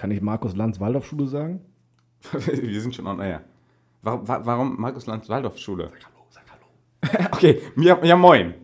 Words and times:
Kann 0.00 0.10
ich 0.12 0.22
Markus 0.22 0.56
Lanz 0.56 0.80
Waldorfschule 0.80 1.26
sagen? 1.26 1.60
Wir 2.32 2.80
sind 2.80 2.94
schon 2.94 3.06
on 3.06 3.20
air. 3.20 3.42
Warum, 4.00 4.26
wa- 4.26 4.40
warum 4.44 4.80
Markus 4.80 5.04
Lanz 5.04 5.28
Waldorfschule? 5.28 5.90
Sag 5.92 6.06
hallo, 6.06 6.24
sag 6.30 6.44
hallo. 7.20 7.28
okay, 7.34 7.60
ja, 7.76 8.02
ja 8.02 8.16
moin. 8.16 8.54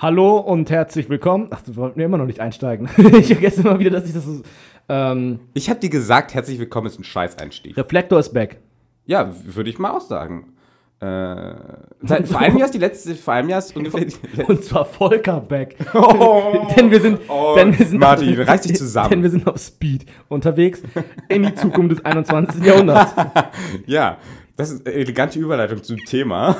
Hallo 0.00 0.38
und 0.38 0.68
herzlich 0.68 1.08
willkommen. 1.08 1.46
Ach, 1.52 1.60
du 1.62 1.76
wolltest 1.76 1.96
mir 1.96 2.06
immer 2.06 2.18
noch 2.18 2.26
nicht 2.26 2.40
einsteigen. 2.40 2.88
ich 2.96 3.28
vergesse 3.28 3.60
immer 3.60 3.78
wieder, 3.78 3.90
dass 3.90 4.06
ich 4.08 4.14
das 4.14 4.24
so. 4.24 4.42
Ähm, 4.88 5.38
Ich 5.54 5.70
habe 5.70 5.78
dir 5.78 5.90
gesagt, 5.90 6.34
herzlich 6.34 6.58
willkommen 6.58 6.88
ist 6.88 6.98
ein 6.98 7.04
Scheißeinstieg. 7.04 7.76
Reflektor 7.76 8.18
ist 8.18 8.32
back. 8.32 8.58
Ja, 9.06 9.32
würde 9.44 9.70
ich 9.70 9.78
mal 9.78 9.92
auch 9.92 10.00
sagen. 10.00 10.54
Äh, 11.00 11.54
seit, 12.02 12.28
vor 12.28 12.40
einem 12.40 12.58
Jahr 12.58 12.66
ist 12.66 12.74
die 12.74 12.78
letzte, 12.78 13.14
vor 13.14 13.32
einem 13.32 13.48
Jahr 13.48 13.60
ist 13.60 13.74
ungefähr 13.74 14.04
die 14.04 14.14
letzte. 14.36 14.46
Und 14.52 14.62
zwar 14.64 14.84
Volker 14.84 15.40
back. 15.40 15.76
Oh, 15.94 16.68
denn 16.76 16.90
wir 16.90 17.00
sind, 17.00 17.20
oh, 17.28 17.54
denn 17.56 17.78
wir 17.78 17.86
sind 17.86 17.98
Martin, 17.98 18.38
reiß 18.38 18.60
dich 18.62 18.76
zusammen. 18.76 19.08
Denn 19.08 19.22
wir 19.22 19.30
sind 19.30 19.46
auf 19.46 19.56
Speed 19.58 20.04
unterwegs 20.28 20.82
in 21.28 21.42
die 21.44 21.54
Zukunft 21.54 21.96
des 21.96 22.04
21. 22.04 22.62
Jahrhunderts. 22.64 23.14
Ja, 23.86 24.18
das 24.56 24.70
ist 24.70 24.86
eine 24.86 24.94
elegante 24.94 25.38
Überleitung 25.38 25.82
zum 25.82 25.96
Thema. 26.04 26.56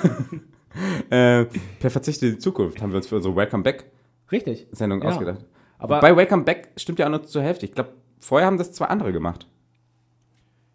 äh, 1.11 1.45
per 1.79 1.91
Verzicht 1.91 2.23
in 2.23 2.31
die 2.31 2.39
Zukunft 2.39 2.81
haben 2.81 2.93
wir 2.93 2.97
uns 2.97 3.09
für 3.09 3.17
unsere 3.17 3.37
Welcome 3.37 3.63
Back-Sendung 3.63 3.91
Richtig. 4.33 4.67
Ja. 4.71 5.09
ausgedacht. 5.11 5.45
Aber 5.79 6.01
Bei 6.01 6.17
Welcome 6.17 6.45
Back 6.45 6.69
stimmt 6.77 6.99
ja 6.99 7.07
auch 7.07 7.11
nur 7.11 7.25
zur 7.25 7.43
Hälfte. 7.43 7.67
Ich 7.67 7.73
glaube, 7.73 7.91
vorher 8.19 8.47
haben 8.47 8.57
das 8.57 8.73
zwei 8.73 8.87
andere 8.87 9.13
gemacht. 9.13 9.47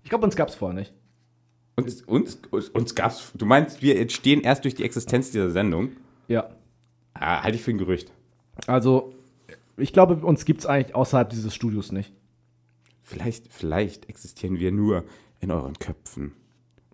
ich 0.04 0.10
glaube, 0.10 0.26
uns 0.26 0.36
gab 0.36 0.50
es 0.50 0.56
vorher 0.56 0.76
nicht. 0.78 0.94
Uns, 1.76 2.02
uns, 2.04 2.40
uns, 2.70 2.96
gab's. 2.96 3.32
Du 3.36 3.46
meinst, 3.46 3.82
wir 3.82 4.00
entstehen 4.00 4.42
erst 4.42 4.64
durch 4.64 4.76
die 4.76 4.84
Existenz 4.84 5.32
dieser 5.32 5.52
Sendung? 5.52 5.92
Ja. 6.28 6.50
Ah, 7.14 7.44
halte 7.44 7.58
ich 7.58 7.64
für 7.64 7.72
ein 7.72 7.78
Gerücht. 7.78 8.12
Also, 8.68 9.14
ich 9.78 9.92
glaube, 9.92 10.16
uns 10.26 10.46
gibt 10.46 10.62
es 10.62 10.66
eigentlich 10.66 10.96
außerhalb 10.96 11.30
dieses 11.30 11.54
Studios 11.54 11.92
nicht. 11.92 12.14
Vielleicht, 13.02 13.52
vielleicht 13.52 14.10
existieren 14.10 14.60
wir 14.60 14.72
nur 14.72 15.04
in 15.42 15.52
euren 15.52 15.74
Köpfen. 15.74 16.34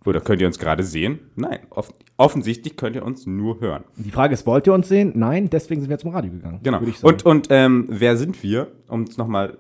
Oder 0.06 0.20
könnt 0.20 0.42
ihr 0.42 0.48
uns 0.48 0.58
gerade 0.58 0.84
sehen? 0.84 1.20
Nein, 1.36 1.60
off 1.70 1.90
offensichtlich 2.18 2.76
könnt 2.76 2.96
ihr 2.96 3.04
uns 3.04 3.26
nur 3.26 3.60
hören. 3.62 3.84
Die 3.98 4.12
Frage 4.12 4.34
ist, 4.34 4.46
wollt 4.46 4.68
ihr 4.68 4.74
uns 4.74 4.88
sehen? 4.88 5.14
Nein, 5.16 5.50
deswegen 5.50 5.82
sind 5.82 5.90
wir 5.90 5.98
zum 5.98 6.12
Radio 6.12 6.32
gegangen. 6.32 6.60
Genau. 6.62 6.80
Und, 7.02 7.26
und 7.26 7.48
ähm, 7.50 7.86
wer 7.88 8.18
sind 8.18 8.42
wir? 8.44 8.72
Um 8.88 9.04
es 9.04 9.18
nochmal 9.18 9.58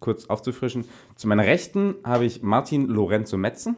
kurz 0.00 0.26
aufzufrischen. 0.26 0.84
Zu 1.16 1.28
meiner 1.28 1.44
Rechten 1.44 1.96
habe 2.04 2.24
ich 2.24 2.42
Martin 2.42 2.86
Lorenzo 2.86 3.36
Metzen. 3.36 3.76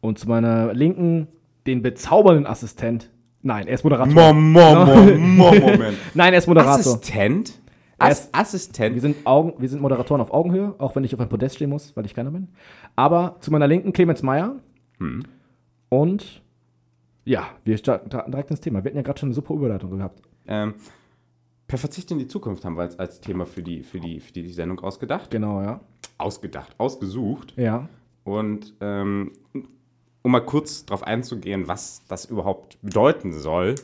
Und 0.00 0.18
zu 0.18 0.28
meiner 0.28 0.72
Linken 0.74 1.28
den 1.66 1.82
bezaubernden 1.82 2.46
Assistent. 2.46 3.10
Nein, 3.42 3.66
er 3.68 3.74
ist 3.74 3.84
Moderator. 3.84 4.12
Mom, 4.12 4.52
mom, 4.52 4.86
mom, 4.86 5.36
mom, 5.36 5.58
Moment. 5.60 5.96
Nein, 6.14 6.32
er 6.32 6.38
ist 6.38 6.46
Moderator. 6.46 6.74
Assistent? 6.80 7.58
Er 7.98 8.06
Ass 8.08 8.20
ist- 8.20 8.34
Assistent? 8.34 8.94
Wir 8.94 9.00
sind, 9.02 9.26
Augen, 9.26 9.54
wir 9.58 9.68
sind 9.68 9.82
Moderatoren 9.82 10.20
auf 10.20 10.32
Augenhöhe, 10.32 10.74
auch 10.78 10.94
wenn 10.96 11.04
ich 11.04 11.14
auf 11.14 11.20
einem 11.20 11.28
Podest 11.28 11.56
stehen 11.56 11.70
muss, 11.70 11.96
weil 11.96 12.06
ich 12.06 12.14
keiner 12.14 12.30
bin. 12.30 12.48
Aber 12.96 13.36
zu 13.40 13.50
meiner 13.50 13.66
Linken 13.66 13.92
Clemens 13.92 14.22
Meyer. 14.22 14.56
Hm. 14.98 15.22
Und 15.88 16.42
ja, 17.24 17.46
wir 17.64 17.76
starten 17.76 18.08
direkt 18.30 18.50
ins 18.50 18.60
Thema. 18.60 18.82
Wir 18.84 18.90
hatten 18.90 18.96
ja 18.96 19.02
gerade 19.02 19.18
schon 19.18 19.28
eine 19.28 19.34
super 19.34 19.54
Überleitung 19.54 19.90
gehabt. 19.96 20.22
Ähm, 20.46 20.74
per 21.66 21.78
Verzicht 21.78 22.10
in 22.10 22.18
die 22.18 22.26
Zukunft 22.28 22.64
haben 22.64 22.76
wir 22.76 22.82
als, 22.82 22.98
als 22.98 23.20
Thema 23.20 23.44
für 23.46 23.62
die, 23.62 23.82
für, 23.82 24.00
die, 24.00 24.20
für 24.20 24.32
die 24.32 24.48
Sendung 24.48 24.80
ausgedacht. 24.80 25.30
Genau, 25.30 25.60
ja. 25.60 25.80
Ausgedacht, 26.18 26.74
ausgesucht. 26.78 27.52
Ja. 27.56 27.88
Und 28.24 28.74
ähm, 28.80 29.32
um 30.28 30.32
mal 30.32 30.40
kurz 30.40 30.84
darauf 30.84 31.02
einzugehen, 31.02 31.68
was 31.68 32.02
das 32.06 32.26
überhaupt 32.26 32.76
bedeuten 32.82 33.32
soll. 33.32 33.76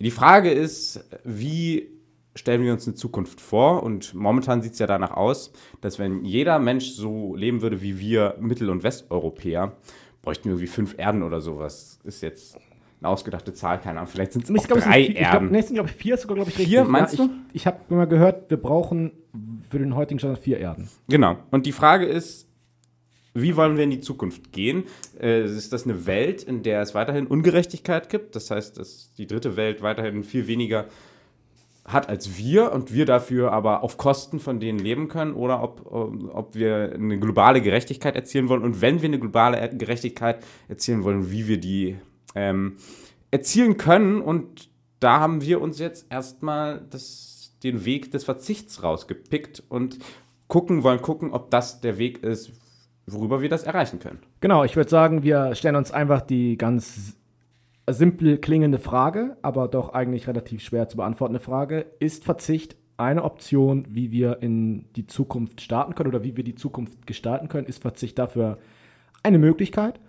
Die 0.00 0.10
Frage 0.10 0.50
ist, 0.50 1.04
wie 1.24 1.88
stellen 2.34 2.64
wir 2.64 2.72
uns 2.72 2.86
eine 2.88 2.96
Zukunft 2.96 3.40
vor? 3.40 3.84
Und 3.84 4.12
momentan 4.12 4.60
sieht 4.60 4.72
es 4.72 4.80
ja 4.80 4.88
danach 4.88 5.12
aus, 5.12 5.52
dass 5.80 6.00
wenn 6.00 6.24
jeder 6.24 6.58
Mensch 6.58 6.90
so 6.90 7.36
leben 7.36 7.62
würde 7.62 7.80
wie 7.80 8.00
wir 8.00 8.34
Mittel- 8.40 8.70
und 8.70 8.82
Westeuropäer, 8.82 9.72
bräuchten 10.22 10.46
wir 10.46 10.52
irgendwie 10.54 10.66
fünf 10.66 10.98
Erden 10.98 11.22
oder 11.22 11.40
sowas. 11.40 12.00
Ist 12.02 12.22
jetzt 12.22 12.58
eine 13.00 13.08
ausgedachte 13.08 13.54
Zahl, 13.54 13.78
keine 13.80 14.00
Ahnung. 14.00 14.10
Vielleicht 14.10 14.32
sind 14.32 14.42
es 14.44 14.50
Ich 14.50 14.62
sind 14.62 14.70
drei 14.84 15.04
vier- 15.04 15.10
ich 15.10 15.16
glaub, 15.18 15.32
Erden. 15.42 15.62
sind, 15.62 15.74
glaube 15.74 15.88
ich, 15.90 15.94
vier 15.94 16.14
ist 16.14 16.22
sogar, 16.22 16.34
glaube 16.34 16.50
ich, 16.50 16.56
Vier, 16.56 16.80
richtig. 16.80 16.88
meinst 16.92 17.18
ja, 17.18 17.24
du? 17.26 17.30
Ich, 17.50 17.62
ich 17.62 17.66
habe 17.68 17.78
mal 17.94 18.06
gehört, 18.08 18.50
wir 18.50 18.56
brauchen 18.56 19.12
für 19.70 19.78
den 19.78 19.94
heutigen 19.94 20.18
Standard 20.18 20.40
vier 20.42 20.58
Erden. 20.58 20.88
Genau. 21.08 21.36
Und 21.52 21.66
die 21.66 21.72
Frage 21.72 22.04
ist, 22.06 22.48
wie 23.42 23.56
wollen 23.56 23.76
wir 23.76 23.84
in 23.84 23.90
die 23.90 24.00
Zukunft 24.00 24.52
gehen? 24.52 24.84
Äh, 25.20 25.44
ist 25.44 25.72
das 25.72 25.84
eine 25.84 26.06
Welt, 26.06 26.42
in 26.42 26.62
der 26.62 26.80
es 26.82 26.94
weiterhin 26.94 27.26
Ungerechtigkeit 27.26 28.08
gibt? 28.08 28.34
Das 28.34 28.50
heißt, 28.50 28.78
dass 28.78 29.12
die 29.14 29.26
dritte 29.26 29.56
Welt 29.56 29.82
weiterhin 29.82 30.24
viel 30.24 30.46
weniger 30.46 30.86
hat 31.84 32.08
als 32.08 32.36
wir 32.36 32.72
und 32.72 32.92
wir 32.92 33.06
dafür 33.06 33.52
aber 33.52 33.84
auf 33.84 33.96
Kosten 33.96 34.40
von 34.40 34.58
denen 34.58 34.80
leben 34.80 35.06
können 35.06 35.34
oder 35.34 35.62
ob, 35.62 35.86
ob 35.92 36.54
wir 36.56 36.92
eine 36.92 37.18
globale 37.18 37.62
Gerechtigkeit 37.62 38.16
erzielen 38.16 38.48
wollen 38.48 38.64
und 38.64 38.80
wenn 38.80 39.02
wir 39.02 39.08
eine 39.08 39.20
globale 39.20 39.70
Gerechtigkeit 39.76 40.44
erzielen 40.68 41.04
wollen, 41.04 41.30
wie 41.30 41.46
wir 41.46 41.58
die 41.58 41.96
ähm, 42.34 42.76
erzielen 43.30 43.76
können 43.76 44.20
und 44.20 44.68
da 44.98 45.20
haben 45.20 45.42
wir 45.42 45.60
uns 45.60 45.78
jetzt 45.78 46.06
erstmal 46.10 46.84
das, 46.90 47.56
den 47.62 47.84
Weg 47.84 48.10
des 48.10 48.24
Verzichts 48.24 48.82
rausgepickt 48.82 49.62
und 49.68 49.98
gucken 50.48 50.82
wollen 50.82 51.02
gucken, 51.02 51.32
ob 51.32 51.50
das 51.50 51.80
der 51.80 51.98
Weg 51.98 52.22
ist, 52.22 52.52
worüber 53.06 53.40
wir 53.40 53.48
das 53.48 53.62
erreichen 53.62 53.98
können. 53.98 54.18
Genau, 54.40 54.64
ich 54.64 54.76
würde 54.76 54.90
sagen, 54.90 55.22
wir 55.22 55.54
stellen 55.54 55.76
uns 55.76 55.90
einfach 55.90 56.22
die 56.22 56.56
ganz 56.56 57.16
simpel 57.88 58.38
klingende 58.38 58.78
Frage, 58.78 59.36
aber 59.42 59.68
doch 59.68 59.94
eigentlich 59.94 60.26
relativ 60.26 60.62
schwer 60.62 60.88
zu 60.88 60.96
beantwortende 60.96 61.40
Frage. 61.40 61.86
Ist 62.00 62.24
Verzicht 62.24 62.76
eine 62.96 63.22
Option, 63.22 63.86
wie 63.88 64.10
wir 64.10 64.42
in 64.42 64.86
die 64.94 65.06
Zukunft 65.06 65.60
starten 65.60 65.94
können 65.94 66.08
oder 66.08 66.24
wie 66.24 66.36
wir 66.36 66.44
die 66.44 66.54
Zukunft 66.54 67.06
gestalten 67.06 67.48
können? 67.48 67.66
Ist 67.66 67.82
Verzicht 67.82 68.18
dafür 68.18 68.58
eine 69.22 69.38
Möglichkeit? 69.38 70.00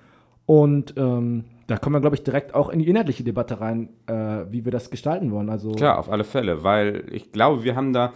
Und 0.45 0.93
ähm, 0.97 1.43
da 1.67 1.77
kommen 1.77 1.95
wir, 1.95 1.99
glaube 1.99 2.15
ich, 2.15 2.23
direkt 2.23 2.55
auch 2.55 2.69
in 2.69 2.79
die 2.79 2.87
inhaltliche 2.87 3.23
Debatte 3.23 3.59
rein, 3.59 3.89
äh, 4.07 4.45
wie 4.49 4.63
wir 4.63 4.71
das 4.71 4.89
gestalten 4.89 5.31
wollen. 5.31 5.49
Also, 5.49 5.73
Klar, 5.73 5.99
auf 5.99 6.09
alle 6.09 6.23
Fälle, 6.23 6.63
weil 6.63 7.03
ich 7.11 7.33
glaube, 7.33 7.63
wir 7.63 7.75
haben 7.75 7.91
da. 7.91 8.13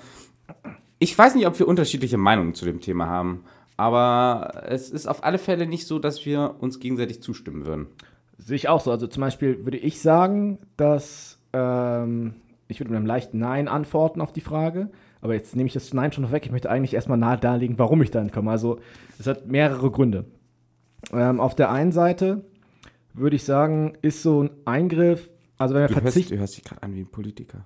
Ich 0.97 1.17
weiß 1.17 1.35
nicht, 1.35 1.47
ob 1.47 1.59
wir 1.59 1.67
unterschiedliche 1.67 2.17
Meinungen 2.17 2.53
zu 2.53 2.63
dem 2.63 2.79
Thema 2.79 3.07
haben, 3.07 3.43
aber 3.77 4.63
es 4.67 4.89
ist 4.89 5.07
auf 5.07 5.23
alle 5.23 5.37
Fälle 5.37 5.65
nicht 5.65 5.87
so, 5.87 5.99
dass 5.99 6.25
wir 6.25 6.55
uns 6.59 6.79
gegenseitig 6.79 7.21
zustimmen 7.21 7.65
würden. 7.65 7.87
Sehe 8.37 8.55
ich 8.55 8.69
auch 8.69 8.81
so. 8.81 8.91
Also 8.91 9.07
zum 9.07 9.21
Beispiel 9.21 9.65
würde 9.65 9.77
ich 9.77 10.01
sagen, 10.01 10.59
dass 10.77 11.39
ähm, 11.53 12.35
ich 12.67 12.79
würde 12.79 12.91
mit 12.91 12.97
einem 12.97 13.05
leichten 13.05 13.39
Nein 13.39 13.67
antworten 13.67 14.21
auf 14.21 14.33
die 14.33 14.41
Frage. 14.41 14.89
Aber 15.21 15.33
jetzt 15.33 15.55
nehme 15.55 15.67
ich 15.67 15.73
das 15.73 15.93
Nein 15.93 16.11
schon 16.11 16.31
weg. 16.31 16.45
Ich 16.45 16.51
möchte 16.51 16.69
eigentlich 16.69 16.93
erstmal 16.93 17.17
nahe 17.17 17.37
darlegen, 17.37 17.77
warum 17.77 18.01
ich 18.01 18.11
dahin 18.11 18.31
komme. 18.31 18.49
Also 18.49 18.79
es 19.19 19.27
hat 19.27 19.47
mehrere 19.47 19.91
Gründe. 19.91 20.25
Ähm, 21.13 21.39
auf 21.39 21.55
der 21.55 21.71
einen 21.71 21.91
Seite 21.91 22.43
würde 23.13 23.35
ich 23.35 23.43
sagen, 23.43 23.93
ist 24.01 24.23
so 24.23 24.43
ein 24.43 24.51
Eingriff, 24.65 25.29
also 25.57 25.75
wenn 25.75 25.81
hörst, 25.81 25.93
verzichten. 25.93 26.33
du 26.33 26.39
hörst 26.39 26.57
dich 26.57 26.63
gerade 26.63 26.81
an 26.83 26.95
wie 26.95 27.01
ein 27.01 27.11
Politiker. 27.11 27.65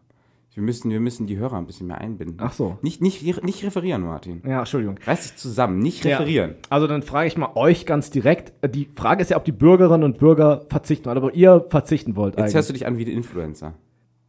Wir 0.55 0.63
müssen, 0.63 0.89
wir 0.89 1.01
müssen 1.01 1.27
die 1.27 1.37
Hörer 1.37 1.57
ein 1.57 1.67
bisschen 1.67 1.87
mehr 1.87 1.99
einbinden. 1.99 2.37
Ach 2.39 2.53
so. 2.53 2.77
Nicht, 2.81 3.01
nicht, 3.01 3.43
nicht 3.43 3.63
referieren, 3.65 4.03
Martin. 4.03 4.41
Ja, 4.47 4.59
Entschuldigung. 4.59 4.97
Reiß 5.05 5.23
dich 5.23 5.35
zusammen, 5.35 5.79
nicht 5.79 6.03
Ja. 6.05 6.17
referieren. 6.17 6.55
Also 6.69 6.87
dann 6.87 7.01
frage 7.03 7.27
ich 7.27 7.35
mal 7.37 7.49
euch 7.55 7.85
ganz 7.85 8.09
direkt. 8.09 8.53
Äh, 8.63 8.69
Die 8.69 8.87
Frage 8.95 9.21
ist 9.21 9.31
ja, 9.31 9.37
ob 9.37 9.43
die 9.43 9.51
Bürgerinnen 9.51 10.03
und 10.05 10.17
Bürger 10.17 10.65
verzichten 10.69 11.05
wollen, 11.05 11.17
aber 11.17 11.33
ihr 11.35 11.65
verzichten 11.69 12.15
wollt 12.15 12.35
Jetzt 12.35 12.39
eigentlich. 12.41 12.55
hörst 12.55 12.69
du 12.69 12.73
dich 12.73 12.87
an 12.87 12.97
wie 12.97 13.03
ein 13.05 13.11
Influencer. 13.11 13.73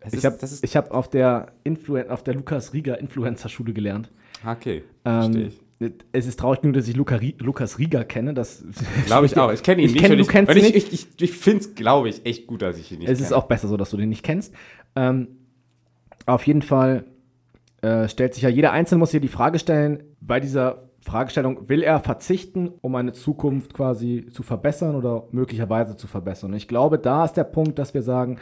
Es 0.00 0.15
ich 0.15 0.25
habe 0.26 0.36
das 0.41 0.60
hab 0.62 0.91
auf 0.91 1.09
der, 1.09 1.53
Influen 1.65 2.10
auf 2.10 2.22
der 2.25 2.34
Lukas 2.34 2.72
Rieger 2.72 2.98
Influencer-Schule 3.00 3.72
gelernt. 3.72 4.10
Okay, 4.44 4.82
verstehe 5.04 5.42
Ähm, 5.44 5.53
ich. 5.81 5.92
es 6.12 6.26
ist 6.26 6.41
traurig 6.41 6.62
nur, 6.65 6.72
dass 6.72 6.86
ich 6.88 6.97
Luca, 6.97 7.20
Lukas 7.38 7.78
Rieger 7.78 8.04
kenne. 8.04 8.34
Das 8.34 8.65
Glaube 9.06 9.26
ich 9.26 9.36
auch. 9.38 9.53
Ich 9.53 9.62
kenne 9.62 9.82
ihn 9.82 9.86
Ich 9.88 9.94
nicht. 9.94 10.04
und 10.10 10.16
du 10.16 10.22
ich, 10.22 10.28
kennst 10.28 10.50
ihn 10.53 10.59
ich, 10.59 10.75
nicht? 10.75 10.92
ich, 10.92 10.92
ich, 10.92 11.22
ich 11.22 11.32
finde 11.32 11.60
es, 11.60 11.75
glaube 11.76 12.09
ich, 12.09 12.26
echt 12.26 12.48
gut, 12.48 12.62
dass 12.62 12.78
ich 12.78 12.91
ihn 12.91 12.98
nicht 12.98 13.09
es 13.09 13.19
kenne. 13.19 13.26
ist 13.28 13.32
auch 13.32 13.44
besser 13.47 13.69
so, 13.69 13.76
dass 13.76 13.91
du 13.91 13.97
den 13.97 14.09
nicht 14.09 14.25
kennst. 14.25 14.53
Ähm, 14.97 15.28
auf 16.26 16.47
jeden 16.47 16.62
Fall 16.62 17.04
äh, 17.82 18.09
stellt 18.09 18.34
sich 18.34 18.42
ja 18.42 18.48
jeder 18.48 18.72
Einzelne 18.72 18.98
muss 18.98 19.10
hier 19.10 19.20
die 19.20 19.28
Frage 19.28 19.59
stellen, 19.59 20.03
bei 20.20 20.41
dieser 20.41 20.82
Fragestellung, 21.00 21.69
will 21.69 21.82
er 21.82 22.00
verzichten, 22.00 22.72
um 22.81 22.97
eine 22.97 23.12
Zukunft 23.12 23.74
quasi 23.74 24.27
zu 24.33 24.42
verbessern 24.42 24.97
oder 24.97 25.28
möglicherweise 25.30 25.97
zu 25.97 26.09
verbessern? 26.09 26.53
Ich 26.54 26.66
glaube, 26.66 26.98
da 26.98 27.24
ist 27.24 27.34
der 27.34 27.45
Punkt, 27.45 27.78
dass 27.78 27.95
wir 27.95 28.03
sagen, 28.03 28.39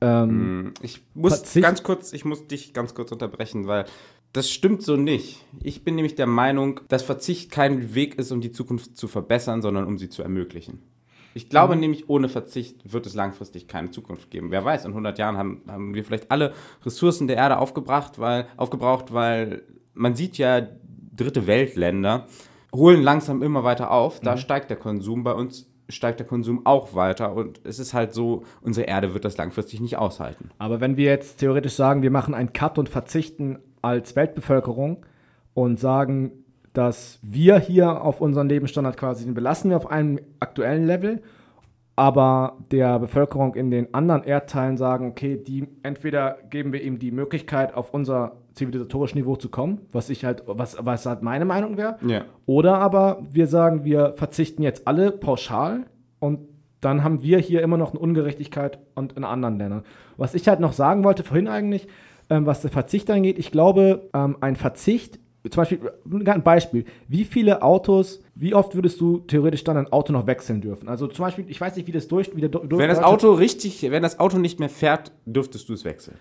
ähm, 0.00 0.74
Ich 0.82 1.02
muss 1.14 1.54
ganz 1.54 1.82
kurz, 1.82 2.12
ich 2.12 2.24
muss 2.24 2.46
dich 2.46 2.74
ganz 2.74 2.94
kurz 2.94 3.12
unterbrechen, 3.12 3.66
weil 3.66 3.86
das 4.32 4.50
stimmt 4.50 4.82
so 4.82 4.96
nicht. 4.96 5.44
Ich 5.62 5.84
bin 5.84 5.94
nämlich 5.94 6.14
der 6.14 6.26
Meinung, 6.26 6.80
dass 6.88 7.02
Verzicht 7.02 7.50
kein 7.50 7.94
Weg 7.94 8.16
ist, 8.18 8.30
um 8.30 8.42
die 8.42 8.52
Zukunft 8.52 8.96
zu 8.96 9.08
verbessern, 9.08 9.62
sondern 9.62 9.86
um 9.86 9.96
sie 9.96 10.10
zu 10.10 10.22
ermöglichen. 10.22 10.82
Ich 11.36 11.50
glaube 11.50 11.74
Mhm. 11.74 11.80
nämlich, 11.80 12.08
ohne 12.08 12.30
Verzicht 12.30 12.90
wird 12.90 13.04
es 13.04 13.14
langfristig 13.14 13.68
keine 13.68 13.90
Zukunft 13.90 14.30
geben. 14.30 14.50
Wer 14.50 14.64
weiß, 14.64 14.86
in 14.86 14.94
100 14.94 15.18
Jahren 15.18 15.36
haben, 15.36 15.60
haben 15.68 15.94
wir 15.94 16.02
vielleicht 16.02 16.30
alle 16.30 16.54
Ressourcen 16.84 17.26
der 17.28 17.36
Erde 17.36 17.58
aufgebracht, 17.58 18.18
weil, 18.18 18.46
aufgebraucht, 18.56 19.12
weil 19.12 19.62
man 19.92 20.14
sieht 20.16 20.38
ja, 20.38 20.66
dritte 21.14 21.46
Weltländer 21.46 22.26
holen 22.74 23.02
langsam 23.02 23.42
immer 23.42 23.64
weiter 23.64 23.90
auf. 23.90 24.20
Mhm. 24.20 24.24
Da 24.24 24.36
steigt 24.38 24.70
der 24.70 24.78
Konsum. 24.78 25.24
Bei 25.24 25.32
uns 25.34 25.70
steigt 25.90 26.20
der 26.20 26.26
Konsum 26.26 26.64
auch 26.64 26.94
weiter. 26.94 27.34
Und 27.34 27.60
es 27.64 27.78
ist 27.78 27.92
halt 27.92 28.14
so, 28.14 28.44
unsere 28.62 28.86
Erde 28.86 29.12
wird 29.12 29.26
das 29.26 29.36
langfristig 29.36 29.80
nicht 29.80 29.98
aushalten. 29.98 30.50
Aber 30.56 30.80
wenn 30.80 30.96
wir 30.96 31.04
jetzt 31.04 31.36
theoretisch 31.40 31.74
sagen, 31.74 32.00
wir 32.00 32.10
machen 32.10 32.32
einen 32.32 32.54
Cut 32.54 32.78
und 32.78 32.88
verzichten 32.88 33.58
als 33.82 34.16
Weltbevölkerung 34.16 35.04
und 35.52 35.78
sagen, 35.78 36.32
dass 36.76 37.18
wir 37.22 37.58
hier 37.58 38.02
auf 38.02 38.20
unseren 38.20 38.48
Lebensstandard 38.50 38.98
quasi, 38.98 39.24
den 39.24 39.32
belassen 39.32 39.70
wir 39.70 39.78
auf 39.78 39.90
einem 39.90 40.20
aktuellen 40.40 40.84
Level, 40.86 41.22
aber 41.98 42.58
der 42.70 42.98
Bevölkerung 42.98 43.54
in 43.54 43.70
den 43.70 43.94
anderen 43.94 44.24
Erdteilen 44.24 44.76
sagen, 44.76 45.08
okay, 45.08 45.38
die 45.42 45.66
entweder 45.82 46.36
geben 46.50 46.74
wir 46.74 46.82
ihm 46.82 46.98
die 46.98 47.12
Möglichkeit, 47.12 47.74
auf 47.74 47.94
unser 47.94 48.32
zivilisatorisch 48.52 49.14
Niveau 49.14 49.36
zu 49.36 49.48
kommen, 49.48 49.80
was 49.92 50.10
ich 50.10 50.26
halt, 50.26 50.42
was, 50.46 50.76
was 50.78 51.06
halt 51.06 51.22
meine 51.22 51.46
Meinung 51.46 51.78
wäre, 51.78 51.96
Ja. 52.06 52.24
oder 52.44 52.76
aber 52.78 53.22
wir 53.30 53.46
sagen, 53.46 53.84
wir 53.84 54.12
verzichten 54.12 54.62
jetzt 54.62 54.86
alle 54.86 55.12
pauschal 55.12 55.84
und 56.18 56.40
dann 56.82 57.02
haben 57.02 57.22
wir 57.22 57.38
hier 57.38 57.62
immer 57.62 57.78
noch 57.78 57.92
eine 57.92 58.00
Ungerechtigkeit 58.00 58.78
und 58.94 59.14
in 59.14 59.24
anderen 59.24 59.56
Ländern. 59.56 59.82
Was 60.18 60.34
ich 60.34 60.46
halt 60.46 60.60
noch 60.60 60.74
sagen 60.74 61.04
wollte 61.04 61.22
vorhin 61.22 61.48
eigentlich, 61.48 61.88
ähm, 62.28 62.44
was 62.44 62.60
der 62.60 62.70
Verzicht 62.70 63.10
angeht, 63.10 63.38
ich 63.38 63.50
glaube, 63.50 64.10
ähm, 64.12 64.36
ein 64.42 64.56
Verzicht, 64.56 65.18
zum 65.50 65.60
Beispiel, 65.62 65.80
ein 66.26 66.42
Beispiel, 66.42 66.84
wie 67.08 67.24
viele 67.24 67.62
Autos, 67.62 68.22
wie 68.34 68.54
oft 68.54 68.74
würdest 68.74 69.00
du 69.00 69.18
theoretisch 69.18 69.64
dann 69.64 69.76
ein 69.76 69.92
Auto 69.92 70.12
noch 70.12 70.26
wechseln 70.26 70.60
dürfen? 70.60 70.88
Also 70.88 71.06
zum 71.06 71.24
Beispiel, 71.24 71.44
ich 71.48 71.60
weiß 71.60 71.76
nicht, 71.76 71.86
wie 71.86 71.92
das 71.92 72.08
durch, 72.08 72.34
wie 72.34 72.40
der 72.40 72.50
durch 72.50 72.70
Wenn 72.70 72.88
das 72.88 73.02
Auto 73.02 73.32
richtig, 73.32 73.82
wenn 73.90 74.02
das 74.02 74.18
Auto 74.18 74.38
nicht 74.38 74.60
mehr 74.60 74.68
fährt, 74.68 75.12
dürftest 75.24 75.68
du 75.68 75.74
es 75.74 75.84
wechseln. 75.84 76.16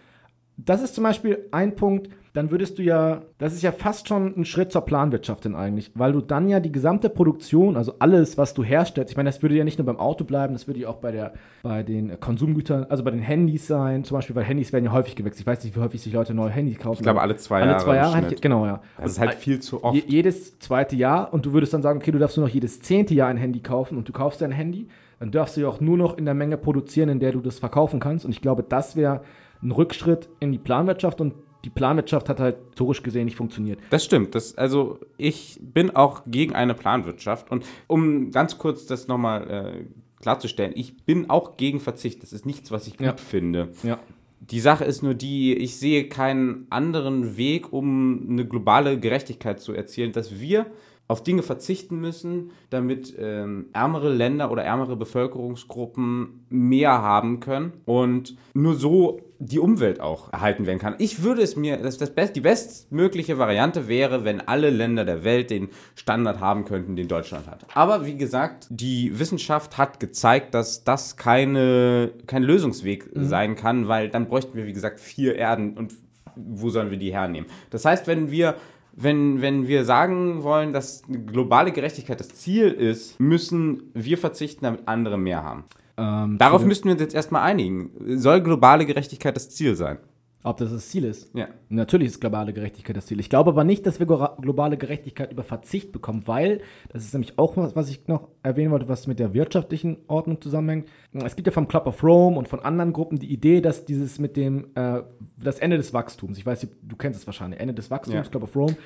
Das 0.58 0.82
ist 0.82 0.96
zum 0.96 1.04
Beispiel 1.04 1.48
ein 1.52 1.76
Punkt, 1.76 2.10
dann 2.34 2.52
würdest 2.52 2.78
du 2.78 2.82
ja, 2.84 3.22
das 3.38 3.54
ist 3.54 3.62
ja 3.62 3.72
fast 3.72 4.08
schon 4.10 4.34
ein 4.38 4.44
Schritt 4.46 4.72
zur 4.72 4.82
Planwirtschaft 4.82 5.46
denn 5.46 5.56
eigentlich, 5.56 5.92
weil 5.96 6.12
du 6.12 6.20
dann 6.22 6.50
ja 6.50 6.60
die 6.60 6.72
gesamte 6.72 7.10
Produktion, 7.10 7.78
also 7.78 7.94
alles, 8.00 8.38
was 8.38 8.54
du 8.54 8.62
herstellst, 8.64 9.12
ich 9.12 9.16
meine, 9.18 9.30
das 9.30 9.42
würde 9.42 9.56
ja 9.56 9.64
nicht 9.64 9.78
nur 9.80 9.86
beim 9.86 9.98
Auto 9.98 10.26
bleiben, 10.26 10.54
das 10.54 10.68
würde 10.68 10.82
ja 10.82 10.90
auch 10.90 10.98
bei, 10.98 11.12
der, 11.12 11.34
bei 11.64 11.82
den 11.84 12.20
Konsumgütern, 12.20 12.86
also 12.90 13.04
bei 13.04 13.12
den 13.12 13.22
Handys 13.22 13.68
sein, 13.68 14.04
zum 14.04 14.16
Beispiel, 14.18 14.36
weil 14.36 14.44
Handys 14.44 14.74
werden 14.74 14.84
ja 14.86 14.92
häufig 14.92 15.16
gewechselt. 15.16 15.42
Ich 15.42 15.48
weiß 15.48 15.64
nicht, 15.64 15.76
wie 15.78 15.80
häufig 15.80 16.02
sich 16.02 16.12
Leute 16.14 16.34
neue 16.34 16.50
Handys 16.52 16.78
kaufen. 16.78 17.00
Ich 17.00 17.04
glaube, 17.04 17.22
alle 17.22 17.38
zwei 17.38 17.62
alle 17.62 17.72
Jahre. 17.72 17.84
zwei 17.84 17.96
im 17.98 18.04
Jahre, 18.04 18.34
ich- 18.34 18.42
genau, 18.42 18.66
ja. 18.66 18.82
Das 18.98 19.12
ist 19.12 19.20
halt 19.20 19.34
viel 19.36 19.60
zu 19.62 19.82
oft. 19.84 19.96
Je, 19.96 20.04
jedes 20.06 20.60
zweite 20.60 20.96
Jahr 20.98 21.34
und 21.34 21.46
du 21.46 21.54
würdest 21.54 21.74
dann 21.74 21.82
sagen, 21.82 22.00
okay, 22.00 22.12
du 22.12 22.20
darfst 22.20 22.36
nur 22.38 22.48
noch 22.48 22.54
jedes 22.54 22.82
zehnte 22.82 23.14
Jahr 23.14 23.30
ein 23.30 23.38
Handy 23.38 23.62
kaufen 23.62 23.98
und 23.98 24.10
du 24.10 24.14
kaufst 24.14 24.42
dein 24.42 24.52
Handy, 24.52 24.88
dann 25.20 25.32
darfst 25.32 25.58
du 25.58 25.62
ja 25.62 25.68
auch 25.68 25.80
nur 25.82 25.98
noch 25.98 26.18
in 26.18 26.26
der 26.26 26.34
Menge 26.34 26.58
produzieren, 26.58 27.10
in 27.10 27.20
der 27.20 27.32
du 27.32 27.40
das 27.42 27.60
verkaufen 27.60 28.00
kannst. 28.00 28.26
Und 28.26 28.32
ich 28.32 28.42
glaube, 28.42 28.64
das 28.64 28.96
wäre 28.96 29.22
ein 29.62 29.72
Rückschritt 29.72 30.30
in 30.40 30.52
die 30.52 30.58
Planwirtschaft 30.58 31.22
und 31.22 31.34
die 31.64 31.70
Planwirtschaft 31.72 32.30
hat 32.30 32.40
halt 32.40 32.58
historisch 32.70 33.02
gesehen 33.02 33.26
nicht 33.26 33.38
funktioniert. 33.38 33.80
Das 33.90 34.06
stimmt. 34.06 34.36
Das, 34.36 34.56
also 34.56 35.00
ich 35.18 35.60
bin 35.62 35.96
auch 35.96 36.22
gegen 36.28 36.54
eine 36.54 36.76
Planwirtschaft. 36.76 37.50
Und 37.50 37.66
um 37.88 38.30
ganz 38.30 38.60
kurz 38.60 38.86
das 38.86 39.08
nochmal 39.08 39.50
äh, 39.50 39.86
klarzustellen, 40.22 40.74
ich 40.76 40.96
bin 41.06 41.30
auch 41.30 41.58
gegen 41.58 41.80
Verzicht. 41.80 42.22
Das 42.22 42.34
ist 42.34 42.46
nichts, 42.46 42.70
was 42.72 42.86
ich 42.88 42.98
gut 42.98 43.08
Ja. 43.08 43.16
finde. 43.18 43.70
Ja. 43.82 43.98
Die 44.42 44.60
Sache 44.60 44.84
ist 44.84 45.02
nur 45.02 45.16
die, 45.16 45.56
ich 45.56 45.78
sehe 45.78 46.08
keinen 46.08 46.68
anderen 46.70 47.36
Weg, 47.36 47.74
um 47.74 48.28
eine 48.30 48.46
globale 48.46 49.00
Gerechtigkeit 49.00 49.60
zu 49.60 49.74
erzielen, 49.74 50.12
dass 50.12 50.40
wir 50.40 50.68
auf 51.08 51.24
Dinge 51.24 51.44
verzichten 51.44 52.00
müssen, 52.00 52.52
damit 52.70 53.16
ähm, 53.20 53.68
ärmere 53.74 54.12
Länder 54.12 54.52
oder 54.52 54.64
ärmere 54.64 54.96
Bevölkerungsgruppen 54.96 56.46
mehr 56.50 57.02
haben 57.02 57.40
können 57.40 57.74
und 57.86 58.36
nur 58.54 58.76
so 58.76 59.20
die 59.38 59.60
Umwelt 59.60 60.00
auch 60.00 60.32
erhalten 60.32 60.66
werden 60.66 60.80
kann. 60.80 60.96
Ich 60.98 61.22
würde 61.22 61.42
es 61.42 61.56
mir, 61.56 61.78
das, 61.78 61.98
das 61.98 62.10
best, 62.16 62.36
die 62.36 62.42
bestmögliche 62.42 63.38
Variante 63.38 63.88
wäre, 63.88 64.24
wenn 64.24 64.42
alle 64.42 64.70
Länder 64.70 65.06
der 65.06 65.24
Welt 65.24 65.50
den 65.50 65.70
Standard 65.96 66.40
haben 66.40 66.66
könnten, 66.66 66.96
den 66.96 67.08
Deutschland 67.08 67.48
hat. 67.48 67.66
Aber 67.74 68.06
wie 68.06 68.18
gesagt, 68.18 68.68
die 68.70 69.20
Wissenschaft 69.20 69.78
hat 69.78 70.00
gezeigt, 70.00 70.54
dass 70.54 70.84
das 70.86 71.18
keine, 71.18 72.12
kein 72.28 72.44
Lösungsweg 72.44 73.10
sein 73.14 73.56
kann, 73.56 73.88
weil 73.88 74.10
dann 74.10 74.28
bräuchten 74.28 74.56
wir, 74.58 74.66
wie 74.66 74.74
gesagt, 74.74 75.00
vier 75.00 75.36
Erden 75.36 75.78
und 75.78 75.94
wo 76.36 76.70
sollen 76.70 76.92
wir 76.92 76.98
die 76.98 77.14
hernehmen? 77.14 77.50
Das 77.70 77.86
heißt, 77.86 78.08
wenn 78.08 78.32
wir 78.32 78.56
wenn, 78.96 79.42
wenn 79.42 79.68
wir 79.68 79.86
sagen 79.86 80.44
wollen, 80.44 80.74
dass 80.74 81.04
globale 81.26 81.72
Gerechtigkeit 81.72 82.20
das 82.20 82.30
Ziel 82.30 82.72
ist, 82.72 83.20
müssen 83.20 83.92
wir 83.94 84.18
verzichten, 84.18 84.64
damit 84.64 84.88
andere 84.88 85.18
mehr 85.18 85.44
haben. 85.44 85.66
Ähm, 85.98 86.38
Darauf 86.38 86.64
müssten 86.66 86.86
wir 86.86 86.94
uns 86.94 87.02
jetzt 87.02 87.16
erstmal 87.16 87.44
einigen. 87.44 87.92
Soll 88.20 88.42
globale 88.42 88.86
Gerechtigkeit 88.86 89.36
das 89.36 89.50
Ziel 89.50 89.76
sein? 89.76 89.98
Ob 90.46 90.58
das 90.58 90.72
das 90.72 90.90
Ziel 90.90 91.04
ist. 91.06 91.34
Ja. 91.36 91.48
Natürlich 91.70 92.08
ist 92.10 92.22
globale 92.22 92.54
Gerechtigkeit 92.54 92.96
das 92.96 93.08
Ziel. 93.08 93.20
Ich 93.20 93.30
glaube 93.30 93.50
aber 93.52 93.64
nicht, 93.64 93.86
dass 93.86 94.00
wir 94.00 94.06
globale 94.06 94.78
Gerechtigkeit 94.78 95.32
über 95.32 95.44
Verzicht 95.44 95.92
bekommen, 95.92 96.24
weil, 96.26 96.62
das 96.90 97.04
ist 97.04 97.14
nämlich 97.14 97.38
auch 97.38 97.58
was, 97.58 97.76
was 97.76 97.90
ich 97.90 98.08
noch 98.08 98.30
erwähnen 98.44 98.72
wollte, 98.72 98.88
was 98.88 99.08
mit 99.08 99.20
der 99.20 99.34
wirtschaftlichen 99.34 99.98
Ordnung 100.08 100.42
zusammenhängt. 100.42 100.88
Es 101.14 101.36
gibt 101.36 101.48
ja 101.48 101.52
vom 101.52 101.68
Club 101.68 101.88
of 101.88 102.04
Rome 102.04 102.38
und 102.38 102.48
von 102.48 102.60
anderen 102.60 102.94
Gruppen 102.94 103.18
die 103.20 103.32
Idee, 103.32 103.62
dass 103.62 103.86
dieses 103.86 104.20
mit 104.20 104.38
dem, 104.38 104.68
äh, 104.76 105.02
das 105.38 105.60
Ende 105.60 105.78
des 105.78 105.94
Wachstums, 105.94 106.38
ich 106.38 106.46
weiß, 106.46 106.68
du 106.82 106.96
kennst 106.96 107.20
es 107.20 107.26
wahrscheinlich, 107.28 107.60
Ende 107.60 107.74
des 107.74 107.90
Wachstums, 107.92 108.16
Ja. 108.26 108.30
Club 108.30 108.44
of 108.44 108.56
Rome. 108.56 108.78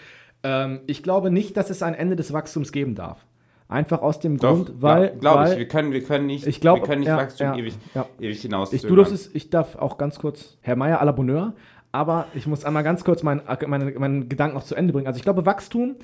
Ähm, 0.43 0.79
ich 0.87 1.03
glaube 1.03 1.31
nicht, 1.31 1.57
dass 1.57 1.69
es 1.69 1.83
ein 1.83 1.93
Ende 1.93 2.15
des 2.15 2.31
Wachstums 2.33 2.71
geben 2.71 2.95
darf. 2.95 3.25
Einfach 3.69 4.01
aus 4.01 4.19
dem 4.19 4.37
Doch, 4.39 4.55
Grund, 4.55 4.81
weil. 4.81 5.15
glaube 5.19 5.51
ich. 5.51 5.57
Wir 5.59 5.67
können, 5.67 5.91
wir 5.93 6.03
können 6.03 6.25
nicht, 6.25 6.45
Ich 6.47 6.59
glaub, 6.59 6.79
wir 6.79 6.83
können 6.87 7.01
nicht 7.01 7.07
ja, 7.07 7.17
Wachstum 7.17 7.47
ja, 7.47 7.55
ewig, 7.55 7.75
ja. 7.93 8.05
ewig 8.19 8.41
hinaus. 8.41 8.73
Ich, 8.73 8.81
du 8.81 8.95
darfst, 8.95 9.29
ich 9.35 9.49
darf 9.51 9.75
auch 9.75 9.97
ganz 9.99 10.17
kurz, 10.17 10.57
Herr 10.61 10.75
Meier 10.75 10.99
à 11.01 11.05
la 11.05 11.11
Bonheur, 11.11 11.53
aber 11.91 12.25
ich 12.33 12.47
muss 12.47 12.65
einmal 12.65 12.83
ganz 12.83 13.03
kurz 13.03 13.21
meinen 13.21 13.41
meine, 13.67 13.91
meinen 13.91 14.27
Gedanken 14.27 14.55
noch 14.55 14.63
zu 14.63 14.73
Ende 14.73 14.91
bringen. 14.91 15.05
Also 15.07 15.17
ich 15.17 15.23
glaube, 15.23 15.45
Wachstum 15.45 15.97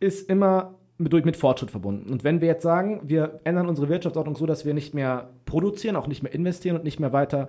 ist 0.00 0.30
immer 0.30 0.74
mit, 0.96 1.12
durch- 1.12 1.26
mit 1.26 1.36
Fortschritt 1.36 1.70
verbunden. 1.70 2.10
Und 2.10 2.24
wenn 2.24 2.40
wir 2.40 2.48
jetzt 2.48 2.62
sagen, 2.62 3.00
wir 3.04 3.40
ändern 3.44 3.68
unsere 3.68 3.90
Wirtschaftsordnung 3.90 4.34
so, 4.36 4.46
dass 4.46 4.64
wir 4.64 4.72
nicht 4.72 4.94
mehr 4.94 5.28
produzieren, 5.44 5.96
auch 5.96 6.06
nicht 6.06 6.22
mehr 6.22 6.32
investieren 6.32 6.76
und 6.76 6.84
nicht 6.84 7.00
mehr 7.00 7.12
weiter 7.12 7.48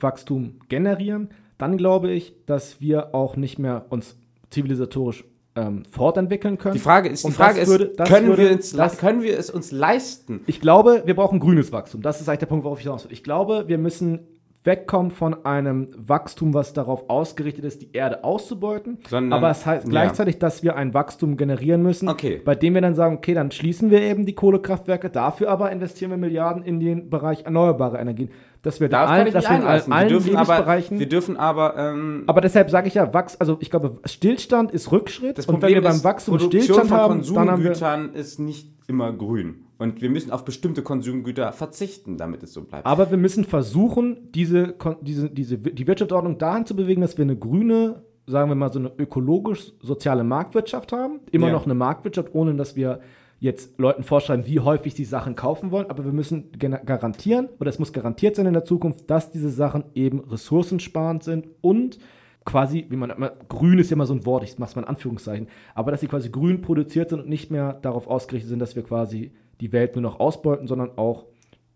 Wachstum 0.00 0.54
generieren, 0.70 1.28
dann 1.58 1.76
glaube 1.76 2.10
ich, 2.10 2.34
dass 2.46 2.80
wir 2.80 3.14
auch 3.14 3.36
nicht 3.36 3.58
mehr 3.58 3.84
uns 3.90 4.16
zivilisatorisch 4.50 5.24
ähm, 5.54 5.82
fortentwickeln 5.90 6.56
können. 6.58 6.74
Die 6.74 6.80
Frage 6.80 7.08
ist, 7.08 7.26
die 7.26 7.30
Frage 7.32 7.60
ist, 7.60 7.68
würde- 7.68 7.92
können, 8.04 8.28
würde- 8.28 8.42
wir 8.42 8.52
uns, 8.52 8.72
das- 8.72 8.98
können 8.98 9.22
wir 9.22 9.38
es 9.38 9.50
uns 9.50 9.70
leisten? 9.70 10.40
Ich 10.46 10.60
glaube, 10.60 11.02
wir 11.04 11.14
brauchen 11.14 11.40
grünes 11.40 11.72
Wachstum. 11.72 12.00
Das 12.02 12.20
ist 12.20 12.28
eigentlich 12.28 12.40
der 12.40 12.46
Punkt, 12.46 12.64
worauf 12.64 12.78
ich 12.78 12.84
hinaus 12.84 13.04
will. 13.04 13.12
Ich 13.12 13.22
glaube, 13.22 13.64
wir 13.68 13.78
müssen 13.78 14.20
wegkommen 14.64 15.10
von 15.10 15.44
einem 15.44 15.88
Wachstum, 15.96 16.54
was 16.54 16.72
darauf 16.72 17.10
ausgerichtet 17.10 17.64
ist, 17.64 17.82
die 17.82 17.92
Erde 17.92 18.22
auszubeuten. 18.22 18.98
Sondern- 19.08 19.36
aber 19.36 19.50
es 19.50 19.66
heißt 19.66 19.84
ja. 19.86 19.90
gleichzeitig, 19.90 20.38
dass 20.38 20.62
wir 20.62 20.76
ein 20.76 20.94
Wachstum 20.94 21.36
generieren 21.36 21.82
müssen, 21.82 22.08
Okay. 22.08 22.40
bei 22.44 22.54
dem 22.54 22.74
wir 22.74 22.80
dann 22.80 22.94
sagen, 22.94 23.16
okay, 23.16 23.34
dann 23.34 23.50
schließen 23.50 23.90
wir 23.90 24.00
eben 24.02 24.24
die 24.24 24.34
Kohlekraftwerke, 24.34 25.10
dafür 25.10 25.50
aber 25.50 25.72
investieren 25.72 26.10
wir 26.12 26.18
Milliarden 26.18 26.62
in 26.62 26.78
den 26.78 27.10
Bereich 27.10 27.42
erneuerbare 27.44 27.98
Energien. 27.98 28.30
Dass 28.62 28.78
wir 28.80 28.88
da 28.88 29.06
allen, 29.06 29.32
dass 29.32 29.50
wir 29.50 29.56
in 29.56 29.62
allen 29.64 29.82
Wir 29.90 30.06
dürfen 30.06 30.36
aber, 30.36 30.52
Lebensbereichen 30.54 30.98
wir 31.00 31.08
dürfen 31.08 31.36
aber 31.36 31.76
ähm, 31.76 32.22
aber 32.28 32.40
deshalb 32.40 32.70
sage 32.70 32.86
ich 32.86 32.94
ja, 32.94 33.12
Wachs, 33.12 33.36
also 33.40 33.56
ich 33.58 33.70
glaube, 33.70 33.98
Stillstand 34.04 34.70
ist 34.70 34.92
Rückschritt. 34.92 35.36
Das 35.36 35.46
und 35.46 35.54
Problem 35.54 35.74
wenn 35.74 35.82
wir 35.82 35.90
beim 35.90 36.04
Wachstum 36.04 36.36
Produktion 36.36 36.62
Stillstand 36.62 36.88
von 36.88 36.98
haben, 36.98 37.34
dann 37.34 37.50
haben 37.50 37.64
wir. 37.64 38.14
Ist 38.14 38.38
nicht 38.38 38.68
immer 38.92 39.12
grün. 39.12 39.64
Und 39.78 40.00
wir 40.00 40.10
müssen 40.10 40.30
auf 40.30 40.44
bestimmte 40.44 40.82
Konsumgüter 40.82 41.52
verzichten, 41.52 42.16
damit 42.16 42.42
es 42.42 42.52
so 42.52 42.62
bleibt. 42.62 42.86
Aber 42.86 43.10
wir 43.10 43.18
müssen 43.18 43.44
versuchen, 43.44 44.30
diese, 44.32 44.74
diese, 45.00 45.28
diese, 45.30 45.58
die 45.58 45.86
Wirtschaftsordnung 45.86 46.38
dahin 46.38 46.66
zu 46.66 46.76
bewegen, 46.76 47.00
dass 47.00 47.18
wir 47.18 47.24
eine 47.24 47.36
grüne, 47.36 48.02
sagen 48.26 48.48
wir 48.50 48.54
mal 48.54 48.72
so 48.72 48.78
eine 48.78 48.92
ökologisch-soziale 48.96 50.24
Marktwirtschaft 50.24 50.92
haben. 50.92 51.20
Immer 51.32 51.48
Ja. 51.48 51.52
noch 51.54 51.64
eine 51.64 51.74
Marktwirtschaft, 51.74 52.34
ohne 52.34 52.54
dass 52.54 52.76
wir 52.76 53.00
jetzt 53.40 53.76
Leuten 53.78 54.04
vorschreiben, 54.04 54.46
wie 54.46 54.60
häufig 54.60 54.94
sie 54.94 55.04
Sachen 55.04 55.34
kaufen 55.34 55.72
wollen. 55.72 55.90
Aber 55.90 56.04
wir 56.04 56.12
müssen 56.12 56.52
garantieren, 56.58 57.48
oder 57.58 57.70
es 57.70 57.80
muss 57.80 57.92
garantiert 57.92 58.36
sein 58.36 58.46
in 58.46 58.52
der 58.52 58.64
Zukunft, 58.64 59.10
dass 59.10 59.32
diese 59.32 59.50
Sachen 59.50 59.82
eben 59.94 60.20
ressourcensparend 60.20 61.24
sind 61.24 61.48
und 61.60 61.98
quasi, 62.44 62.86
wie 62.88 62.96
man 62.96 63.10
immer, 63.10 63.30
grün 63.48 63.78
ist 63.78 63.90
ja 63.90 63.94
immer 63.94 64.06
so 64.06 64.14
ein 64.14 64.26
Wort, 64.26 64.44
ich 64.44 64.58
mach's 64.58 64.74
mal 64.74 64.82
in 64.82 64.88
Anführungszeichen, 64.88 65.48
aber 65.74 65.90
dass 65.90 66.00
sie 66.00 66.08
quasi 66.08 66.30
grün 66.30 66.60
produziert 66.60 67.10
sind 67.10 67.20
und 67.20 67.28
nicht 67.28 67.50
mehr 67.50 67.74
darauf 67.74 68.06
ausgerichtet 68.06 68.50
sind, 68.50 68.58
dass 68.58 68.76
wir 68.76 68.82
quasi 68.82 69.32
die 69.60 69.72
Welt 69.72 69.94
nur 69.94 70.02
noch 70.02 70.20
ausbeuten, 70.20 70.66
sondern 70.66 70.96
auch 70.98 71.26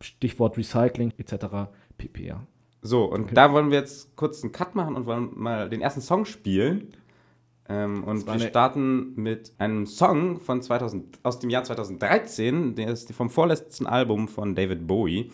Stichwort 0.00 0.56
Recycling 0.58 1.12
etc. 1.18 1.70
pp. 1.96 2.26
Ja. 2.26 2.46
So, 2.82 3.04
und 3.04 3.36
da 3.36 3.52
wollen 3.52 3.70
wir 3.70 3.78
jetzt 3.78 4.16
kurz 4.16 4.42
einen 4.42 4.52
Cut 4.52 4.74
machen 4.74 4.94
und 4.94 5.06
wollen 5.06 5.30
mal 5.34 5.68
den 5.68 5.80
ersten 5.80 6.00
Song 6.00 6.24
spielen. 6.24 6.92
Ähm, 7.68 8.04
und 8.04 8.26
wir 8.26 8.38
starten 8.38 9.14
mit 9.16 9.52
einem 9.58 9.86
Song 9.86 10.38
von 10.40 10.62
2000, 10.62 11.18
aus 11.24 11.40
dem 11.40 11.50
Jahr 11.50 11.64
2013, 11.64 12.76
der 12.76 12.88
ist 12.88 13.12
vom 13.12 13.28
vorletzten 13.28 13.86
Album 13.86 14.28
von 14.28 14.54
David 14.54 14.86
Bowie. 14.86 15.32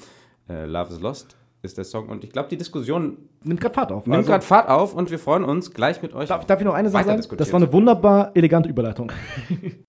Äh, 0.49 0.65
Love 0.65 0.95
is 0.95 1.01
Lost 1.01 1.37
ist 1.63 1.79
der 1.79 1.85
Song. 1.85 2.09
Und 2.09 2.25
ich 2.25 2.31
glaube, 2.31 2.49
die 2.49 2.57
Diskussion 2.57 3.19
Nimmt 3.45 3.61
gerade 3.61 3.75
Fahrt 3.75 3.93
auf. 3.93 4.07
nimmt 4.07 4.17
Also, 4.17 4.31
gerade 4.31 4.45
Fahrt 4.45 4.69
auf 4.69 4.95
und 4.95 5.11
wir 5.11 5.19
freuen 5.19 5.45
uns 5.45 5.73
gleich 5.73 6.03
mit 6.03 6.13
euch. 6.13 6.29
darf, 6.29 6.45
darf 6.45 6.61
ich 6.61 6.67
noch 6.67 6.75
eine 6.75 6.91
Sache 6.91 7.05
sagen? 7.05 7.23
Das 7.37 7.53
war 7.53 7.61
eine 7.61 7.73
wunderbar 7.73 8.33
elegante 8.35 8.69
Überleitung. 8.69 9.13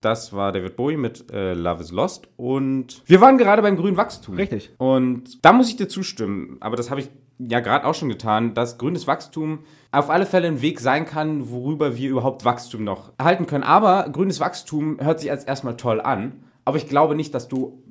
Das 0.00 0.34
war 0.34 0.52
David 0.52 0.76
Bowie 0.76 0.98
mit 0.98 1.30
äh, 1.32 1.54
Love 1.54 1.80
is 1.82 1.90
Lost. 1.90 2.28
Und 2.36 3.02
wir 3.06 3.22
waren 3.22 3.38
gerade 3.38 3.62
beim 3.62 3.76
grünen 3.76 3.96
Wachstum. 3.96 4.34
Richtig. 4.34 4.72
Und 4.76 5.42
da 5.44 5.52
muss 5.54 5.68
ich 5.68 5.76
dir 5.76 5.88
zustimmen, 5.88 6.58
aber 6.60 6.76
das 6.76 6.90
habe 6.90 7.00
ich 7.00 7.08
ja 7.38 7.60
gerade 7.60 7.86
auch 7.86 7.94
schon 7.94 8.10
getan, 8.10 8.52
dass 8.52 8.76
grünes 8.76 9.06
Wachstum 9.06 9.60
auf 9.92 10.10
alle 10.10 10.26
Fälle 10.26 10.46
ein 10.48 10.60
Weg 10.60 10.80
sein 10.80 11.06
kann, 11.06 11.50
worüber 11.50 11.96
wir 11.96 12.10
überhaupt 12.10 12.44
Wachstum 12.44 12.84
noch 12.84 13.12
erhalten 13.16 13.46
können. 13.46 13.64
Aber 13.64 14.08
grünes 14.12 14.40
Wachstum 14.40 14.98
hört 15.00 15.20
sich 15.20 15.30
als 15.30 15.44
erstmal 15.44 15.76
toll 15.76 16.00
an, 16.02 16.44
aber 16.66 16.76
ich 16.76 16.86
glaube 16.86 17.14
nicht, 17.14 17.34
dass 17.34 17.48
du 17.48 17.82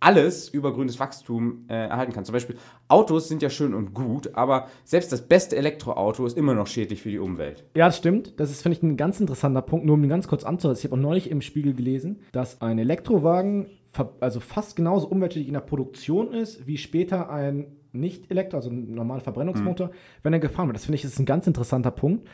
alles 0.00 0.48
über 0.48 0.72
grünes 0.72 1.00
Wachstum 1.00 1.64
äh, 1.68 1.74
erhalten 1.74 2.12
kann. 2.12 2.24
Zum 2.24 2.32
Beispiel 2.32 2.56
Autos 2.86 3.28
sind 3.28 3.42
ja 3.42 3.50
schön 3.50 3.74
und 3.74 3.94
gut, 3.94 4.34
aber 4.34 4.68
selbst 4.84 5.10
das 5.12 5.26
beste 5.26 5.56
Elektroauto 5.56 6.24
ist 6.26 6.36
immer 6.36 6.54
noch 6.54 6.66
schädlich 6.66 7.02
für 7.02 7.10
die 7.10 7.18
Umwelt. 7.18 7.64
Ja, 7.76 7.86
das 7.86 7.96
stimmt. 7.96 8.38
Das 8.38 8.50
ist, 8.50 8.62
finde 8.62 8.76
ich, 8.76 8.82
ein 8.82 8.96
ganz 8.96 9.20
interessanter 9.20 9.62
Punkt. 9.62 9.86
Nur 9.86 9.94
um 9.94 10.02
ihn 10.04 10.08
ganz 10.08 10.28
kurz 10.28 10.44
anzuhören. 10.44 10.76
Ich 10.78 10.84
habe 10.84 10.94
auch 10.94 11.00
neulich 11.00 11.30
im 11.30 11.42
Spiegel 11.42 11.74
gelesen, 11.74 12.20
dass 12.32 12.60
ein 12.60 12.78
Elektrowagen 12.78 13.66
also 14.20 14.40
fast 14.40 14.76
genauso 14.76 15.08
umweltschädlich 15.08 15.48
in 15.48 15.54
der 15.54 15.60
Produktion 15.60 16.32
ist, 16.32 16.66
wie 16.66 16.78
später 16.78 17.30
ein 17.30 17.66
Nicht-Elektro, 17.92 18.58
also 18.58 18.70
ein 18.70 18.94
normaler 18.94 19.22
Verbrennungsmotor, 19.22 19.90
wenn 20.22 20.32
er 20.32 20.38
gefahren 20.38 20.68
wird. 20.68 20.76
Das 20.76 20.84
finde 20.84 20.96
ich 20.96 21.04
ist 21.04 21.18
ein 21.18 21.26
ganz 21.26 21.46
interessanter 21.46 21.90
Punkt, 21.90 22.28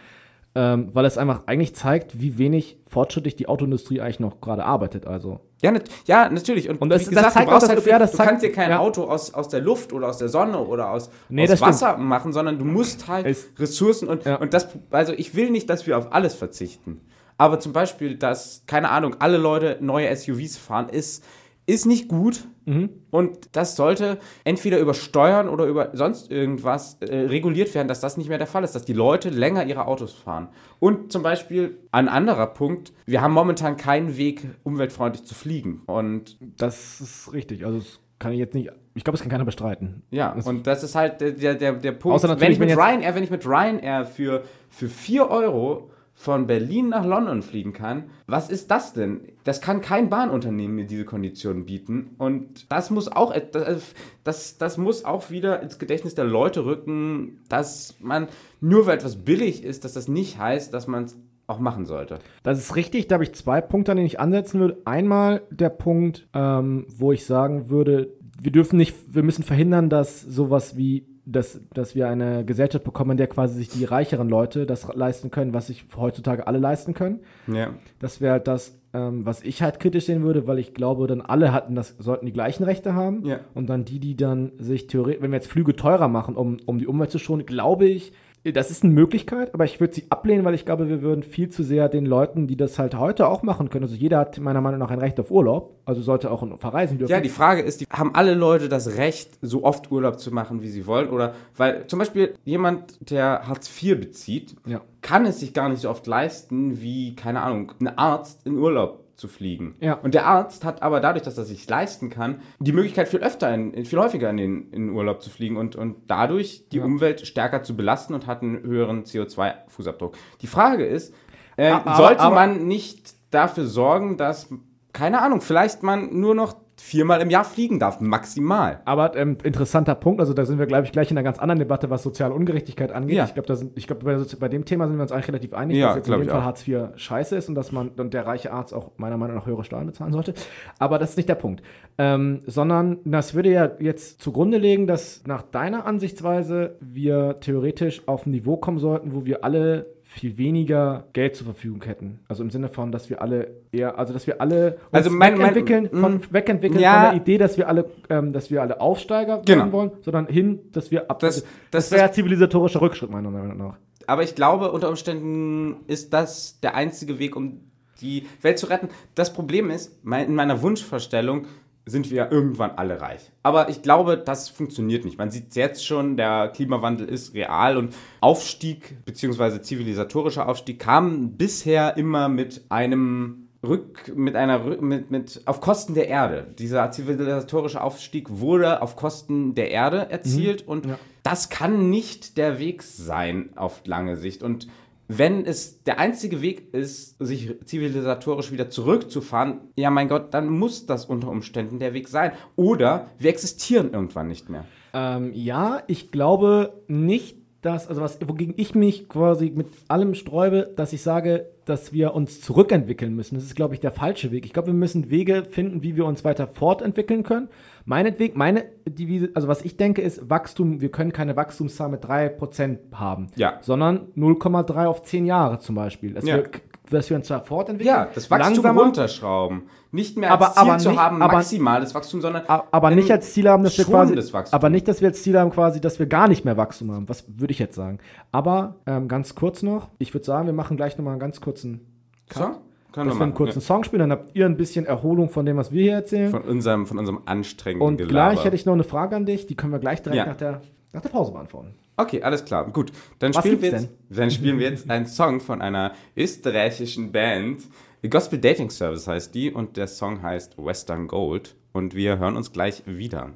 ähm, 0.56 0.90
weil 0.92 1.04
es 1.04 1.18
einfach 1.18 1.42
eigentlich 1.46 1.74
zeigt, 1.74 2.20
wie 2.20 2.38
wenig 2.38 2.78
fortschrittlich 2.86 3.34
die 3.36 3.48
Autoindustrie 3.48 4.00
eigentlich 4.00 4.20
noch 4.20 4.40
gerade 4.40 4.64
arbeitet. 4.64 5.06
Also 5.06 5.40
Ja, 5.62 5.72
nat 5.72 5.84
ja 6.06 6.28
natürlich. 6.28 6.68
Und, 6.68 6.80
Und 6.80 6.90
das- 6.90 7.00
wie 7.02 7.04
das 7.06 7.24
gesagt, 7.24 7.32
zeigt 7.34 7.50
du, 7.50 7.54
auch, 7.56 7.68
halt 7.68 7.86
ja, 7.86 7.98
das 7.98 8.12
du 8.12 8.16
zeigt- 8.18 8.28
kannst 8.30 8.44
dir 8.44 8.52
kein 8.52 8.70
ja. 8.70 8.78
Auto 8.78 9.04
aus, 9.04 9.34
aus 9.34 9.48
der 9.48 9.60
Luft 9.60 9.92
oder 9.92 10.08
aus 10.08 10.18
der 10.18 10.28
Sonne 10.28 10.58
oder 10.58 10.90
aus, 10.90 11.10
Nee, 11.28 11.42
aus 11.44 11.48
das 11.50 11.58
stimmt. 11.58 11.72
Wasser 11.72 11.96
machen, 11.98 12.32
sondern 12.32 12.58
du 12.58 12.64
musst 12.64 13.08
halt 13.08 13.26
Es- 13.26 13.48
Ressourcen 13.58 14.08
und, 14.08 14.24
Ja. 14.24 14.36
und 14.36 14.54
das, 14.54 14.68
also 14.90 15.12
ich 15.12 15.34
will 15.34 15.50
nicht, 15.50 15.68
dass 15.70 15.86
wir 15.86 15.98
auf 15.98 16.12
alles 16.12 16.34
verzichten. 16.34 17.00
Aber 17.36 17.58
zum 17.58 17.72
Beispiel, 17.72 18.16
dass, 18.16 18.62
keine 18.66 18.90
Ahnung, 18.90 19.16
alle 19.18 19.38
Leute 19.38 19.78
neue 19.80 20.08
SUVs 20.14 20.56
fahren, 20.56 20.88
ist, 20.88 21.24
ist 21.66 21.86
nicht 21.86 22.08
gut. 22.08 22.44
Mhm. 22.66 22.88
Und 23.10 23.50
das 23.52 23.76
sollte 23.76 24.18
entweder 24.44 24.78
über 24.78 24.94
Steuern 24.94 25.48
oder 25.48 25.66
über 25.66 25.90
sonst 25.92 26.30
irgendwas 26.30 26.96
äh, 27.00 27.14
reguliert 27.14 27.74
werden, 27.74 27.88
dass 27.88 28.00
das 28.00 28.16
nicht 28.16 28.28
mehr 28.28 28.38
der 28.38 28.46
Fall 28.46 28.64
ist, 28.64 28.74
dass 28.74 28.84
die 28.84 28.92
Leute 28.94 29.28
länger 29.28 29.66
ihre 29.66 29.86
Autos 29.86 30.12
fahren. 30.12 30.48
Und 30.80 31.12
zum 31.12 31.22
Beispiel 31.22 31.78
ein 31.92 32.08
anderer 32.08 32.46
Punkt, 32.46 32.92
wir 33.06 33.20
haben 33.20 33.32
momentan 33.34 33.76
keinen 33.76 34.16
Weg, 34.16 34.46
umweltfreundlich 34.62 35.24
zu 35.24 35.34
fliegen. 35.34 35.82
Und 35.86 36.38
das 36.58 37.00
ist 37.00 37.32
richtig. 37.32 37.66
Also 37.66 37.78
das 37.78 38.00
kann 38.18 38.32
ich 38.32 38.38
jetzt 38.38 38.54
nicht, 38.54 38.70
ich 38.94 39.04
glaube, 39.04 39.16
das 39.16 39.22
kann 39.22 39.30
keiner 39.30 39.44
bestreiten. 39.44 40.02
ja, 40.10 40.34
Das- 40.34 40.46
und 40.46 40.66
das 40.66 40.82
ist 40.82 40.94
halt 40.94 41.20
der, 41.20 41.32
der, 41.32 41.72
der, 41.74 41.92
Punkt. 41.92 42.14
Außer 42.14 42.40
wenn 42.40 42.52
ich 42.52 42.58
mit 42.58 42.70
Ryanair, 42.70 43.14
wenn 43.14 43.22
ich 43.24 43.30
mit 43.30 43.46
Ryanair 43.46 44.06
für, 44.06 44.44
für 44.70 44.88
4 44.88 45.28
Euro 45.30 45.90
von 46.14 46.46
Berlin 46.46 46.90
nach 46.90 47.04
London 47.04 47.42
fliegen 47.42 47.72
kann, 47.72 48.04
was 48.26 48.48
ist 48.48 48.70
das 48.70 48.92
denn? 48.92 49.32
Das 49.42 49.60
kann 49.60 49.80
kein 49.80 50.08
Bahnunternehmen 50.08 50.76
mir 50.76 50.86
diese 50.86 51.04
Konditionen 51.04 51.66
bieten. 51.66 52.14
Und 52.18 52.70
das 52.70 52.90
muss 52.90 53.10
auch, 53.10 53.34
das, 53.52 53.94
das, 54.22 54.56
das 54.56 54.78
muss 54.78 55.04
auch 55.04 55.30
wieder 55.30 55.60
ins 55.60 55.78
Gedächtnis 55.78 56.14
der 56.14 56.24
Leute 56.24 56.64
rücken, 56.64 57.40
dass 57.48 57.96
man, 58.00 58.28
nur 58.60 58.86
weil 58.86 58.94
etwas 58.94 59.16
billig 59.16 59.64
ist, 59.64 59.84
dass 59.84 59.94
das 59.94 60.08
nicht 60.08 60.38
heißt, 60.38 60.72
dass 60.72 60.86
man 60.86 61.04
es 61.04 61.18
auch 61.46 61.58
machen 61.58 61.84
sollte. 61.84 62.20
Das 62.42 62.58
ist 62.58 62.76
richtig, 62.76 63.08
da 63.08 63.14
habe 63.14 63.24
ich 63.24 63.34
zwei 63.34 63.60
Punkte, 63.60 63.92
an 63.92 63.96
denen 63.96 64.06
ich 64.06 64.20
ansetzen 64.20 64.60
würde. 64.60 64.80
Einmal 64.84 65.42
der 65.50 65.68
Punkt, 65.68 66.26
ähm, 66.32 66.86
wo 66.96 67.12
ich 67.12 67.26
sagen 67.26 67.68
würde, 67.68 68.14
wir 68.40 68.52
dürfen 68.52 68.76
nicht, 68.76 68.94
wir 69.14 69.22
müssen 69.22 69.42
verhindern, 69.42 69.90
dass 69.90 70.22
sowas 70.22 70.76
wie, 70.76 71.06
dass, 71.26 71.60
dass 71.72 71.94
wir 71.94 72.08
eine 72.08 72.44
Gesellschaft 72.44 72.84
bekommen, 72.84 73.12
in 73.12 73.16
der 73.16 73.26
quasi 73.26 73.54
sich 73.56 73.68
die 73.68 73.84
reicheren 73.84 74.28
Leute 74.28 74.66
das 74.66 74.92
leisten 74.94 75.30
können, 75.30 75.54
was 75.54 75.68
sich 75.68 75.86
heutzutage 75.96 76.46
alle 76.46 76.58
leisten 76.58 76.94
können. 76.94 77.20
Ja. 77.46 77.74
Das 77.98 78.20
wäre 78.20 78.32
halt 78.32 78.46
das, 78.48 78.78
ähm, 78.92 79.24
was 79.24 79.42
ich 79.42 79.62
halt 79.62 79.80
kritisch 79.80 80.06
sehen 80.06 80.22
würde, 80.22 80.46
weil 80.46 80.58
ich 80.58 80.74
glaube, 80.74 81.06
dann 81.06 81.20
alle 81.20 81.52
hatten 81.52 81.74
das, 81.74 81.96
sollten 81.98 82.26
die 82.26 82.32
gleichen 82.32 82.64
Rechte 82.64 82.94
haben. 82.94 83.24
Ja. 83.24 83.40
Und 83.54 83.68
dann 83.68 83.84
die, 83.84 84.00
die 84.00 84.16
dann 84.16 84.52
sich 84.58 84.86
theoretisch, 84.86 85.22
wenn 85.22 85.30
wir 85.30 85.36
jetzt 85.36 85.50
Flüge 85.50 85.74
teurer 85.76 86.08
machen, 86.08 86.36
um, 86.36 86.58
um 86.66 86.78
die 86.78 86.86
Umwelt 86.86 87.10
zu 87.10 87.18
schonen, 87.18 87.46
glaube 87.46 87.86
ich, 87.86 88.12
das 88.52 88.70
ist 88.70 88.84
eine 88.84 88.92
Möglichkeit, 88.92 89.54
aber 89.54 89.64
ich 89.64 89.80
würde 89.80 89.94
sie 89.94 90.04
ablehnen, 90.10 90.44
weil 90.44 90.54
ich 90.54 90.66
glaube, 90.66 90.88
wir 90.88 91.00
würden 91.00 91.22
viel 91.22 91.48
zu 91.48 91.62
sehr 91.62 91.88
den 91.88 92.04
Leuten, 92.04 92.46
die 92.46 92.56
das 92.56 92.78
halt 92.78 92.98
heute 92.98 93.26
auch 93.26 93.42
machen 93.42 93.70
können, 93.70 93.84
also 93.84 93.94
jeder 93.96 94.18
hat 94.18 94.38
meiner 94.38 94.60
Meinung 94.60 94.80
nach 94.80 94.90
ein 94.90 94.98
Recht 94.98 95.18
auf 95.18 95.30
Urlaub, 95.30 95.80
also 95.86 96.02
sollte 96.02 96.30
auch 96.30 96.46
verreisen 96.58 96.98
dürfen. 96.98 97.10
Ja, 97.10 97.20
die 97.20 97.28
Frage 97.30 97.62
ist, 97.62 97.80
die, 97.80 97.86
haben 97.90 98.14
alle 98.14 98.34
Leute 98.34 98.68
das 98.68 98.96
Recht, 98.96 99.38
so 99.40 99.64
oft 99.64 99.90
Urlaub 99.90 100.18
zu 100.20 100.32
machen, 100.32 100.60
wie 100.62 100.68
sie 100.68 100.86
wollen? 100.86 101.08
Oder 101.08 101.34
weil 101.56 101.86
zum 101.86 101.98
Beispiel 101.98 102.34
jemand, 102.44 103.10
der 103.10 103.46
Hartz 103.46 103.70
IV 103.82 103.98
bezieht, 104.00 104.56
Ja. 104.66 104.80
kann 105.00 105.24
es 105.24 105.40
sich 105.40 105.54
gar 105.54 105.68
nicht 105.68 105.80
so 105.80 105.90
oft 105.90 106.06
leisten, 106.06 106.80
wie, 106.82 107.14
keine 107.16 107.42
Ahnung, 107.42 107.72
ein 107.80 107.96
Arzt 107.96 108.46
in 108.46 108.58
Urlaub 108.58 109.03
zu 109.16 109.28
fliegen. 109.28 109.76
Ja. 109.80 109.94
Und 109.94 110.14
der 110.14 110.26
Arzt 110.26 110.64
hat 110.64 110.82
aber 110.82 111.00
dadurch, 111.00 111.22
dass 111.24 111.38
er 111.38 111.44
sich 111.44 111.68
leisten 111.68 112.10
kann, 112.10 112.40
die 112.58 112.72
Möglichkeit 112.72 113.08
viel 113.08 113.20
öfter, 113.20 113.52
in, 113.54 113.84
viel 113.84 113.98
häufiger 113.98 114.30
in 114.30 114.36
den, 114.36 114.70
in 114.72 114.86
den 114.88 114.90
Urlaub 114.90 115.22
zu 115.22 115.30
fliegen 115.30 115.56
und, 115.56 115.76
und 115.76 115.96
dadurch 116.08 116.68
die 116.72 116.78
Ja. 116.78 116.84
Umwelt 116.84 117.26
stärker 117.26 117.62
zu 117.62 117.76
belasten 117.76 118.14
und 118.14 118.26
hat 118.26 118.42
einen 118.42 118.62
höheren 118.62 119.04
CO2-Fußabdruck. 119.04 120.14
Die 120.40 120.46
Frage 120.46 120.84
ist, 120.84 121.14
äh, 121.56 121.68
Aber- 121.70 121.96
sollte 121.96 122.20
aber- 122.20 122.34
man 122.34 122.66
nicht 122.66 123.14
dafür 123.30 123.66
sorgen, 123.66 124.16
dass, 124.16 124.48
keine 124.92 125.22
Ahnung, 125.22 125.40
vielleicht 125.40 125.82
man 125.82 126.18
nur 126.18 126.34
noch 126.34 126.54
viermal 126.84 127.22
im 127.22 127.30
Jahr 127.30 127.44
fliegen 127.44 127.78
darf, 127.78 128.00
maximal. 128.00 128.82
Aber 128.84 129.16
ähm, 129.16 129.38
interessanter 129.42 129.94
Punkt, 129.94 130.20
also 130.20 130.34
da 130.34 130.44
sind 130.44 130.58
wir, 130.58 130.66
glaube 130.66 130.84
ich, 130.84 130.92
gleich 130.92 131.10
in 131.10 131.16
einer 131.16 131.24
ganz 131.24 131.38
anderen 131.38 131.58
Debatte, 131.58 131.88
was 131.88 132.02
soziale 132.02 132.34
Ungerechtigkeit 132.34 132.92
angeht. 132.92 133.16
Ja. 133.16 133.24
Ich 133.24 133.32
glaube, 133.32 133.70
glaub, 133.74 134.04
bei, 134.04 134.18
bei 134.38 134.48
dem 134.48 134.66
Thema 134.66 134.86
sind 134.86 134.96
wir 134.96 135.02
uns 135.02 135.10
eigentlich 135.10 135.28
relativ 135.28 135.54
einig, 135.54 135.78
Ja, 135.78 135.88
dass 135.88 135.96
jetzt 135.96 136.08
in 136.08 136.20
dem 136.20 136.28
Fall 136.28 136.40
auch. 136.40 136.44
Hartz 136.44 136.68
IV 136.68 136.88
scheiße 136.96 137.36
ist 137.36 137.48
und 137.48 137.54
dass 137.54 137.72
man 137.72 137.88
und 137.88 138.12
der 138.12 138.26
reiche 138.26 138.52
Arzt 138.52 138.74
auch 138.74 138.90
meiner 138.98 139.16
Meinung 139.16 139.36
nach 139.36 139.46
höhere 139.46 139.64
Steuern 139.64 139.86
bezahlen 139.86 140.12
sollte. 140.12 140.34
Aber 140.78 140.98
das 140.98 141.10
ist 141.10 141.16
nicht 141.16 141.28
der 141.28 141.36
Punkt. 141.36 141.62
Ähm, 141.96 142.42
sondern 142.46 142.98
das 143.06 143.32
würde 143.34 143.50
ja 143.50 143.70
jetzt 143.78 144.20
zugrunde 144.20 144.58
legen, 144.58 144.86
dass 144.86 145.22
nach 145.26 145.40
deiner 145.40 145.86
Ansichtsweise 145.86 146.76
wir 146.80 147.40
theoretisch 147.40 148.02
auf 148.06 148.26
ein 148.26 148.32
Niveau 148.32 148.58
kommen 148.58 148.78
sollten, 148.78 149.14
wo 149.14 149.24
wir 149.24 149.42
alle 149.42 149.86
viel 150.14 150.38
weniger 150.38 151.08
Geld 151.12 151.34
zur 151.34 151.46
Verfügung 151.46 151.82
hätten. 151.82 152.20
Also 152.28 152.42
im 152.44 152.50
Sinne 152.50 152.68
von, 152.68 152.92
dass 152.92 153.10
wir 153.10 153.20
alle 153.20 153.48
eher, 153.72 153.98
also 153.98 154.12
dass 154.12 154.26
wir 154.26 154.40
alle 154.40 154.74
uns 154.74 154.92
Also 154.92 155.10
mein- 155.10 155.36
mein- 155.36 155.54
wegentwickeln, 155.54 155.90
von, 155.90 156.14
mm, 156.16 156.22
wegentwickeln 156.30 156.80
ja. 156.80 156.92
von 157.02 157.10
der 157.14 157.20
Idee, 157.22 157.38
dass 157.38 157.56
wir 157.58 157.68
alle, 157.68 157.90
ähm, 158.08 158.32
dass 158.32 158.50
wir 158.50 158.62
alle 158.62 158.80
Aufsteiger 158.80 159.42
Genau. 159.44 159.58
werden 159.58 159.72
wollen, 159.72 159.90
sondern 160.02 160.26
hin, 160.28 160.60
dass 160.72 160.90
wir 160.92 161.10
ab. 161.10 161.18
Das- 161.18 161.42
Das, 161.70 161.88
das- 161.90 161.98
wäre 161.98 162.10
zivilisatorischer 162.12 162.80
Rückschritt 162.80 163.10
meiner 163.10 163.30
Meinung 163.30 163.56
nach. 163.56 163.76
Aber 164.06 164.22
ich 164.22 164.34
glaube, 164.34 164.70
unter 164.70 164.88
Umständen 164.88 165.76
ist 165.88 166.12
das 166.12 166.60
der 166.60 166.74
einzige 166.76 167.18
Weg, 167.18 167.34
um 167.36 167.60
die 168.00 168.26
Welt 168.42 168.58
zu 168.58 168.66
retten. 168.66 168.88
Das 169.14 169.32
Problem 169.32 169.70
ist, 169.70 169.98
mein, 170.04 170.26
in 170.26 170.34
meiner 170.34 170.62
Wunschvorstellung 170.62 171.46
sind 171.86 172.10
wir 172.10 172.32
irgendwann 172.32 172.70
alle 172.72 173.00
reich. 173.00 173.30
Aber 173.42 173.68
ich 173.68 173.82
glaube, 173.82 174.16
das 174.16 174.48
funktioniert 174.48 175.04
nicht. 175.04 175.18
Man 175.18 175.30
sieht 175.30 175.50
es 175.50 175.54
jetzt 175.56 175.84
schon, 175.86 176.16
der 176.16 176.48
Klimawandel 176.48 177.08
ist 177.08 177.34
real 177.34 177.76
und 177.76 177.94
Aufstieg 178.20 179.04
bzw. 179.04 179.60
zivilisatorischer 179.60 180.48
Aufstieg 180.48 180.78
kam 180.78 181.32
bisher 181.36 181.96
immer 181.96 182.28
mit 182.28 182.62
einem 182.70 183.48
Rück, 183.62 184.12
mit 184.14 184.36
einer, 184.36 184.64
Rück- 184.64 184.80
mit, 184.82 185.10
mit, 185.10 185.42
auf 185.46 185.60
Kosten 185.60 185.94
der 185.94 186.08
Erde. 186.08 186.46
Dieser 186.58 186.90
zivilisatorische 186.90 187.82
Aufstieg 187.82 188.26
wurde 188.30 188.82
auf 188.82 188.96
Kosten 188.96 189.54
der 189.54 189.70
Erde 189.70 190.10
erzielt 190.10 190.66
und 190.66 190.84
Ja. 190.86 190.98
das 191.22 191.48
kann 191.48 191.88
nicht 191.90 192.36
der 192.36 192.58
Weg 192.58 192.82
sein 192.82 193.50
auf 193.56 193.82
lange 193.86 194.16
Sicht. 194.16 194.42
Und 194.42 194.68
wenn 195.08 195.44
es 195.44 195.82
der 195.82 195.98
einzige 195.98 196.40
Weg 196.40 196.72
ist, 196.72 197.16
sich 197.18 197.54
zivilisatorisch 197.64 198.52
wieder 198.52 198.70
zurückzufahren, 198.70 199.60
ja 199.76 199.90
mein 199.90 200.08
Gott, 200.08 200.32
dann 200.32 200.48
muss 200.48 200.86
das 200.86 201.04
unter 201.04 201.28
Umständen 201.28 201.78
der 201.78 201.94
Weg 201.94 202.08
sein. 202.08 202.32
Oder 202.56 203.10
wir 203.18 203.30
existieren 203.30 203.92
irgendwann 203.92 204.28
nicht 204.28 204.48
mehr. 204.48 204.64
Ähm, 204.92 205.32
ja, 205.34 205.82
ich 205.86 206.10
glaube 206.10 206.82
nicht, 206.88 207.36
dass, 207.64 207.88
also 207.88 208.02
was, 208.02 208.18
wogegen 208.26 208.54
ich 208.56 208.74
mich 208.74 209.08
quasi 209.08 209.50
mit 209.54 209.68
allem 209.88 210.14
sträube, 210.14 210.72
dass 210.76 210.92
ich 210.92 211.02
sage, 211.02 211.50
dass 211.64 211.94
wir 211.94 212.14
uns 212.14 212.42
zurückentwickeln 212.42 213.14
müssen. 213.14 213.36
Das 213.36 213.44
ist, 213.44 213.56
glaube 213.56 213.74
ich, 213.74 213.80
der 213.80 213.92
falsche 213.92 214.30
Weg. 214.30 214.44
Ich 214.44 214.52
glaube, 214.52 214.68
wir 214.68 214.74
müssen 214.74 215.10
Wege 215.10 215.44
finden, 215.44 215.82
wie 215.82 215.96
wir 215.96 216.04
uns 216.04 216.24
weiter 216.24 216.46
fortentwickeln 216.46 217.22
können. 217.22 217.48
Meinetwegen, 217.86 218.38
meine 218.38 218.64
Devise, 218.88 219.30
also 219.34 219.46
was 219.46 219.62
ich 219.62 219.76
denke, 219.76 220.00
ist 220.00 220.30
Wachstum, 220.30 220.80
wir 220.80 220.90
können 220.90 221.12
keine 221.12 221.36
Wachstumszahl 221.36 221.90
mit 221.90 222.02
3% 222.04 222.78
haben, 222.94 223.26
Ja. 223.36 223.58
sondern 223.60 224.08
0,3 224.16 224.86
auf 224.86 225.02
10 225.02 225.26
Jahre 225.26 225.58
zum 225.58 225.74
Beispiel. 225.74 226.14
Dass, 226.14 226.24
Ja. 226.24 226.36
wir, 226.36 226.44
dass 226.88 227.10
wir 227.10 227.16
uns 227.18 227.26
zwar 227.26 227.42
fortentwickeln, 227.42 227.94
Ja, 227.94 228.08
das 228.14 228.30
Wachstum 228.30 228.78
runterschrauben. 228.78 229.64
Nicht 229.92 230.16
mehr 230.16 230.32
als 230.32 230.42
Aber- 230.42 230.52
Ziel 230.54 230.62
aber 230.70 230.78
zu 230.78 230.88
nicht- 230.90 230.98
haben, 230.98 231.22
aber- 231.22 231.32
maximales 231.34 231.94
Wachstum, 231.94 232.20
sondern 232.22 232.42
Aber 232.46 232.90
nicht 232.90 233.10
als 233.10 233.32
Ziel 233.34 233.48
haben, 233.48 233.62
dass 233.62 233.76
wir 233.76 233.84
quasi. 233.84 234.18
Aber 234.50 234.70
nicht, 234.70 234.88
dass 234.88 235.00
wir 235.02 235.08
als 235.08 235.22
Ziel 235.22 235.38
haben, 235.38 235.50
quasi, 235.50 235.80
dass 235.80 235.98
wir 235.98 236.06
gar 236.06 236.26
nicht 236.26 236.44
mehr 236.46 236.56
Wachstum 236.56 236.90
haben. 236.90 237.08
Was 237.08 237.24
würde 237.38 237.52
ich 237.52 237.58
jetzt 237.58 237.74
sagen? 237.76 237.98
Aber 238.32 238.76
ähm, 238.86 239.08
ganz 239.08 239.34
kurz 239.34 239.62
noch, 239.62 239.90
ich 239.98 240.14
würde 240.14 240.24
sagen, 240.24 240.46
wir 240.46 240.54
machen 240.54 240.76
gleich 240.78 240.96
nochmal 240.96 241.12
einen 241.12 241.20
ganz 241.20 241.40
kurzen 241.40 241.86
so, 242.32 242.46
können 242.94 243.08
dass 243.10 243.18
wir 243.18 243.24
einen 243.24 243.34
kurzen 243.34 243.60
Song 243.60 243.84
spielen, 243.84 244.00
dann 244.00 244.12
habt 244.12 244.34
ihr 244.36 244.46
ein 244.46 244.56
bisschen 244.56 244.86
Erholung 244.86 245.28
von 245.28 245.44
dem, 245.44 245.56
was 245.56 245.72
wir 245.72 245.82
hier 245.82 245.92
erzählen. 245.94 246.30
Von 246.30 246.42
unserem, 246.42 246.86
von 246.86 246.98
unserem 246.98 247.20
anstrengenden 247.26 247.86
Und 247.88 247.96
Gelaber. 247.98 248.32
gleich 248.34 248.44
hätte 248.44 248.56
ich 248.56 248.64
noch 248.66 248.72
eine 248.74 248.84
Frage 248.84 249.16
an 249.16 249.26
dich, 249.26 249.46
die 249.46 249.54
können 249.56 249.72
wir 249.72 249.78
gleich 249.80 250.00
direkt 250.02 250.16
Ja. 250.18 250.26
nach, 250.26 250.36
der, 250.36 250.62
nach 250.92 251.02
der 251.02 251.08
Pause 251.08 251.32
beantworten. 251.32 251.74
Okay, 251.96 252.22
alles 252.22 252.44
klar. 252.44 252.70
Gut. 252.70 252.92
Dann 253.18 253.34
Was 253.34 253.44
spielen, 253.44 253.62
wir 253.62 253.70
jetzt, 253.70 253.88
dann 254.10 254.30
spielen 254.30 254.58
wir 254.58 254.68
jetzt 254.70 254.88
einen 254.90 255.06
Song 255.06 255.40
von 255.40 255.60
einer 255.62 255.92
österreichischen 256.16 257.12
Band. 257.12 257.62
Gospel 258.08 258.38
Dating 258.38 258.68
Service 258.70 259.06
heißt 259.08 259.34
die 259.34 259.50
und 259.52 259.76
der 259.76 259.86
Song 259.86 260.22
heißt 260.22 260.56
Western 260.58 261.06
Gold. 261.08 261.56
Und 261.72 261.94
wir 261.94 262.18
hören 262.18 262.36
uns 262.36 262.52
gleich 262.52 262.82
wieder. 262.86 263.30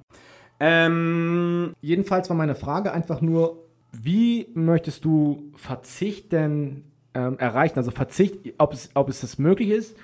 Ähm, 0.61 1.73
Jedenfalls 1.81 2.29
war 2.29 2.37
meine 2.37 2.55
Frage 2.55 2.93
einfach 2.93 3.21
nur, 3.21 3.65
wie 3.93 4.49
möchtest 4.55 5.05
du 5.05 5.51
Verzicht 5.57 6.33
denn 6.33 6.85
ähm, 7.19 7.39
erreichen? 7.39 7.77
Also 7.79 7.91
Verzicht, 7.91 8.35
ob 8.59 8.73
es, 8.73 8.91
ob 8.95 9.09
es 9.09 9.21
das 9.21 9.39
möglich 9.39 9.71
ist, 9.71 9.97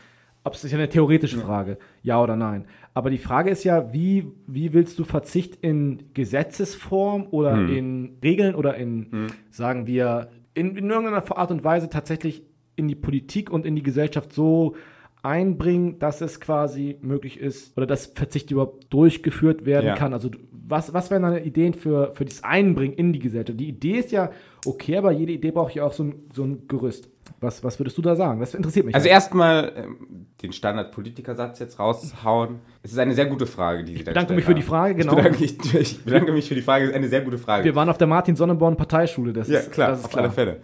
ob 0.47 0.55
es 0.55 0.65
ist 0.65 0.73
ja 0.73 0.79
eine 0.79 0.89
theoretische 0.89 1.39
Frage, 1.39 1.79
ja 2.03 2.23
oder 2.23 2.37
nein. 2.37 2.65
Aber 2.93 3.09
die 3.11 3.19
Frage 3.19 3.51
ist 3.51 3.65
ja, 3.65 3.93
wie, 3.93 4.27
wie 4.47 4.73
willst 4.75 4.99
du 4.99 5.05
Verzicht 5.05 5.57
in 5.63 5.81
Gesetzesform 6.15 7.27
oder 7.31 7.53
Hm. 7.57 7.77
in 7.77 8.11
Regeln 8.23 8.55
oder 8.55 8.77
in, 8.77 9.29
sagen 9.51 9.87
wir, 9.87 10.29
in, 10.55 10.77
in 10.77 10.91
irgendeiner 10.91 11.25
Art 11.37 11.51
und 11.51 11.65
Weise 11.65 11.89
tatsächlich 11.89 12.43
in 12.77 12.89
die 12.89 12.95
Politik 12.95 13.51
und 13.51 13.65
in 13.67 13.75
die 13.77 13.83
Gesellschaft 13.83 14.33
so 14.33 14.77
einbringen, 15.23 15.99
dass 15.99 16.21
es 16.21 16.39
quasi 16.41 16.99
möglich 17.01 17.41
ist 17.41 17.77
oder 17.79 17.87
dass 17.87 18.07
Verzicht 18.07 18.51
überhaupt 18.51 18.93
durchgeführt 18.93 19.65
werden 19.65 19.87
Ja. 19.87 19.95
kann. 19.95 20.13
Also 20.13 20.31
was, 20.67 20.93
was 20.95 21.11
wären 21.11 21.23
deine 21.23 21.45
Ideen 21.45 21.75
für, 21.75 22.13
für 22.15 22.25
das 22.25 22.43
Einbringen 22.45 22.95
in 22.95 23.13
die 23.13 23.19
Gesellschaft? 23.19 23.59
Die 23.61 23.69
Idee 23.69 23.99
ist 23.99 24.13
ja 24.13 24.31
okay, 24.65 24.97
aber 24.97 25.13
jede 25.13 25.33
Idee 25.33 25.51
braucht 25.51 25.75
ja 25.75 25.85
auch 25.85 25.93
so 25.93 26.05
ein, 26.05 26.15
so 26.33 26.45
ein 26.45 26.67
Gerüst. 26.69 27.09
Was, 27.41 27.65
was 27.65 27.79
würdest 27.81 27.97
du 27.99 28.03
da 28.03 28.17
sagen? 28.17 28.41
Das 28.41 28.55
interessiert 28.55 28.87
mich. 28.87 28.95
Also 28.95 29.05
halt. 29.05 29.13
erstmal 29.15 29.73
ähm, 29.77 30.27
den 30.43 30.53
Standard-Politikersatz 30.53 31.59
jetzt 31.59 31.79
raushauen. 31.79 32.61
Es 32.83 32.93
ist 32.93 32.99
eine 32.99 33.15
sehr 33.15 33.27
gute 33.27 33.47
Frage, 33.47 33.85
die 33.85 33.97
Sie 33.97 34.05
da 34.05 34.11
ich 34.11 34.15
danke 34.15 34.35
gestellt 34.35 34.37
mich 34.37 34.45
für 34.45 34.55
die 34.55 34.61
haben. 34.63 34.69
Frage, 34.69 34.95
genau. 34.95 35.13
Ich 35.13 35.19
bedanke, 35.23 35.45
ich, 35.45 35.75
ich 35.81 36.05
bedanke 36.05 36.33
mich 36.33 36.49
für 36.49 36.55
die 36.55 36.63
Frage, 36.63 36.85
es 36.85 36.91
ist 36.91 36.97
eine 36.97 37.09
sehr 37.09 37.23
gute 37.23 37.39
Frage. 37.39 37.65
Wir 37.65 37.75
waren 37.75 37.89
auf 37.89 37.99
der 37.99 38.07
Martin-Sonnenborn-Parteischule. 38.07 39.33
Das 39.33 39.49
Ja, 39.49 39.61
ist, 39.61 39.73
klar, 39.73 39.89
das 39.91 40.01
ist 40.01 40.05
auf 40.07 40.11
klar. 40.13 40.25
alle 40.25 40.33
Fälle. 40.33 40.61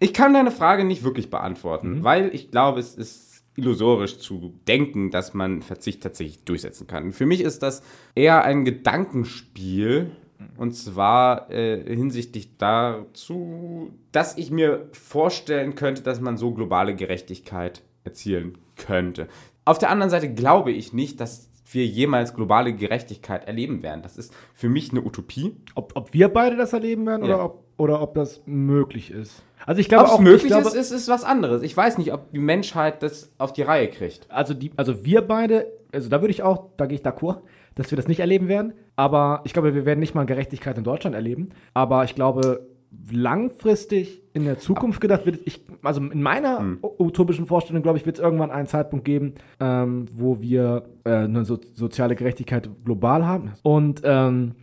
Ich 0.00 0.14
kann 0.14 0.32
deine 0.32 0.50
Frage 0.50 0.84
nicht 0.84 1.02
wirklich 1.02 1.28
beantworten, 1.30 2.04
weil 2.04 2.34
ich 2.34 2.50
glaube, 2.50 2.80
es 2.80 2.94
ist 2.94 3.27
illusorisch 3.58 4.18
zu 4.18 4.54
denken, 4.66 5.10
dass 5.10 5.34
man 5.34 5.62
Verzicht 5.62 6.02
tatsächlich 6.02 6.44
durchsetzen 6.44 6.86
kann. 6.86 7.12
Für 7.12 7.26
mich 7.26 7.40
ist 7.42 7.62
das 7.62 7.82
eher 8.14 8.44
ein 8.44 8.64
Gedankenspiel. 8.64 10.12
Und 10.56 10.72
zwar 10.72 11.50
äh, 11.50 11.82
hinsichtlich 11.96 12.56
dazu, 12.58 13.90
dass 14.12 14.38
ich 14.38 14.52
mir 14.52 14.88
vorstellen 14.92 15.74
könnte, 15.74 16.02
dass 16.02 16.20
man 16.20 16.36
so 16.36 16.52
globale 16.52 16.94
Gerechtigkeit 16.94 17.82
erzielen 18.04 18.56
könnte. 18.76 19.26
Auf 19.64 19.78
der 19.78 19.90
anderen 19.90 20.10
Seite 20.10 20.32
glaube 20.32 20.70
ich 20.70 20.92
nicht, 20.92 21.20
dass 21.20 21.50
wir 21.72 21.84
jemals 21.86 22.34
globale 22.34 22.72
Gerechtigkeit 22.72 23.46
erleben 23.46 23.82
werden. 23.82 24.02
Das 24.02 24.16
ist 24.16 24.32
für 24.54 24.68
mich 24.68 24.90
eine 24.92 25.02
Utopie. 25.02 25.56
Ob, 25.74 25.92
ob 25.96 26.14
wir 26.14 26.28
beide 26.28 26.56
das 26.56 26.72
erleben 26.72 27.04
werden 27.06 27.26
Ja. 27.26 27.34
oder, 27.34 27.44
ob, 27.44 27.64
oder 27.78 28.02
ob 28.02 28.14
das 28.14 28.42
möglich 28.44 29.10
ist. 29.10 29.42
Also 29.64 29.80
ich 29.80 29.88
glaube 29.88 30.04
Ob 30.06 30.14
es 30.14 30.18
möglich 30.18 30.42
ich 30.44 30.48
glaube, 30.48 30.68
ist, 30.68 30.74
ist, 30.74 30.90
ist 30.90 31.08
was 31.08 31.24
anderes. 31.24 31.62
Ich 31.62 31.76
weiß 31.76 31.96
nicht, 31.98 32.12
ob 32.12 32.30
die 32.32 32.38
Menschheit 32.38 33.02
das 33.02 33.32
auf 33.38 33.52
die 33.52 33.62
Reihe 33.62 33.88
kriegt. 33.88 34.30
Also, 34.30 34.52
die, 34.52 34.72
also 34.76 35.04
wir 35.04 35.22
beide, 35.22 35.66
also 35.92 36.08
da 36.08 36.20
würde 36.20 36.32
ich 36.32 36.42
auch, 36.42 36.66
da 36.76 36.86
gehe 36.86 36.98
ich 36.98 37.04
d'accord, 37.04 37.38
dass 37.74 37.90
wir 37.90 37.96
das 37.96 38.08
nicht 38.08 38.20
erleben 38.20 38.48
werden. 38.48 38.74
Aber 38.96 39.40
ich 39.44 39.52
glaube, 39.52 39.74
wir 39.74 39.86
werden 39.86 40.00
nicht 40.00 40.14
mal 40.14 40.26
Gerechtigkeit 40.26 40.76
in 40.76 40.84
Deutschland 40.84 41.14
erleben. 41.14 41.50
Aber 41.74 42.04
ich 42.04 42.14
glaube, 42.14 42.66
langfristig 43.10 44.22
in 44.32 44.44
der 44.44 44.58
Zukunft 44.58 45.00
gedacht 45.00 45.26
wird, 45.26 45.40
ich, 45.44 45.60
also 45.82 46.00
in 46.00 46.22
meiner 46.22 46.58
Hm. 46.58 46.78
utopischen 46.98 47.46
Vorstellung, 47.46 47.82
glaube 47.82 47.98
ich, 47.98 48.06
wird 48.06 48.16
es 48.16 48.22
irgendwann 48.22 48.50
einen 48.50 48.66
Zeitpunkt 48.66 49.04
geben, 49.04 49.34
ähm, 49.60 50.06
wo 50.12 50.40
wir 50.40 50.84
äh, 51.04 51.10
eine 51.10 51.44
so, 51.44 51.58
soziale 51.74 52.16
Gerechtigkeit 52.16 52.68
global 52.84 53.26
haben. 53.26 53.52
Und 53.62 54.00
ähm, 54.04 54.54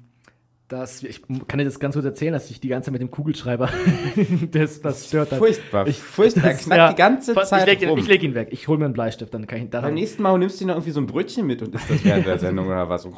das, 0.67 1.03
ich 1.03 1.22
kann 1.48 1.60
dir 1.60 1.65
das 1.65 1.79
ganz 1.79 1.93
kurz 1.93 2.05
erzählen, 2.05 2.34
dass 2.34 2.50
ich 2.50 2.60
die 2.60 2.69
ganze 2.69 2.88
Zeit 2.88 2.93
mit 2.93 3.01
dem 3.01 3.12
Kugelschreiber, 3.12 3.69
das, 4.51 4.81
das 4.81 5.07
stört 5.07 5.31
halt. 5.31 5.39
Furchtbar. 5.39 5.88
Ich, 5.88 6.01
Furchtbar. 6.01 6.45
Er 6.45 6.53
knackt 6.57 6.91
die 6.93 6.95
ganze 6.95 7.36
Zeit 7.36 7.67
Ich 7.67 7.81
leg, 7.81 7.89
rum. 7.89 8.00
ich 8.00 8.07
leg 8.07 8.24
ihn 8.24 8.34
weg. 8.34 8.48
Ich 8.51 8.67
hole 8.67 8.79
mir 8.79 8.86
einen 8.86 8.93
Bleistift, 8.95 9.31
dann 9.34 9.45
kann 9.45 9.63
ich 9.63 9.69
daran. 9.69 9.89
Beim 9.89 9.93
nächsten 9.93 10.24
Mal 10.24 10.38
nimmst 10.39 10.60
du 10.60 10.65
noch 10.65 10.75
irgendwie 10.75 10.91
so 10.91 11.01
ein 11.01 11.05
Brötchen 11.05 11.45
mit 11.45 11.62
und 11.62 11.75
isst 11.75 11.89
das 11.89 12.03
während 12.03 12.25
der 12.25 12.39
Sendung 12.39 12.67
oder 12.67 12.89
was? 12.89 13.07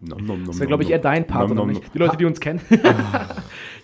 Das 0.00 0.58
wäre, 0.58 0.66
glaube 0.66 0.82
ich, 0.82 0.90
eher 0.90 0.98
dein 0.98 1.26
Part, 1.26 1.50
oder 1.50 1.66
nicht? 1.66 1.82
Die 1.94 1.98
Leute, 1.98 2.16
die 2.16 2.24
uns 2.24 2.40
kennen. 2.40 2.60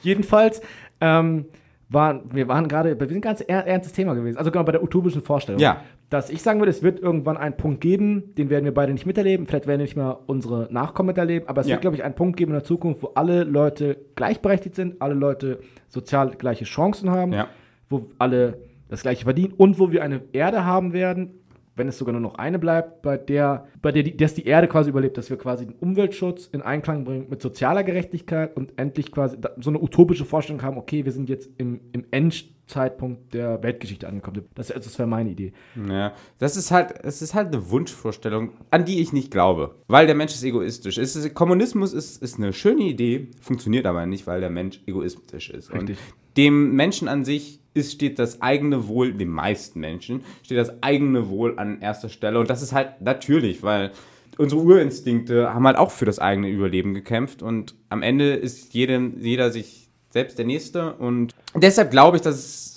Jedenfalls 0.02 0.62
ähm, 1.00 1.46
waren 1.88 2.22
wir 2.32 2.48
waren 2.48 2.68
gerade, 2.68 2.98
wir 2.98 3.08
sind 3.08 3.20
ganz 3.20 3.40
er, 3.40 3.66
ernstes 3.66 3.92
Thema 3.92 4.14
gewesen. 4.14 4.38
Also 4.38 4.50
genau 4.50 4.64
bei 4.64 4.72
der 4.72 4.82
utopischen 4.82 5.22
Vorstellung. 5.22 5.60
Ja. 5.60 5.82
Dass 6.08 6.30
ich 6.30 6.40
sagen 6.42 6.60
würde, 6.60 6.70
es 6.70 6.84
wird 6.84 7.00
irgendwann 7.00 7.36
einen 7.36 7.56
Punkt 7.56 7.80
geben, 7.80 8.34
den 8.36 8.48
werden 8.48 8.64
wir 8.64 8.72
beide 8.72 8.92
nicht 8.92 9.06
miterleben. 9.06 9.46
Vielleicht 9.46 9.66
werden 9.66 9.80
nicht 9.80 9.96
mehr 9.96 10.20
unsere 10.26 10.68
Nachkommen 10.70 11.08
miterleben, 11.08 11.48
aber 11.48 11.62
es 11.62 11.66
Ja. 11.66 11.72
wird, 11.74 11.80
glaube 11.80 11.96
ich, 11.96 12.04
einen 12.04 12.14
Punkt 12.14 12.36
geben 12.36 12.52
in 12.52 12.56
der 12.56 12.64
Zukunft, 12.64 13.02
wo 13.02 13.08
alle 13.14 13.42
Leute 13.42 13.96
gleichberechtigt 14.14 14.76
sind, 14.76 15.02
alle 15.02 15.14
Leute 15.14 15.58
sozial 15.88 16.30
gleiche 16.30 16.64
Chancen 16.64 17.10
haben, 17.10 17.32
Ja. 17.32 17.48
wo 17.88 18.06
alle 18.18 18.58
das 18.88 19.02
gleiche 19.02 19.24
verdienen 19.24 19.52
und 19.56 19.80
wo 19.80 19.90
wir 19.90 20.04
eine 20.04 20.20
Erde 20.32 20.64
haben 20.64 20.92
werden, 20.92 21.40
wenn 21.76 21.88
es 21.88 21.98
sogar 21.98 22.12
nur 22.12 22.22
noch 22.22 22.36
eine 22.36 22.58
bleibt, 22.58 23.02
bei 23.02 23.16
der, 23.18 23.66
bei 23.82 23.92
der 23.92 24.02
die, 24.02 24.16
dass 24.16 24.34
die 24.34 24.46
Erde 24.46 24.66
quasi 24.66 24.90
überlebt, 24.90 25.16
dass 25.18 25.30
wir 25.30 25.36
quasi 25.36 25.66
den 25.66 25.76
Umweltschutz 25.76 26.48
in 26.50 26.62
Einklang 26.62 27.04
bringen 27.04 27.26
mit 27.28 27.42
sozialer 27.42 27.84
Gerechtigkeit 27.84 28.56
und 28.56 28.72
endlich 28.78 29.12
quasi 29.12 29.36
so 29.60 29.70
eine 29.70 29.80
utopische 29.80 30.24
Vorstellung 30.24 30.62
haben, 30.62 30.78
okay, 30.78 31.04
wir 31.04 31.12
sind 31.12 31.28
jetzt 31.28 31.50
im, 31.58 31.80
im 31.92 32.06
Endzeitpunkt 32.10 33.34
der 33.34 33.62
Weltgeschichte 33.62 34.08
angekommen. 34.08 34.44
Das, 34.54 34.68
das 34.68 34.98
wäre 34.98 35.08
meine 35.08 35.30
Idee. 35.30 35.52
Ja, 35.88 36.14
das 36.38 36.56
ist 36.56 36.70
halt, 36.70 36.94
es 37.02 37.20
ist 37.20 37.34
halt 37.34 37.48
eine 37.48 37.70
Wunschvorstellung, 37.70 38.52
an 38.70 38.86
die 38.86 39.00
ich 39.00 39.12
nicht 39.12 39.30
glaube, 39.30 39.74
weil 39.86 40.06
der 40.06 40.14
Mensch 40.14 40.32
ist 40.32 40.44
egoistisch. 40.44 40.96
Es 40.96 41.14
ist, 41.14 41.34
Kommunismus 41.34 41.92
ist, 41.92 42.22
ist 42.22 42.38
eine 42.38 42.54
schöne 42.54 42.84
Idee, 42.84 43.28
funktioniert 43.40 43.84
aber 43.84 44.06
nicht, 44.06 44.26
weil 44.26 44.40
der 44.40 44.50
Mensch 44.50 44.80
egoistisch 44.86 45.50
ist. 45.50 45.72
Richtig. 45.72 45.98
Und 45.98 45.98
dem 46.36 46.74
Menschen 46.74 47.08
an 47.08 47.24
sich 47.24 47.60
ist, 47.76 47.92
steht 47.92 48.18
das 48.18 48.42
eigene 48.42 48.88
Wohl, 48.88 49.12
den 49.12 49.28
meisten 49.28 49.80
Menschen, 49.80 50.24
steht 50.42 50.58
das 50.58 50.82
eigene 50.82 51.28
Wohl 51.28 51.58
an 51.58 51.80
erster 51.80 52.08
Stelle. 52.08 52.38
Und 52.38 52.50
das 52.50 52.62
ist 52.62 52.72
halt 52.72 53.00
natürlich, 53.00 53.62
weil 53.62 53.92
unsere 54.38 54.60
Urinstinkte 54.60 55.52
haben 55.52 55.66
halt 55.66 55.76
auch 55.76 55.90
für 55.90 56.04
das 56.04 56.18
eigene 56.18 56.48
Überleben 56.48 56.94
gekämpft. 56.94 57.42
Und 57.42 57.74
am 57.88 58.02
Ende 58.02 58.34
ist 58.34 58.74
jedem, 58.74 59.18
jeder 59.20 59.50
sich 59.50 59.88
selbst 60.10 60.38
der 60.38 60.46
Nächste. 60.46 60.94
Und 60.94 61.34
deshalb 61.54 61.90
glaube 61.90 62.16
ich, 62.16 62.22
dass 62.22 62.36
es 62.36 62.76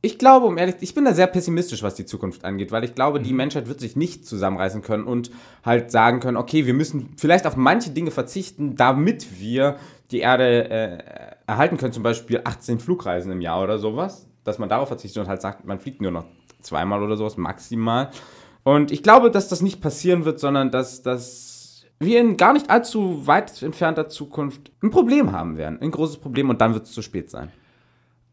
ich 0.00 0.18
glaube, 0.18 0.46
um 0.46 0.58
ehrlich, 0.58 0.76
ich 0.80 0.94
bin 0.94 1.04
da 1.04 1.12
sehr 1.12 1.26
pessimistisch, 1.26 1.82
was 1.82 1.96
die 1.96 2.06
Zukunft 2.06 2.44
angeht, 2.44 2.70
weil 2.70 2.84
ich 2.84 2.94
glaube, 2.94 3.20
die 3.20 3.32
Menschheit 3.32 3.66
wird 3.66 3.80
sich 3.80 3.96
nicht 3.96 4.24
zusammenreißen 4.26 4.80
können 4.80 5.04
und 5.04 5.32
halt 5.64 5.90
sagen 5.90 6.20
können, 6.20 6.36
okay, 6.36 6.66
wir 6.66 6.74
müssen 6.74 7.14
vielleicht 7.16 7.46
auf 7.48 7.56
manche 7.56 7.90
Dinge 7.90 8.12
verzichten, 8.12 8.76
damit 8.76 9.40
wir 9.40 9.76
die 10.10 10.20
Erde 10.20 10.70
äh, 10.70 10.98
erhalten 11.46 11.76
können, 11.76 11.92
zum 11.92 12.02
Beispiel 12.02 12.40
18 12.44 12.78
Flugreisen 12.80 13.30
im 13.32 13.40
Jahr 13.40 13.62
oder 13.62 13.78
sowas, 13.78 14.28
dass 14.44 14.58
man 14.58 14.68
darauf 14.68 14.88
verzichtet 14.88 15.22
und 15.22 15.28
halt 15.28 15.42
sagt, 15.42 15.64
man 15.66 15.80
fliegt 15.80 16.00
nur 16.00 16.10
noch 16.10 16.24
zweimal 16.60 17.02
oder 17.02 17.16
sowas 17.16 17.36
maximal. 17.36 18.10
Und 18.62 18.90
ich 18.90 19.02
glaube, 19.02 19.30
dass 19.30 19.48
das 19.48 19.62
nicht 19.62 19.80
passieren 19.80 20.24
wird, 20.24 20.40
sondern 20.40 20.70
dass, 20.70 21.02
dass 21.02 21.84
wir 22.00 22.20
in 22.20 22.36
gar 22.36 22.52
nicht 22.52 22.70
allzu 22.70 23.26
weit 23.26 23.62
entfernter 23.62 24.08
Zukunft 24.08 24.70
ein 24.82 24.90
Problem 24.90 25.32
haben 25.32 25.56
werden, 25.56 25.80
ein 25.80 25.90
großes 25.90 26.18
Problem 26.18 26.48
und 26.50 26.60
dann 26.60 26.74
wird 26.74 26.84
es 26.86 26.92
zu 26.92 27.02
spät 27.02 27.30
sein. 27.30 27.50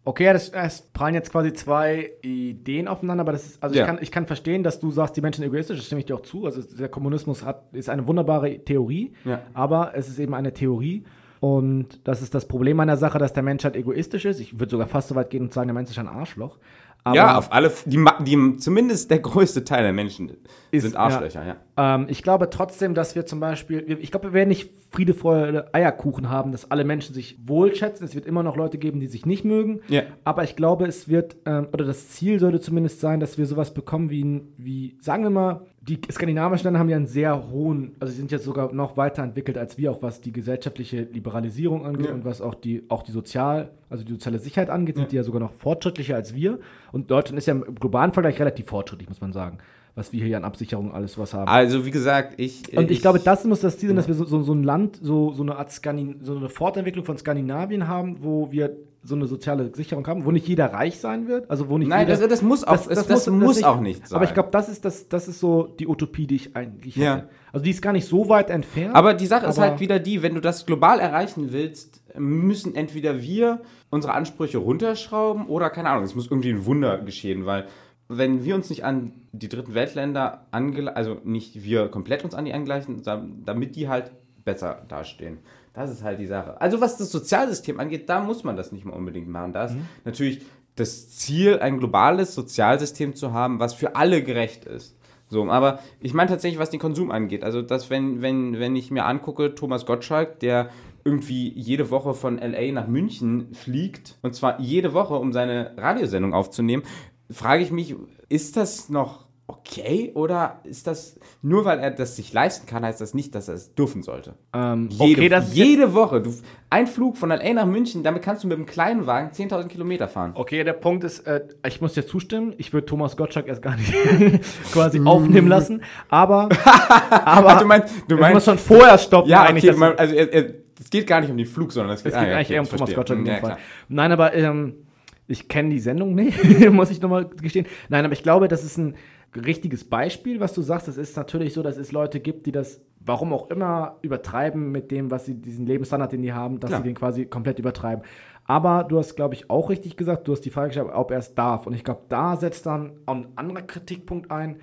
Okay, 0.08 0.32
das, 0.32 0.50
es 0.50 0.82
prallen 0.94 1.16
jetzt 1.16 1.32
quasi 1.32 1.52
zwei 1.54 2.12
Ideen 2.22 2.88
aufeinander, 2.88 3.22
aber 3.22 3.32
das 3.32 3.44
ist, 3.46 3.64
also 3.64 3.76
Ja. 3.76 3.82
ich, 3.82 3.88
kann, 3.88 3.98
ich 4.04 4.12
kann 4.12 4.28
verstehen, 4.28 4.62
dass 4.62 4.80
du 4.80 4.92
sagst, 4.92 5.18
die 5.18 5.22
Menschen 5.22 5.42
sind 5.42 5.48
egoistisch, 5.52 5.78
das 5.78 5.86
stimme 5.88 6.00
ich 6.02 6.06
dir 6.06 6.16
auch 6.16 6.22
zu. 6.22 6.46
Also 6.46 6.62
der 6.62 6.90
Kommunismus 6.90 7.44
hat, 7.44 7.64
ist 7.74 7.90
eine 7.90 8.08
wunderbare 8.08 8.60
Theorie, 8.60 9.14
Ja. 9.26 9.42
aber 9.56 9.94
es 9.96 10.08
ist 10.08 10.20
eben 10.20 10.36
eine 10.36 10.54
Theorie. 10.54 11.04
Und 11.46 12.00
das 12.08 12.24
ist 12.24 12.34
das 12.34 12.48
Problem 12.48 12.80
an 12.80 12.88
der 12.88 12.98
Sache, 12.98 13.20
dass 13.20 13.32
der 13.32 13.44
Mensch 13.44 13.64
halt 13.66 13.76
egoistisch 13.76 14.26
ist. 14.26 14.40
Ich 14.40 14.60
würde 14.60 14.72
sogar 14.72 14.88
fast 14.88 15.10
so 15.10 15.14
weit 15.14 15.30
gehen 15.30 15.44
und 15.44 15.54
sagen, 15.54 15.68
der 15.68 15.76
Mensch 15.76 15.92
ist 15.92 16.00
ein 16.00 16.08
Arschloch. 16.08 16.58
Aber, 17.06 17.16
ja, 17.16 17.38
auf 17.38 17.54
alle, 17.54 17.72
die, 17.86 18.04
die, 18.26 18.58
zumindest 18.58 19.12
der 19.12 19.20
größte 19.20 19.64
Teil 19.64 19.84
der 19.84 19.94
Menschen 19.94 20.32
Ist- 20.72 20.82
sind 20.84 20.96
Arschlöcher, 20.98 21.46
ja. 21.46 21.56
Ähm, 21.78 22.08
ich 22.10 22.24
glaube 22.24 22.50
trotzdem, 22.50 22.96
dass 22.96 23.16
wir 23.16 23.26
zum 23.28 23.40
Beispiel, 23.40 23.98
ich 24.02 24.10
glaube, 24.10 24.30
wir 24.30 24.34
werden 24.34 24.50
nicht 24.50 24.72
Friede, 24.90 25.14
Freude, 25.14 25.72
Eierkuchen 25.74 26.30
haben, 26.30 26.52
dass 26.52 26.72
alle 26.72 26.84
Menschen 26.84 27.14
sich 27.14 27.38
wohlschätzen. 27.46 28.06
Es 28.06 28.16
wird 28.16 28.26
immer 28.26 28.42
noch 28.44 28.56
Leute 28.56 28.78
geben, 28.80 29.00
die 29.02 29.08
sich 29.08 29.26
nicht 29.26 29.44
mögen. 29.46 29.82
Ja. 29.88 30.04
Aber 30.24 30.44
ich 30.46 30.56
glaube, 30.56 30.86
es 30.88 31.08
wird, 31.08 31.36
ähm, 31.46 31.68
oder 31.74 31.86
das 31.86 32.10
Ziel 32.10 32.40
sollte 32.40 32.60
zumindest 32.60 33.02
sein, 33.02 33.20
dass 33.20 33.38
wir 33.38 33.46
sowas 33.46 33.74
bekommen 33.74 34.10
wie, 34.10 34.42
wie 34.58 34.98
sagen 35.02 35.24
wir 35.24 35.30
mal, 35.30 35.62
die 35.82 36.00
skandinavischen 36.12 36.64
Länder 36.64 36.80
haben 36.80 36.90
ja 36.90 36.96
einen 36.98 37.06
sehr 37.08 37.52
hohen, 37.52 37.96
also 38.00 38.12
sie 38.12 38.18
sind 38.18 38.32
jetzt 38.32 38.46
sogar 38.46 38.74
noch 38.74 38.98
weiterentwickelt 38.98 39.58
als 39.60 39.78
wir, 39.78 39.92
auch 39.92 40.02
was 40.02 40.22
die 40.22 40.32
gesellschaftliche 40.32 41.02
Liberalisierung 41.04 41.86
angeht 41.86 42.08
Ja. 42.08 42.14
und 42.14 42.26
was 42.26 42.42
auch 42.42 42.56
die, 42.56 42.84
auch 42.90 43.04
die 43.04 43.12
Sozial, 43.12 43.70
also 43.90 44.04
die 44.04 44.14
soziale 44.14 44.40
Sicherheit 44.40 44.70
angeht, 44.70 44.96
sind 44.96 45.12
die 45.12 45.16
ja 45.16 45.24
sogar 45.24 45.40
noch 45.40 45.54
fortschrittlicher 45.54 46.16
als 46.16 46.34
wir. 46.34 46.60
Und 46.92 47.12
Deutschland 47.12 47.38
ist 47.38 47.46
ja 47.46 47.54
im 47.54 47.76
globalen 47.76 48.14
Vergleich 48.14 48.40
relativ 48.40 48.68
fortschrittlich, 48.68 49.10
muss 49.10 49.22
man 49.22 49.34
sagen, 49.34 49.60
was 49.94 50.12
wir 50.12 50.26
hier 50.26 50.38
an 50.38 50.44
Absicherung 50.44 50.92
alles 50.92 51.18
was 51.18 51.34
haben. 51.34 51.48
Also, 51.48 51.86
wie 51.86 51.92
gesagt, 51.92 52.34
ich. 52.38 52.76
Und 52.78 52.92
ich, 52.92 53.02
glaube, 53.02 53.20
das 53.20 53.46
muss 53.46 53.62
das 53.62 53.78
Ziel 53.78 53.90
sein, 53.90 53.96
dass 53.96 54.08
wir 54.08 54.16
so, 54.16 54.26
so, 54.26 54.44
so 54.44 54.54
ein 54.54 54.64
Land, 54.64 55.00
so, 55.02 55.32
so 55.32 55.44
eine 55.44 55.56
Art 55.56 55.72
Skandin 55.72 56.20
so 56.24 56.36
eine 56.36 56.50
Fortentwicklung 56.50 57.06
von 57.06 57.18
Skandinavien 57.18 57.88
haben, 57.88 58.24
wo 58.24 58.52
wir 58.52 58.76
so 59.08 59.16
eine 59.16 59.28
soziale 59.28 59.72
Sicherung 59.76 60.06
haben, 60.08 60.26
wo 60.26 60.32
nicht 60.32 60.48
jeder 60.48 60.74
reich 60.74 61.00
sein 61.00 61.28
wird, 61.28 61.50
also 61.50 61.70
wo 61.70 61.78
nicht 61.78 61.88
Nein, 61.90 62.08
jeder, 62.08 62.20
das, 62.20 62.28
das 62.30 62.42
muss 62.42 62.64
auch, 62.64 62.88
das, 62.88 63.06
das 63.08 63.28
muss, 63.30 63.64
auch 63.64 63.80
nicht 63.80 64.08
sein. 64.08 64.16
Aber 64.16 64.26
ich 64.26 64.34
glaube, 64.34 64.50
das 64.52 64.68
ist 64.68 64.84
das, 64.84 65.08
das 65.08 65.28
ist 65.28 65.40
so 65.40 65.64
die 65.80 65.88
Utopie, 65.88 66.26
die 66.28 66.36
ich 66.38 66.56
eigentlich 66.56 66.96
Ja. 66.96 67.18
hätte. 67.18 67.30
Also 67.54 67.64
die 67.64 67.70
ist 67.70 67.82
gar 67.82 67.94
nicht 67.94 68.08
so 68.08 68.30
weit 68.30 68.50
entfernt. 68.50 68.96
Aber 68.96 69.14
die 69.14 69.28
Sache 69.28 69.46
ist 69.46 69.60
aber- 69.60 69.70
halt 69.70 69.80
wieder 69.80 70.00
die, 70.00 70.24
wenn 70.24 70.34
du 70.36 70.42
das 70.42 70.66
global 70.66 71.00
erreichen 71.00 71.52
willst, 71.54 72.02
müssen 72.18 72.74
entweder 72.76 73.22
wir 73.22 73.62
unsere 73.92 74.14
Ansprüche 74.14 74.58
runterschrauben 74.58 75.46
oder 75.48 75.70
keine 75.70 75.90
Ahnung, 75.90 76.04
es 76.04 76.16
muss 76.16 76.28
irgendwie 76.32 76.50
ein 76.50 76.66
Wunder 76.66 76.98
geschehen, 76.98 77.46
weil 77.46 77.66
wenn 78.08 78.44
wir 78.44 78.56
uns 78.56 78.70
nicht 78.70 78.84
an 78.86 79.14
die 79.32 79.50
dritten 79.50 79.74
Weltländer 79.74 80.46
angleichen, 80.52 80.96
also 80.96 81.18
nicht 81.24 81.64
wir 81.64 81.90
komplett 81.90 82.24
uns 82.24 82.34
an 82.36 82.46
die 82.46 82.54
angleichen, 82.54 83.04
da- 83.04 83.26
damit 83.46 83.76
die 83.76 83.88
halt 83.90 84.12
besser 84.44 84.84
dastehen. 84.88 85.40
Das 85.76 85.92
ist 85.92 86.04
halt 86.04 86.20
die 86.20 86.26
Sache. 86.26 86.60
Also 86.62 86.80
was 86.80 86.98
das 86.98 87.12
Sozialsystem 87.12 87.80
angeht, 87.80 88.08
da 88.10 88.22
muss 88.22 88.44
man 88.44 88.56
das 88.56 88.72
nicht 88.72 88.86
mal 88.86 88.94
unbedingt 88.94 89.28
machen. 89.28 89.52
Da 89.52 89.66
ist 89.66 89.76
natürlich 90.06 90.42
das 90.76 91.10
Ziel, 91.10 91.60
ein 91.60 91.80
globales 91.80 92.34
Sozialsystem 92.34 93.16
zu 93.16 93.34
haben, 93.34 93.60
was 93.60 93.74
für 93.74 93.96
alle 93.96 94.24
gerecht 94.24 94.66
ist. 94.66 94.98
So, 95.28 95.50
aber 95.50 95.80
ich 96.02 96.14
meine 96.14 96.30
tatsächlich, 96.30 96.60
was 96.60 96.70
den 96.70 96.80
Konsum 96.80 97.12
angeht. 97.12 97.44
Also, 97.44 97.62
dass, 97.62 97.90
wenn, 97.90 98.22
wenn, 98.22 98.60
wenn 98.60 98.76
ich 98.76 98.92
mir 98.92 99.06
angucke, 99.06 99.56
Thomas 99.56 99.86
Gottschalk, 99.86 100.40
der 100.40 100.70
irgendwie 101.04 101.50
jede 101.50 101.90
Woche 101.90 102.14
von 102.14 102.38
LA 102.38 102.72
nach 102.72 102.88
München 102.88 103.54
fliegt, 103.54 104.18
und 104.22 104.36
zwar 104.36 104.60
jede 104.60 104.94
Woche, 104.94 105.16
um 105.16 105.34
seine 105.34 105.74
Radiosendung 105.78 106.34
aufzunehmen, 106.34 106.84
frage 107.30 107.64
ich 107.64 107.72
mich, 107.72 107.96
ist 108.30 108.56
das 108.56 108.90
noch 108.90 109.25
okay 109.48 110.12
oder 110.16 110.60
ist 110.64 110.88
das 110.88 111.20
nur 111.42 111.66
weil 111.66 111.80
er 111.80 111.92
das 111.92 112.16
sich 112.16 112.34
leisten 112.34 112.66
kann, 112.66 112.84
heißt 112.84 113.00
das 113.00 113.14
nicht, 113.14 113.36
dass 113.36 113.48
er 113.48 113.56
es 113.56 113.76
dürfen 113.76 114.02
sollte? 114.02 114.36
Ähm, 114.54 114.90
Jede, 114.92 115.38
okay, 115.38 115.46
jede 115.52 115.94
Woche. 115.94 116.22
Du, 116.22 116.34
ein 116.70 116.88
Flug 116.88 117.18
von 117.18 117.30
LA 117.30 117.54
nach 117.54 117.66
München, 117.66 118.04
damit 118.04 118.24
kannst 118.24 118.44
du 118.44 118.48
mit 118.48 118.58
einem 118.58 118.66
kleinen 118.66 119.06
Wagen 119.06 119.30
10.000 119.32 119.68
Kilometer 119.68 120.08
fahren. 120.08 120.32
Okay, 120.34 120.64
der 120.64 120.74
Punkt 120.74 121.04
ist, 121.04 121.20
äh, 121.28 121.42
ich 121.66 121.80
muss 121.80 121.94
dir 121.94 122.06
zustimmen, 122.08 122.54
ich 122.58 122.74
würde 122.74 122.88
Thomas 122.88 123.18
Gottschalk 123.18 123.48
erst 123.48 123.62
gar 123.62 123.76
nicht 123.76 123.94
quasi 124.72 125.00
aufnehmen 125.06 125.48
lassen, 125.48 125.84
aber, 126.10 126.50
aber 127.10 127.50
Ach, 127.50 127.60
du 127.62 127.66
meinst, 127.68 127.94
du 128.08 128.18
meinst 128.18 128.34
muss 128.34 128.46
schon 128.46 128.58
vorher 128.58 128.98
stoppen 128.98 129.30
ja, 129.30 129.44
eigentlich. 129.44 129.70
okay, 129.70 129.78
man, 129.78 129.96
also 129.98 130.16
es 130.16 130.90
geht 130.90 131.08
gar 131.08 131.22
nicht 131.22 131.30
um 131.30 131.38
den 131.38 131.46
Flug, 131.46 131.72
sondern 131.72 131.94
es 131.94 132.04
geht, 132.04 132.14
Es 132.14 132.20
geht 132.20 132.28
ah, 132.28 132.32
ja, 132.32 132.38
eigentlich 132.38 132.48
okay, 132.48 132.54
eher 132.56 132.62
um 132.62 132.68
Thomas. 132.68 132.94
Gottschalk 132.94 133.20
in 133.20 133.26
dem 133.26 133.44
Ja. 133.44 133.58
Nein, 133.88 134.12
aber 134.12 134.34
ähm, 134.34 134.85
ich 135.28 135.48
kenne 135.48 135.70
die 135.70 135.80
Sendung 135.80 136.14
nicht, 136.16 136.38
muss 136.72 136.92
ich 136.92 137.02
nochmal 137.02 137.28
gestehen. 137.28 137.66
Nein, 137.90 138.06
aber 138.06 138.14
ich 138.14 138.24
glaube, 138.24 138.48
das 138.48 138.64
ist 138.64 138.78
ein 138.78 138.96
richtiges 139.36 139.84
Beispiel, 139.84 140.40
was 140.40 140.54
du 140.54 140.62
sagst. 140.62 140.88
Es 140.88 140.98
ist 140.98 141.18
natürlich 141.18 141.54
so, 141.54 141.64
dass 141.64 141.78
es 141.78 141.92
Leute 141.92 142.20
gibt, 142.20 142.46
die 142.46 142.52
das, 142.52 142.82
warum 143.00 143.34
auch 143.34 143.50
immer, 143.50 143.98
übertreiben 144.02 144.72
mit 144.72 144.92
dem, 144.92 145.12
was 145.12 145.26
sie, 145.26 145.36
diesen 145.36 145.66
Lebensstandard, 145.66 146.12
den 146.12 146.22
die 146.22 146.34
haben, 146.34 146.60
dass 146.60 146.70
Klar. 146.70 146.82
sie 146.82 146.90
den 146.90 146.96
quasi 146.96 147.26
komplett 147.26 147.60
übertreiben. 147.60 148.04
Aber 148.46 148.84
du 148.84 149.00
hast, 149.00 149.16
glaube 149.16 149.34
ich, 149.34 149.50
auch 149.50 149.70
richtig 149.70 149.98
gesagt, 149.98 150.28
du 150.28 150.32
hast 150.32 150.42
die 150.42 150.52
Frage 150.52 150.68
gestellt, 150.68 150.90
ob 150.94 151.12
er 151.12 151.18
es 151.18 151.34
darf. 151.34 151.66
Und 151.66 151.74
ich 151.74 151.84
glaube, 151.84 152.02
da 152.10 152.38
setzt 152.38 152.66
dann 152.68 152.94
auch 153.06 153.16
ein 153.16 153.28
anderer 153.36 153.64
Kritikpunkt 153.64 154.30
ein. 154.30 154.60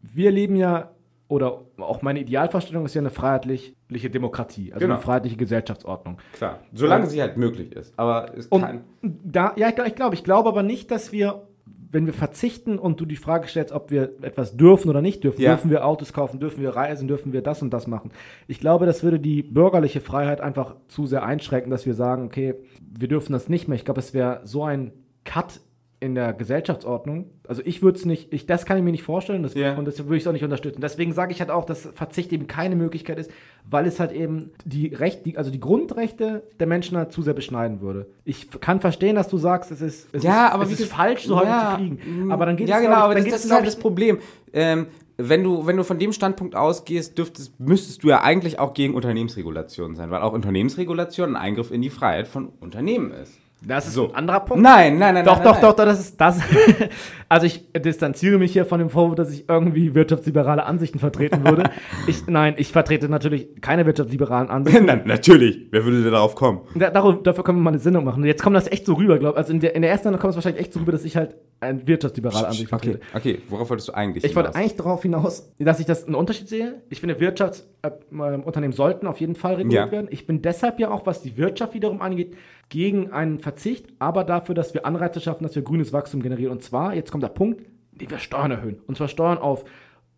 Wir 0.00 0.32
leben 0.32 0.56
ja, 0.56 0.90
oder 1.28 1.62
auch 1.78 2.02
meine 2.02 2.20
Idealvorstellung 2.20 2.84
ist 2.84 2.94
ja 2.94 3.00
eine 3.00 3.10
freiheitliche 3.10 4.10
Demokratie, 4.10 4.72
also 4.72 4.84
Genau. 4.84 4.94
eine 4.94 5.02
freiheitliche 5.02 5.36
Gesellschaftsordnung. 5.36 6.18
Klar, 6.34 6.60
solange 6.72 7.04
Ja. 7.04 7.10
sie 7.10 7.20
halt 7.22 7.36
möglich 7.36 7.72
ist. 7.72 7.98
Aber 7.98 8.32
Und 8.50 8.60
kann. 8.62 8.80
da, 9.02 9.52
ja, 9.56 9.68
ich 9.68 9.74
glaube, 9.74 9.88
ich, 9.88 9.94
glaub, 9.94 10.12
ich 10.14 10.24
glaube 10.24 10.48
aber 10.48 10.62
nicht, 10.62 10.90
dass 10.90 11.10
wir, 11.12 11.46
wenn 11.90 12.04
wir 12.06 12.12
verzichten 12.12 12.78
und 12.78 13.00
du 13.00 13.06
die 13.06 13.16
Frage 13.16 13.48
stellst, 13.48 13.72
ob 13.72 13.90
wir 13.90 14.12
etwas 14.22 14.56
dürfen 14.56 14.88
oder 14.90 15.00
nicht 15.02 15.24
dürfen, 15.24 15.40
Ja. 15.40 15.50
dürfen 15.54 15.70
wir 15.70 15.86
Autos 15.86 16.12
kaufen, 16.12 16.38
dürfen 16.40 16.60
wir 16.62 16.70
reisen, 16.76 17.08
dürfen 17.08 17.32
wir 17.32 17.42
das 17.42 17.62
und 17.62 17.70
das 17.72 17.86
machen. 17.86 18.10
Ich 18.46 18.60
glaube, 18.60 18.84
das 18.86 19.02
würde 19.02 19.18
die 19.20 19.42
bürgerliche 19.42 20.00
Freiheit 20.00 20.40
einfach 20.42 20.76
zu 20.88 21.06
sehr 21.06 21.22
einschränken, 21.24 21.70
dass 21.70 21.86
wir 21.86 21.94
sagen, 21.94 22.24
okay, 22.26 22.54
wir 22.98 23.08
dürfen 23.08 23.32
das 23.32 23.48
nicht 23.48 23.68
mehr. 23.68 23.76
Ich 23.76 23.84
glaube, 23.84 24.00
es 24.00 24.12
wäre 24.14 24.40
so 24.44 24.64
ein 24.64 24.92
Cut 25.24 25.60
in 26.02 26.16
der 26.16 26.32
Gesellschaftsordnung. 26.32 27.30
Also 27.46 27.62
ich 27.64 27.80
würde 27.80 27.96
es 27.96 28.04
nicht, 28.04 28.32
ich, 28.32 28.44
das 28.46 28.66
kann 28.66 28.76
ich 28.76 28.82
mir 28.82 28.90
nicht 28.90 29.04
vorstellen 29.04 29.42
das, 29.44 29.54
Ja. 29.54 29.74
und 29.76 29.84
das 29.86 29.98
würde 29.98 30.16
ich 30.16 30.26
auch 30.28 30.32
nicht 30.32 30.42
unterstützen. 30.42 30.80
Deswegen 30.80 31.12
sage 31.12 31.32
ich 31.32 31.40
halt 31.40 31.50
auch, 31.50 31.64
dass 31.64 31.88
Verzicht 31.94 32.32
eben 32.32 32.48
keine 32.48 32.74
Möglichkeit 32.74 33.18
ist, 33.18 33.30
weil 33.70 33.86
es 33.86 34.00
halt 34.00 34.10
eben 34.10 34.50
die 34.64 34.88
Recht, 34.88 35.24
die, 35.24 35.38
also 35.38 35.50
die 35.52 35.60
Grundrechte 35.60 36.42
der 36.58 36.66
Menschen 36.66 36.96
halt 36.98 37.12
zu 37.12 37.22
sehr 37.22 37.34
beschneiden 37.34 37.80
würde. 37.80 38.06
Ich 38.24 38.50
kann 38.60 38.80
verstehen, 38.80 39.14
dass 39.14 39.28
du 39.28 39.38
sagst, 39.38 39.70
es 39.70 39.80
ist, 39.80 40.08
es 40.12 40.24
Ja, 40.24 40.48
ist, 40.48 40.52
aber 40.54 40.64
es 40.64 40.72
ist 40.72 40.92
falsch, 40.92 41.24
so 41.24 41.36
häufig 41.36 41.48
Ja, 41.50 41.70
zu 41.70 41.76
fliegen. 41.78 42.32
Aber 42.32 42.46
dann 42.46 42.56
geht 42.56 42.68
ja, 42.68 42.78
es 42.78 42.82
genau, 42.82 42.96
aber 42.96 43.14
dann 43.14 43.22
das, 43.24 43.32
das 43.34 43.44
ist 43.44 43.52
halt 43.52 43.66
das 43.66 43.76
Problem. 43.76 44.18
Ähm, 44.52 44.88
wenn 45.18 45.44
du, 45.44 45.66
wenn 45.66 45.76
du 45.76 45.84
von 45.84 46.00
dem 46.00 46.12
Standpunkt 46.12 46.56
ausgehst, 46.56 47.16
dürftest, 47.16 47.60
müsstest 47.60 48.02
du 48.02 48.08
ja 48.08 48.22
eigentlich 48.22 48.58
auch 48.58 48.74
gegen 48.74 48.94
Unternehmensregulationen 48.94 49.94
sein, 49.94 50.10
weil 50.10 50.22
auch 50.22 50.32
Unternehmensregulation 50.32 51.30
ein 51.30 51.36
Eingriff 51.36 51.70
in 51.70 51.80
die 51.80 51.90
Freiheit 51.90 52.26
von 52.26 52.48
Unternehmen 52.60 53.12
ist. 53.12 53.38
Das 53.66 53.86
ist 53.86 53.94
So. 53.94 54.08
ein 54.10 54.14
anderer 54.16 54.40
Punkt. 54.40 54.62
Nein, 54.62 54.98
nein, 54.98 55.14
nein, 55.14 55.24
Doch, 55.24 55.36
nein, 55.36 55.44
doch, 55.44 55.52
nein, 55.54 55.62
doch, 55.62 55.76
doch, 55.76 55.84
das 55.84 56.00
ist 56.00 56.20
das. 56.20 56.40
also 57.28 57.46
ich 57.46 57.70
distanziere 57.72 58.38
mich 58.38 58.52
hier 58.52 58.66
von 58.66 58.78
dem 58.80 58.90
Vorwurf, 58.90 59.14
dass 59.14 59.30
ich 59.32 59.48
irgendwie 59.48 59.94
wirtschaftsliberale 59.94 60.64
Ansichten 60.64 60.98
vertreten 60.98 61.44
würde. 61.44 61.70
ich, 62.06 62.26
nein, 62.26 62.54
ich 62.56 62.72
vertrete 62.72 63.08
natürlich 63.08 63.60
keine 63.60 63.86
wirtschaftsliberalen 63.86 64.50
Ansichten. 64.50 64.84
Nein, 64.86 65.02
natürlich. 65.04 65.68
Wer 65.70 65.84
würde 65.84 66.02
denn 66.02 66.12
darauf 66.12 66.34
kommen? 66.34 66.62
Da, 66.74 66.90
dafür 66.90 67.44
können 67.44 67.58
wir 67.58 67.62
mal 67.62 67.70
eine 67.70 67.78
Sendung 67.78 68.04
machen. 68.04 68.22
Und 68.22 68.26
jetzt 68.28 68.42
kommt 68.42 68.56
das 68.56 68.66
echt 68.70 68.84
so 68.86 68.94
rüber, 68.94 69.18
glaube 69.18 69.34
ich. 69.34 69.38
Also 69.38 69.52
in 69.52 69.60
der, 69.60 69.74
in 69.76 69.82
der 69.82 69.90
ersten 69.92 70.04
Sendung 70.04 70.20
kommt 70.20 70.30
es 70.32 70.36
wahrscheinlich 70.36 70.60
echt 70.62 70.72
so 70.72 70.80
rüber, 70.80 70.92
dass 70.92 71.04
ich 71.04 71.16
halt 71.16 71.36
ein 71.60 71.86
wirtschaftsliberale 71.86 72.48
Ansicht 72.48 72.72
Okay, 72.72 72.98
vertrete. 72.98 73.00
okay. 73.14 73.38
Worauf 73.48 73.70
wolltest 73.70 73.88
du 73.88 73.92
eigentlich 73.94 74.24
Ich 74.24 74.34
wollte 74.34 74.54
eigentlich 74.56 74.74
darauf 74.76 75.02
hinaus, 75.02 75.52
dass 75.60 75.78
ich 75.78 75.86
das 75.86 76.06
einen 76.06 76.16
Unterschied 76.16 76.48
sehe. 76.48 76.82
Ich 76.90 76.98
finde, 76.98 77.20
Wirtschaftsunternehmen 77.20 78.72
sollten 78.72 79.06
auf 79.06 79.20
jeden 79.20 79.36
Fall 79.36 79.54
reguliert 79.54 79.86
Ja. 79.86 79.92
werden. 79.92 80.08
Ich 80.10 80.26
bin 80.26 80.42
deshalb 80.42 80.80
ja 80.80 80.90
auch, 80.90 81.06
was 81.06 81.22
die 81.22 81.36
Wirtschaft 81.36 81.74
wiederum 81.74 82.00
angeht, 82.02 82.36
gegen 82.72 83.12
einen 83.12 83.38
Verzicht, 83.38 83.86
aber 83.98 84.24
dafür, 84.24 84.54
dass 84.54 84.72
wir 84.72 84.86
Anreize 84.86 85.20
schaffen, 85.20 85.42
dass 85.44 85.54
wir 85.54 85.60
grünes 85.62 85.92
Wachstum 85.92 86.22
generieren. 86.22 86.50
Und 86.52 86.62
zwar, 86.62 86.94
jetzt 86.94 87.10
kommt 87.10 87.22
der 87.22 87.28
Punkt, 87.28 87.60
indem 87.92 88.10
wir 88.10 88.18
Steuern 88.18 88.50
erhöhen. 88.50 88.80
Und 88.86 88.96
zwar 88.96 89.08
Steuern 89.08 89.36
auf 89.36 89.64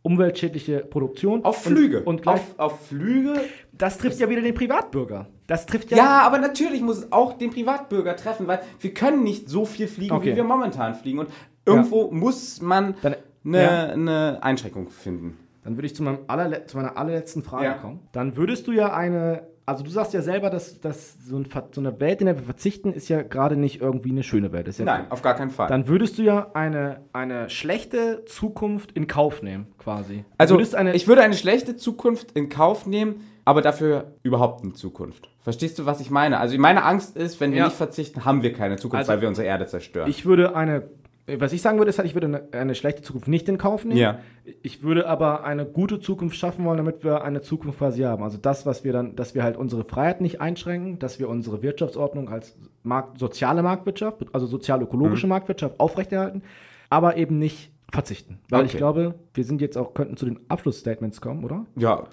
umweltschädliche 0.02 0.78
Produktion. 0.80 1.44
Auf 1.44 1.66
und- 1.66 1.72
Flüge. 1.72 2.02
Und, 2.04 2.22
gleich, 2.22 2.34
auf, 2.36 2.58
auf 2.58 2.86
Flüge. 2.86 3.34
das 3.72 3.98
trifft 3.98 4.20
ja 4.20 4.28
wieder 4.30 4.40
den 4.42 4.54
Privatbürger. 4.54 5.26
Das 5.48 5.66
trifft 5.66 5.90
ja. 5.90 5.96
Ja, 5.96 6.20
aber 6.20 6.38
natürlich 6.38 6.80
muss 6.80 6.98
es 6.98 7.10
auch 7.12 7.32
den 7.38 7.50
Privatbürger 7.50 8.14
treffen, 8.14 8.46
weil 8.46 8.60
wir 8.80 8.94
können 8.94 9.24
nicht 9.24 9.48
so 9.48 9.64
viel 9.64 9.88
fliegen, 9.88 10.14
Okay. 10.14 10.32
wie 10.32 10.36
wir 10.36 10.44
momentan 10.44 10.94
fliegen. 10.94 11.18
Und 11.18 11.30
irgendwo 11.66 12.10
muss 12.12 12.62
man 12.62 12.94
eine, 13.02 13.16
ja. 13.62 13.86
eine 13.88 14.38
Einschränkung 14.42 14.90
finden. 14.90 15.38
Dann 15.64 15.76
würde 15.76 15.86
ich 15.86 15.96
zu, 15.96 16.02
meinem 16.04 16.18
allerle 16.28 16.66
zu 16.66 16.76
meiner 16.76 16.96
allerletzten 16.96 17.42
Frage 17.42 17.64
Ja. 17.64 17.72
kommen. 17.74 18.00
Dann 18.12 18.36
würdest 18.36 18.66
du 18.68 18.72
ja 18.72 18.92
eine, 18.94 19.42
also 19.66 19.82
du 19.82 19.90
sagst 19.90 20.12
ja 20.12 20.20
selber, 20.22 20.50
dass, 20.50 20.80
dass 20.80 21.16
so, 21.26 21.36
ein, 21.36 21.46
so 21.72 21.80
eine 21.80 21.98
Welt, 22.00 22.20
in 22.20 22.26
der 22.26 22.36
wir 22.36 22.44
verzichten, 22.44 22.92
ist 22.92 23.08
ja 23.08 23.22
gerade 23.22 23.56
nicht 23.56 23.80
irgendwie 23.80 24.10
eine 24.10 24.22
schöne 24.22 24.52
Welt. 24.52 24.68
Ja 24.78 24.84
Nein, 24.84 25.06
auf 25.10 25.22
gar 25.22 25.34
keinen 25.34 25.50
Fall. 25.50 25.68
Dann 25.68 25.88
würdest 25.88 26.18
du 26.18 26.22
ja 26.22 26.50
eine, 26.54 27.00
eine 27.12 27.48
schlechte 27.50 28.24
Zukunft 28.26 28.92
in 28.92 29.06
Kauf 29.06 29.42
nehmen, 29.42 29.66
quasi. 29.78 30.24
also, 30.38 30.58
ich 30.60 31.08
würde 31.08 31.22
eine 31.22 31.34
schlechte 31.34 31.76
Zukunft 31.76 32.32
in 32.32 32.48
Kauf 32.48 32.86
nehmen, 32.86 33.22
aber 33.46 33.62
dafür 33.62 34.12
überhaupt 34.22 34.62
eine 34.64 34.72
Zukunft. 34.74 35.28
Verstehst 35.40 35.78
du, 35.78 35.86
was 35.86 36.00
ich 36.00 36.10
meine? 36.10 36.40
Also, 36.40 36.58
meine 36.58 36.84
Angst 36.84 37.16
ist, 37.16 37.40
wenn 37.40 37.52
wir 37.52 37.58
Ja. 37.58 37.64
nicht 37.66 37.76
verzichten, 37.76 38.24
haben 38.24 38.42
wir 38.42 38.52
keine 38.52 38.76
Zukunft, 38.76 39.00
Also, 39.00 39.12
weil 39.12 39.20
wir 39.20 39.28
unsere 39.28 39.46
Erde 39.46 39.66
zerstören. 39.66 40.08
ich 40.08 40.24
würde 40.26 40.56
eine, 40.56 40.88
was 41.26 41.52
ich 41.54 41.62
sagen 41.62 41.78
würde, 41.78 41.88
ist 41.88 41.98
halt, 41.98 42.06
ich 42.06 42.14
würde 42.14 42.26
eine, 42.26 42.48
eine 42.52 42.74
schlechte 42.74 43.02
Zukunft 43.02 43.28
nicht 43.28 43.48
in 43.48 43.56
Kauf 43.56 43.84
nehmen. 43.84 43.98
Ja. 43.98 44.18
Ich 44.62 44.82
würde 44.82 45.06
aber 45.08 45.44
eine 45.44 45.64
gute 45.64 45.98
Zukunft 45.98 46.36
schaffen 46.36 46.64
wollen, 46.64 46.76
damit 46.76 47.02
wir 47.02 47.24
eine 47.24 47.40
Zukunft 47.40 47.78
quasi 47.78 48.02
haben. 48.02 48.22
Also 48.22 48.36
das, 48.36 48.66
was 48.66 48.84
wir 48.84 48.92
dann, 48.92 49.16
dass 49.16 49.34
wir 49.34 49.42
halt 49.42 49.56
unsere 49.56 49.84
Freiheit 49.84 50.20
nicht 50.20 50.40
einschränken, 50.42 50.98
dass 50.98 51.18
wir 51.18 51.28
unsere 51.30 51.62
Wirtschaftsordnung 51.62 52.28
als 52.28 52.56
Markt, 52.82 53.18
soziale 53.18 53.62
Marktwirtschaft, 53.62 54.18
also 54.32 54.46
sozial-ökologische 54.46 55.26
Marktwirtschaft 55.26 55.80
aufrechterhalten, 55.80 56.42
aber 56.90 57.16
eben 57.16 57.38
nicht 57.38 57.70
verzichten. 57.94 58.38
Weil 58.50 58.64
ich 58.66 58.72
Okay. 58.72 58.78
glaube, 58.78 59.14
wir 59.32 59.44
sind 59.44 59.60
jetzt 59.60 59.78
auch, 59.78 59.94
könnten 59.94 60.16
zu 60.16 60.26
den 60.26 60.40
Abschlussstatements 60.48 61.20
kommen, 61.20 61.44
oder? 61.44 61.64
ja, 61.76 62.04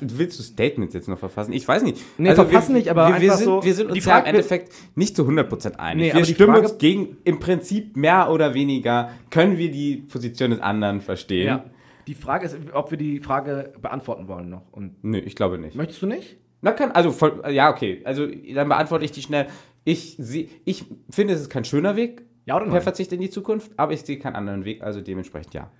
willst 0.00 0.38
du 0.38 0.42
Statements 0.42 0.94
jetzt 0.94 1.08
noch 1.08 1.18
verfassen? 1.18 1.52
Ich 1.52 1.66
weiß 1.68 1.82
nicht. 1.82 1.98
Nee, 2.18 2.34
verfassen 2.34 2.72
nicht, 2.74 2.88
aber 2.88 3.08
wir, 3.08 3.20
wir, 3.20 3.32
sind, 3.34 3.44
so- 3.44 3.62
wir 3.64 3.74
sind 3.74 3.90
uns 3.90 4.04
ja 4.04 4.18
im 4.20 4.24
Endeffekt 4.26 4.72
nicht 4.94 5.14
zu 5.16 5.24
100% 5.24 5.76
einig. 5.76 6.12
Nee, 6.14 6.18
wir 6.18 6.24
stimmen 6.24 6.54
Frage- 6.54 6.68
uns 6.68 6.78
gegen, 6.78 7.16
im 7.24 7.38
Prinzip 7.40 7.96
mehr 7.96 8.30
oder 8.30 8.54
weniger, 8.54 9.10
können 9.30 9.58
wir 9.58 9.70
die 9.70 9.96
Position 9.96 10.50
des 10.50 10.60
anderen 10.60 11.00
verstehen? 11.00 11.60
Die 12.06 12.14
Frage 12.14 12.46
ist, 12.46 12.56
ob 12.72 12.90
wir 12.92 12.98
die 12.98 13.18
Frage 13.20 13.72
beantworten 13.82 14.28
wollen 14.28 14.48
noch. 14.48 14.62
Und 14.72 15.02
Nö, 15.02 15.18
ich 15.18 15.34
glaube 15.34 15.58
nicht. 15.58 15.74
möchtest 15.76 16.00
du 16.02 16.06
nicht? 16.06 16.36
Na 16.62 16.72
kann, 16.72 16.92
also 16.92 17.10
voll, 17.10 17.42
ja, 17.50 17.70
okay. 17.70 18.00
Also 18.04 18.26
dann 18.54 18.68
beantworte 18.68 19.04
ich 19.04 19.10
die 19.12 19.22
schnell. 19.22 19.46
Ich, 19.84 20.18
ich 20.64 20.84
finde, 21.10 21.34
es 21.34 21.40
ist 21.42 21.50
kein 21.50 21.64
schöner 21.64 21.96
Weg, 21.96 22.22
Ja 22.46 22.56
oder 22.56 22.64
per 22.64 22.74
nein? 22.74 22.82
Verzicht 22.82 23.12
in 23.12 23.20
die 23.20 23.28
Zukunft, 23.28 23.70
aber 23.76 23.92
ich 23.92 24.00
sehe 24.02 24.18
keinen 24.18 24.36
anderen 24.36 24.64
Weg, 24.64 24.82
also 24.82 25.00
dementsprechend 25.00 25.52
ja. 25.52 25.70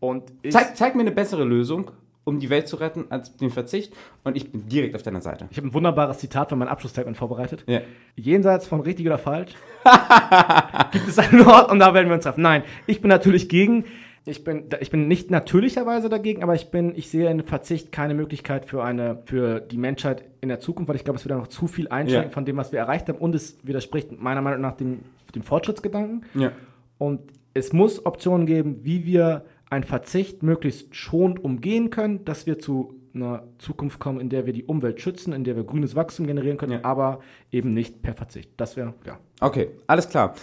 Und 0.00 0.32
ich, 0.42 0.52
Zeig, 0.52 0.76
zeig 0.76 0.94
mir 0.94 1.02
eine 1.02 1.12
bessere 1.12 1.44
Lösung, 1.44 1.90
um 2.24 2.40
die 2.40 2.50
Welt 2.50 2.66
zu 2.66 2.76
retten, 2.76 3.06
als 3.10 3.36
den 3.36 3.50
Verzicht 3.50 3.94
und 4.24 4.36
ich 4.36 4.50
bin 4.50 4.68
direkt 4.68 4.94
auf 4.96 5.02
deiner 5.02 5.20
Seite. 5.20 5.48
ich 5.50 5.56
habe 5.56 5.68
ein 5.68 5.74
wunderbares 5.74 6.18
Zitat 6.18 6.48
für 6.48 6.56
mein 6.56 6.68
Abschlussstatement 6.68 7.16
vorbereitet. 7.16 7.64
Ja. 7.66 7.82
Jenseits 8.16 8.66
von 8.66 8.80
richtig 8.80 9.06
oder 9.06 9.18
falsch 9.18 9.54
gibt 10.92 11.08
es 11.08 11.18
einen 11.18 11.46
Ort 11.46 11.70
und 11.70 11.78
da 11.78 11.94
werden 11.94 12.08
wir 12.08 12.14
uns 12.14 12.24
treffen. 12.24 12.42
Nein, 12.42 12.64
ich 12.86 13.00
bin 13.00 13.08
natürlich 13.08 13.48
gegen. 13.48 13.84
Ich 14.28 14.44
bin, 14.44 14.64
ich 14.80 14.90
bin 14.90 15.08
nicht 15.08 15.30
natürlicherweise 15.30 16.08
dagegen, 16.08 16.42
aber 16.42 16.54
ich 16.54 16.70
bin, 16.70 16.94
ich 16.94 17.08
sehe 17.10 17.30
in 17.30 17.42
Verzicht 17.42 17.90
keine 17.92 18.14
Möglichkeit 18.14 18.66
für 18.66 18.82
eine, 18.84 19.22
für 19.24 19.60
die 19.60 19.78
Menschheit 19.78 20.24
in 20.40 20.48
der 20.48 20.60
Zukunft, 20.60 20.88
weil 20.88 20.96
ich 20.96 21.04
glaube, 21.04 21.18
es 21.18 21.24
wird 21.26 21.36
noch 21.38 21.48
zu 21.48 21.66
viel 21.66 21.88
einschränken 21.88 22.30
Ja. 22.30 22.34
von 22.34 22.44
dem, 22.44 22.56
was 22.56 22.70
wir 22.72 22.78
erreicht 22.78 23.08
haben 23.08 23.18
und 23.18 23.34
es 23.34 23.58
widerspricht 23.64 24.12
meiner 24.12 24.42
Meinung 24.42 24.60
nach 24.60 24.76
dem, 24.76 25.00
dem 25.34 25.42
Fortschrittsgedanken. 25.42 26.24
Ja. 26.34 26.52
Und 26.98 27.20
es 27.54 27.72
muss 27.72 28.04
Optionen 28.06 28.46
geben, 28.46 28.80
wie 28.84 29.04
wir 29.04 29.44
einen 29.70 29.84
Verzicht 29.84 30.42
möglichst 30.42 30.94
schonend 30.94 31.42
umgehen 31.44 31.90
können, 31.90 32.24
dass 32.24 32.46
wir 32.46 32.58
zu 32.58 32.94
einer 33.14 33.44
Zukunft 33.58 33.98
kommen, 33.98 34.20
in 34.20 34.28
der 34.28 34.46
wir 34.46 34.52
die 34.52 34.64
Umwelt 34.64 35.00
schützen, 35.00 35.32
in 35.32 35.42
der 35.44 35.56
wir 35.56 35.64
grünes 35.64 35.96
Wachstum 35.96 36.26
generieren 36.26 36.56
können, 36.56 36.72
Ja. 36.72 36.80
aber 36.84 37.20
eben 37.50 37.70
nicht 37.74 38.00
per 38.02 38.14
Verzicht. 38.14 38.50
Das 38.56 38.76
wäre, 38.76 38.94
ja. 39.06 39.18
Okay, 39.40 39.70
alles 39.86 40.08
klar. 40.08 40.34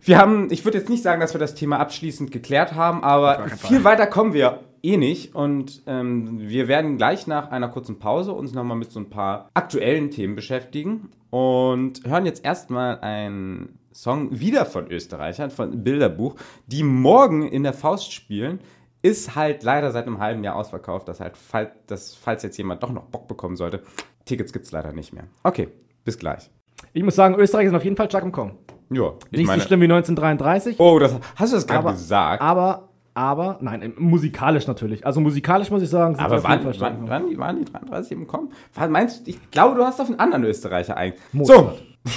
Wir 0.00 0.18
haben, 0.18 0.48
ich 0.50 0.64
würde 0.64 0.78
jetzt 0.78 0.88
nicht 0.88 1.02
sagen, 1.02 1.20
dass 1.20 1.34
wir 1.34 1.40
das 1.40 1.54
Thema 1.54 1.78
abschließend 1.78 2.30
geklärt 2.30 2.74
haben, 2.74 3.02
aber 3.02 3.48
viel 3.48 3.84
weiter 3.84 4.06
kommen 4.06 4.32
wir 4.32 4.60
eh 4.82 4.96
nicht. 4.96 5.34
Und 5.34 5.82
ähm, 5.86 6.38
wir 6.40 6.68
werden 6.68 6.96
gleich 6.96 7.26
nach 7.26 7.50
einer 7.50 7.68
kurzen 7.68 7.98
Pause 7.98 8.32
uns 8.32 8.52
nochmal 8.52 8.76
mit 8.76 8.90
so 8.90 9.00
ein 9.00 9.10
paar 9.10 9.50
aktuellen 9.54 10.10
Themen 10.10 10.34
beschäftigen 10.34 11.10
und 11.30 12.04
hören 12.06 12.26
jetzt 12.26 12.44
erstmal 12.44 13.00
einen 13.00 13.78
Song 13.92 14.38
wieder 14.38 14.64
von 14.64 14.90
Österreichern, 14.90 15.50
von 15.50 15.82
Bilderbuch, 15.82 16.36
die 16.66 16.82
morgen 16.82 17.42
in 17.42 17.62
der 17.62 17.72
Faust 17.72 18.12
spielen. 18.12 18.60
Ist 19.00 19.36
halt 19.36 19.62
leider 19.62 19.92
seit 19.92 20.06
einem 20.06 20.18
halben 20.18 20.42
Jahr 20.42 20.56
ausverkauft. 20.56 21.06
Das 21.08 21.20
halt, 21.20 21.36
falls, 21.36 21.70
das, 21.86 22.14
falls 22.14 22.42
jetzt 22.42 22.56
jemand 22.58 22.82
doch 22.82 22.90
noch 22.90 23.04
Bock 23.04 23.28
bekommen 23.28 23.56
sollte, 23.56 23.82
Tickets 24.24 24.52
gibt 24.52 24.66
es 24.66 24.72
leider 24.72 24.92
nicht 24.92 25.12
mehr. 25.12 25.24
Okay, 25.44 25.68
bis 26.04 26.18
gleich. 26.18 26.50
Ich 26.92 27.02
muss 27.02 27.14
sagen, 27.14 27.36
Österreich 27.36 27.66
ist 27.66 27.74
auf 27.74 27.84
jeden 27.84 27.96
Fall 27.96 28.08
stark 28.08 28.24
im 28.24 28.32
Kommen. 28.32 28.58
Ja, 28.90 29.12
ich 29.30 29.38
Nicht 29.38 29.46
meine. 29.46 29.60
so 29.60 29.66
schlimm 29.66 29.80
wie 29.80 29.84
1933. 29.84 30.78
Oh, 30.78 30.98
das, 30.98 31.16
hast 31.36 31.52
du 31.52 31.56
das 31.56 31.66
gerade 31.66 31.90
gesagt? 31.90 32.40
aber, 32.42 32.88
aber, 33.14 33.58
nein, 33.60 33.94
musikalisch 33.98 34.66
natürlich. 34.66 35.04
Also 35.04 35.20
musikalisch 35.20 35.70
muss 35.70 35.82
ich 35.82 35.90
sagen, 35.90 36.14
sind 36.14 36.24
Aber 36.24 36.42
wann, 36.44 36.60
im 36.60 37.08
wann 37.08 37.28
die, 37.28 37.38
waren 37.38 37.58
die 37.58 37.64
33 37.64 38.12
im 38.12 38.26
Kommen? 38.26 38.52
Meinst 38.88 39.26
du? 39.26 39.30
Ich 39.30 39.50
glaube, 39.50 39.76
du 39.76 39.84
hast 39.84 40.00
auf 40.00 40.08
einen 40.08 40.20
anderen 40.20 40.44
Österreicher 40.44 40.96
eigentlich. 40.96 41.20
Mozart. 41.32 41.82
So. 42.04 42.10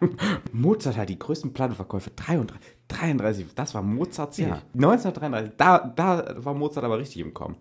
Mozart 0.52 0.96
hat 0.96 1.08
die 1.08 1.18
größten 1.18 1.52
Plattenverkäufe. 1.52 2.10
33, 2.10 2.60
33, 2.88 3.54
das 3.54 3.74
war 3.74 3.82
Mozarts 3.82 4.36
Jahr. 4.36 4.62
1933, 4.74 5.52
da, 5.56 5.78
da 5.78 6.34
war 6.38 6.54
Mozart 6.54 6.84
aber 6.84 6.98
richtig 6.98 7.22
im 7.22 7.32
Kommen. 7.32 7.56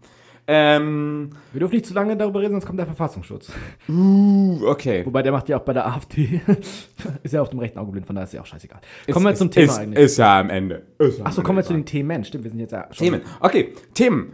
Ähm, 0.48 1.32
Wir 1.54 1.60
dürfen 1.60 1.74
nicht 1.74 1.86
zu 1.88 1.94
lange 1.96 2.16
darüber 2.16 2.40
reden, 2.40 2.52
sonst 2.52 2.66
kommt 2.68 2.78
der 2.78 2.86
Verfassungsschutz. 2.86 3.52
uh, 3.90 4.60
okay. 4.68 5.04
Wobei 5.06 5.24
der 5.24 5.32
macht 5.32 5.50
ja 5.50 5.58
auch 5.58 5.64
bei 5.64 5.74
der 5.74 5.88
AfD. 5.88 6.40
ist 7.24 7.34
ja 7.34 7.42
auf 7.42 7.50
dem 7.50 7.58
rechten 7.60 7.80
Auge 7.80 7.92
blind, 7.92 8.06
von 8.06 8.16
daher 8.16 8.26
ist 8.28 8.34
ja 8.34 8.42
auch 8.42 8.46
scheißegal. 8.46 8.80
Kommen 9.12 9.26
wir 9.26 9.32
Ist- 9.32 9.40
zum 9.40 9.50
Thema 9.50 9.72
ist, 9.74 9.80
eigentlich. 9.80 10.04
Ist 10.04 10.18
ja 10.18 10.40
am 10.40 10.50
Ende. 10.52 10.84
Ist 11.00 11.18
ja 11.20 11.26
Achso, 11.26 11.42
am 11.42 11.46
kommen 11.46 11.58
wir 11.58 11.62
Ende 11.62 11.68
zu 11.68 11.74
den 11.74 11.86
Themen. 11.86 12.24
Stimmt, 12.24 12.44
wir 12.44 12.52
sind 12.52 12.60
jetzt 12.60 12.72
ja 12.74 12.88
schon. 12.92 13.06
Themen. 13.06 13.22
Okay, 13.40 13.74
Themen. 13.96 14.34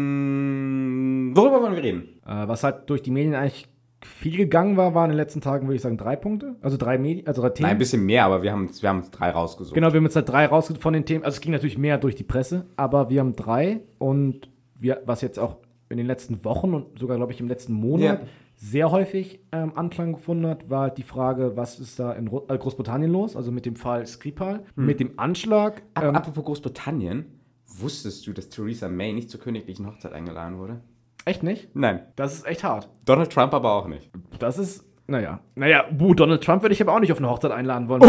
Ähm, 0.00 1.32
worüber 1.34 1.62
wollen 1.62 1.76
wir 1.76 1.82
reden? 1.82 2.02
Äh, 2.26 2.48
was 2.48 2.62
halt 2.64 2.88
durch 2.90 3.02
die 3.02 3.10
Medien 3.10 3.34
eigentlich 3.34 3.68
viel 4.02 4.36
gegangen 4.36 4.76
war, 4.76 4.94
waren 4.94 5.06
in 5.06 5.10
den 5.12 5.16
letzten 5.18 5.40
Tagen, 5.40 5.66
würde 5.66 5.76
ich 5.76 5.82
sagen, 5.82 5.98
drei 5.98 6.16
Punkte. 6.16 6.56
Also 6.62 6.76
drei 6.78 6.96
Medien, 6.98 7.26
also 7.26 7.42
drei 7.42 7.50
Themen. 7.50 7.66
Nein, 7.68 7.76
ein 7.76 7.78
bisschen 7.78 8.04
mehr, 8.04 8.24
aber 8.24 8.42
wir 8.42 8.50
haben, 8.52 8.66
uns- 8.66 8.82
wir 8.82 8.88
haben 8.88 8.98
uns 8.98 9.10
drei 9.10 9.30
rausgesucht. 9.30 9.74
Genau, 9.74 9.92
wir 9.92 9.96
haben 9.98 10.04
jetzt 10.04 10.16
halt 10.16 10.28
drei 10.28 10.46
rausgesucht 10.46 10.82
von 10.82 10.92
den 10.94 11.04
Themen. 11.04 11.24
Also 11.24 11.36
es 11.36 11.40
ging 11.40 11.52
natürlich 11.52 11.78
mehr 11.78 11.98
durch 11.98 12.14
die 12.14 12.24
Presse, 12.24 12.66
aber 12.76 13.08
wir 13.10 13.20
haben 13.20 13.36
drei 13.36 13.80
und 13.98 14.48
wir, 14.80 15.02
was 15.06 15.20
jetzt 15.20 15.38
auch 15.38 15.56
in 15.88 15.96
den 15.96 16.06
letzten 16.06 16.44
Wochen 16.44 16.74
und 16.74 16.98
sogar, 16.98 17.16
glaube 17.16 17.32
ich, 17.32 17.40
im 17.40 17.48
letzten 17.48 17.72
Monat 17.72 18.20
Ja. 18.22 18.26
sehr 18.56 18.90
häufig 18.90 19.40
ähm, 19.52 19.72
Anklang 19.76 20.12
gefunden 20.14 20.46
hat, 20.46 20.70
war 20.70 20.82
halt 20.82 20.98
die 20.98 21.02
Frage, 21.02 21.56
was 21.56 21.78
ist 21.80 21.98
da 21.98 22.12
in 22.12 22.28
Ru 22.28 22.42
äh, 22.48 22.56
Großbritannien 22.56 23.10
los? 23.10 23.34
Also 23.36 23.50
mit 23.50 23.66
dem 23.66 23.76
Fall 23.76 24.06
Skripal, 24.06 24.64
mit 24.76 25.00
dem 25.00 25.18
Anschlag. 25.18 25.82
Ähm, 26.00 26.14
Apropos 26.14 26.44
Großbritannien, 26.44 27.26
wusstest 27.66 28.26
du, 28.26 28.32
dass 28.32 28.48
Theresa 28.48 28.88
May 28.88 29.12
nicht 29.12 29.30
zur 29.30 29.40
königlichen 29.40 29.86
Hochzeit 29.86 30.12
eingeladen 30.12 30.58
wurde? 30.58 30.80
echt 31.26 31.42
nicht? 31.42 31.68
Nein. 31.76 32.00
Das 32.16 32.32
ist 32.34 32.46
echt 32.46 32.64
hart. 32.64 32.88
Donald 33.04 33.30
Trump 33.30 33.52
aber 33.52 33.72
auch 33.74 33.86
nicht. 33.86 34.10
Das 34.38 34.58
ist, 34.58 34.84
naja. 35.10 35.40
Naja, 35.56 35.84
buh, 35.90 36.14
Donald 36.14 36.42
Trump 36.42 36.62
würde 36.62 36.72
ich 36.72 36.80
aber 36.80 36.94
auch 36.94 37.00
nicht 37.00 37.12
auf 37.12 37.18
eine 37.18 37.28
Hochzeit 37.28 37.50
einladen 37.50 37.88
wollen. 37.88 38.02
Oh! 38.02 38.06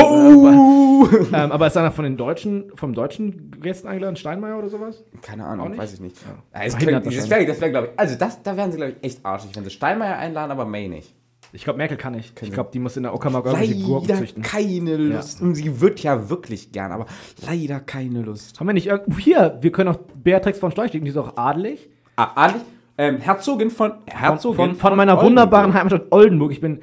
Aber, 1.02 1.44
ähm, 1.44 1.52
aber 1.52 1.66
ist 1.66 1.76
einer 1.78 1.92
von 1.92 2.04
den 2.04 2.16
Deutschen, 2.16 2.72
vom 2.76 2.94
deutschen 2.94 3.50
Gästen 3.60 3.88
eingeladen? 3.88 4.16
Steinmeier 4.16 4.60
oder 4.60 4.70
sowas? 4.70 5.04
Keine 5.24 5.46
Ahnung, 5.46 5.76
weiß 5.76 5.96
ich 5.96 6.00
nicht. 6.00 6.16
Ja. 6.22 6.60
Ja, 6.60 6.66
es 6.68 6.74
Verhindert 6.76 7.04
könnte- 7.04 7.18
das 7.18 7.30
wäre, 7.30 7.46
das 7.46 7.60
wär, 7.60 7.70
glaube 7.72 7.88
ich, 7.88 8.00
also 8.00 8.16
das, 8.16 8.44
da 8.44 8.56
wären 8.56 8.72
sie, 8.72 8.78
glaube 8.78 8.94
ich, 9.02 9.04
echt 9.04 9.26
arschig, 9.26 9.50
wenn 9.56 9.64
sie 9.64 9.72
Steinmeier 9.72 10.18
einladen, 10.20 10.52
aber 10.52 10.64
May 10.66 10.88
nicht. 10.88 11.16
Ich 11.54 11.64
glaube, 11.64 11.78
Merkel 11.78 11.98
kann 11.98 12.14
nicht. 12.14 12.40
Ich 12.42 12.52
glaube, 12.52 12.70
die 12.72 12.80
muss 12.80 12.96
in 12.98 13.04
der 13.04 13.14
Uckermark 13.14 13.46
irgendwelche 13.46 13.84
Gurken 13.84 14.16
züchten. 14.16 14.44
keine 14.44 14.96
Lust. 14.96 15.42
Und 15.42 15.56
sie 15.56 15.82
wird 15.82 16.00
ja 16.02 16.30
wirklich 16.30 16.72
gern, 16.72 16.92
aber 16.92 17.08
leider 17.46 17.80
keine 17.80 18.22
Lust. 18.22 18.60
Haben 18.60 18.68
wir 18.68 18.74
nicht 18.74 18.88
irgendwo. 18.88 19.18
Hier, 19.20 19.58
wir 19.60 19.72
können 19.72 19.90
auch 19.90 20.00
Beatrix 20.16 20.60
von 20.60 20.72
Storch 20.72 20.92
die 20.92 21.00
ist 21.00 21.18
auch 21.18 21.36
adelig. 21.36 21.90
Ah, 22.16 22.30
adelig, 22.36 22.62
ähm, 23.02 23.18
Herzogin 23.18 23.70
von, 23.72 23.94
Herzogin 24.08 24.56
von, 24.56 24.76
von 24.76 24.96
meiner 24.98 25.14
Oldenburg. 25.14 25.26
wunderbaren 25.30 25.74
Heimatstadt 25.74 26.08
Oldenburg. 26.12 26.52
Ich 26.52 26.62
bin. 26.62 26.82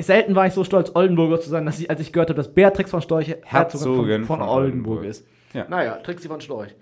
Selten 0.00 0.34
war 0.34 0.46
ich 0.46 0.54
so 0.54 0.64
stolz, 0.64 0.90
Oldenburger 0.94 1.40
zu 1.40 1.50
sein, 1.50 1.66
dass 1.66 1.78
ich, 1.78 1.90
als 1.90 2.00
ich 2.00 2.12
gehört 2.12 2.30
habe, 2.30 2.36
dass 2.38 2.52
Beatrix 2.52 2.90
von 2.90 3.02
Storch 3.02 3.28
Herzogin 3.28 3.46
Herzogin 3.46 4.24
von, 4.24 4.38
von, 4.38 4.46
von 4.46 4.48
Oldenburg 4.48 5.04
ist. 5.04 5.26
Ja. 5.52 5.66
Naja, 5.68 5.96
Trixie 6.02 6.28
von 6.28 6.40
Storch. 6.40 6.74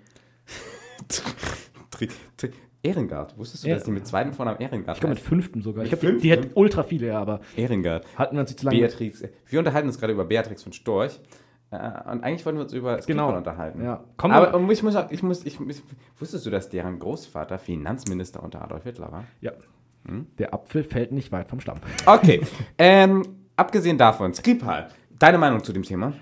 Tri- 1.91 2.09
Tri- 2.37 2.51
Ehrengard. 2.83 3.37
Wusstest 3.37 3.65
du, 3.65 3.69
dass 3.69 3.83
die 3.83 3.91
mit 3.91 4.07
zweiten 4.07 4.31
Vornamen 4.33 4.59
Ehrengard 4.59 4.95
Ich 4.97 5.01
glaube 5.01 5.09
mit 5.15 5.19
heißt? 5.19 5.27
fünften 5.27 5.61
sogar. 5.61 5.83
Ich 5.83 5.91
Mit 5.91 6.01
hab, 6.03 6.09
die, 6.11 6.17
die 6.19 6.31
hat 6.31 6.39
ultra 6.53 6.83
viele, 6.83 7.07
ja, 7.07 7.19
aber 7.19 7.41
Ehrengard. 7.55 8.05
hatten 8.15 8.35
wir 8.35 8.41
uns 8.41 8.51
nicht 8.51 8.59
zu 8.59 8.65
lange. 8.65 8.79
Beatrix. 8.79 9.23
Wir 9.47 9.59
unterhalten 9.59 9.87
uns 9.87 9.99
gerade 9.99 10.13
über 10.13 10.25
Beatrix 10.25 10.63
von 10.63 10.73
Storch. 10.73 11.19
Äh, 11.69 11.75
und 12.11 12.23
eigentlich 12.23 12.45
wollten 12.45 12.59
wir 12.59 12.63
uns 12.63 12.73
über 12.73 13.01
Skripal 13.01 13.25
Genau. 13.27 13.37
unterhalten. 13.37 13.83
Ja. 13.83 14.03
Komm 14.15 14.31
Aber 14.31 14.53
und 14.55 14.69
ich 14.71 14.83
muss, 14.83 14.95
auch- 14.95 15.11
ich 15.11 15.21
muss, 15.21 15.45
ich, 15.45 15.59
ich, 15.59 15.81
wusstest 16.17 16.45
du, 16.45 16.49
dass 16.49 16.69
deren 16.69 16.97
Großvater 16.99 17.57
Finanzminister 17.59 18.41
unter 18.41 18.61
Adolf 18.63 18.83
Hitler 18.83 19.11
war? 19.11 19.23
Ja. 19.41 19.51
Hm? 20.07 20.27
Der 20.37 20.53
Apfel 20.53 20.83
fällt 20.85 21.11
nicht 21.11 21.31
weit 21.33 21.49
vom 21.49 21.59
Stamm. 21.59 21.79
Okay. 22.05 22.41
ähm, 22.77 23.23
abgesehen 23.57 23.97
davon, 23.97 24.33
Skripal. 24.33 24.87
Deine 25.19 25.37
Meinung 25.37 25.63
zu 25.63 25.73
dem 25.73 25.83
Thema? 25.83 26.13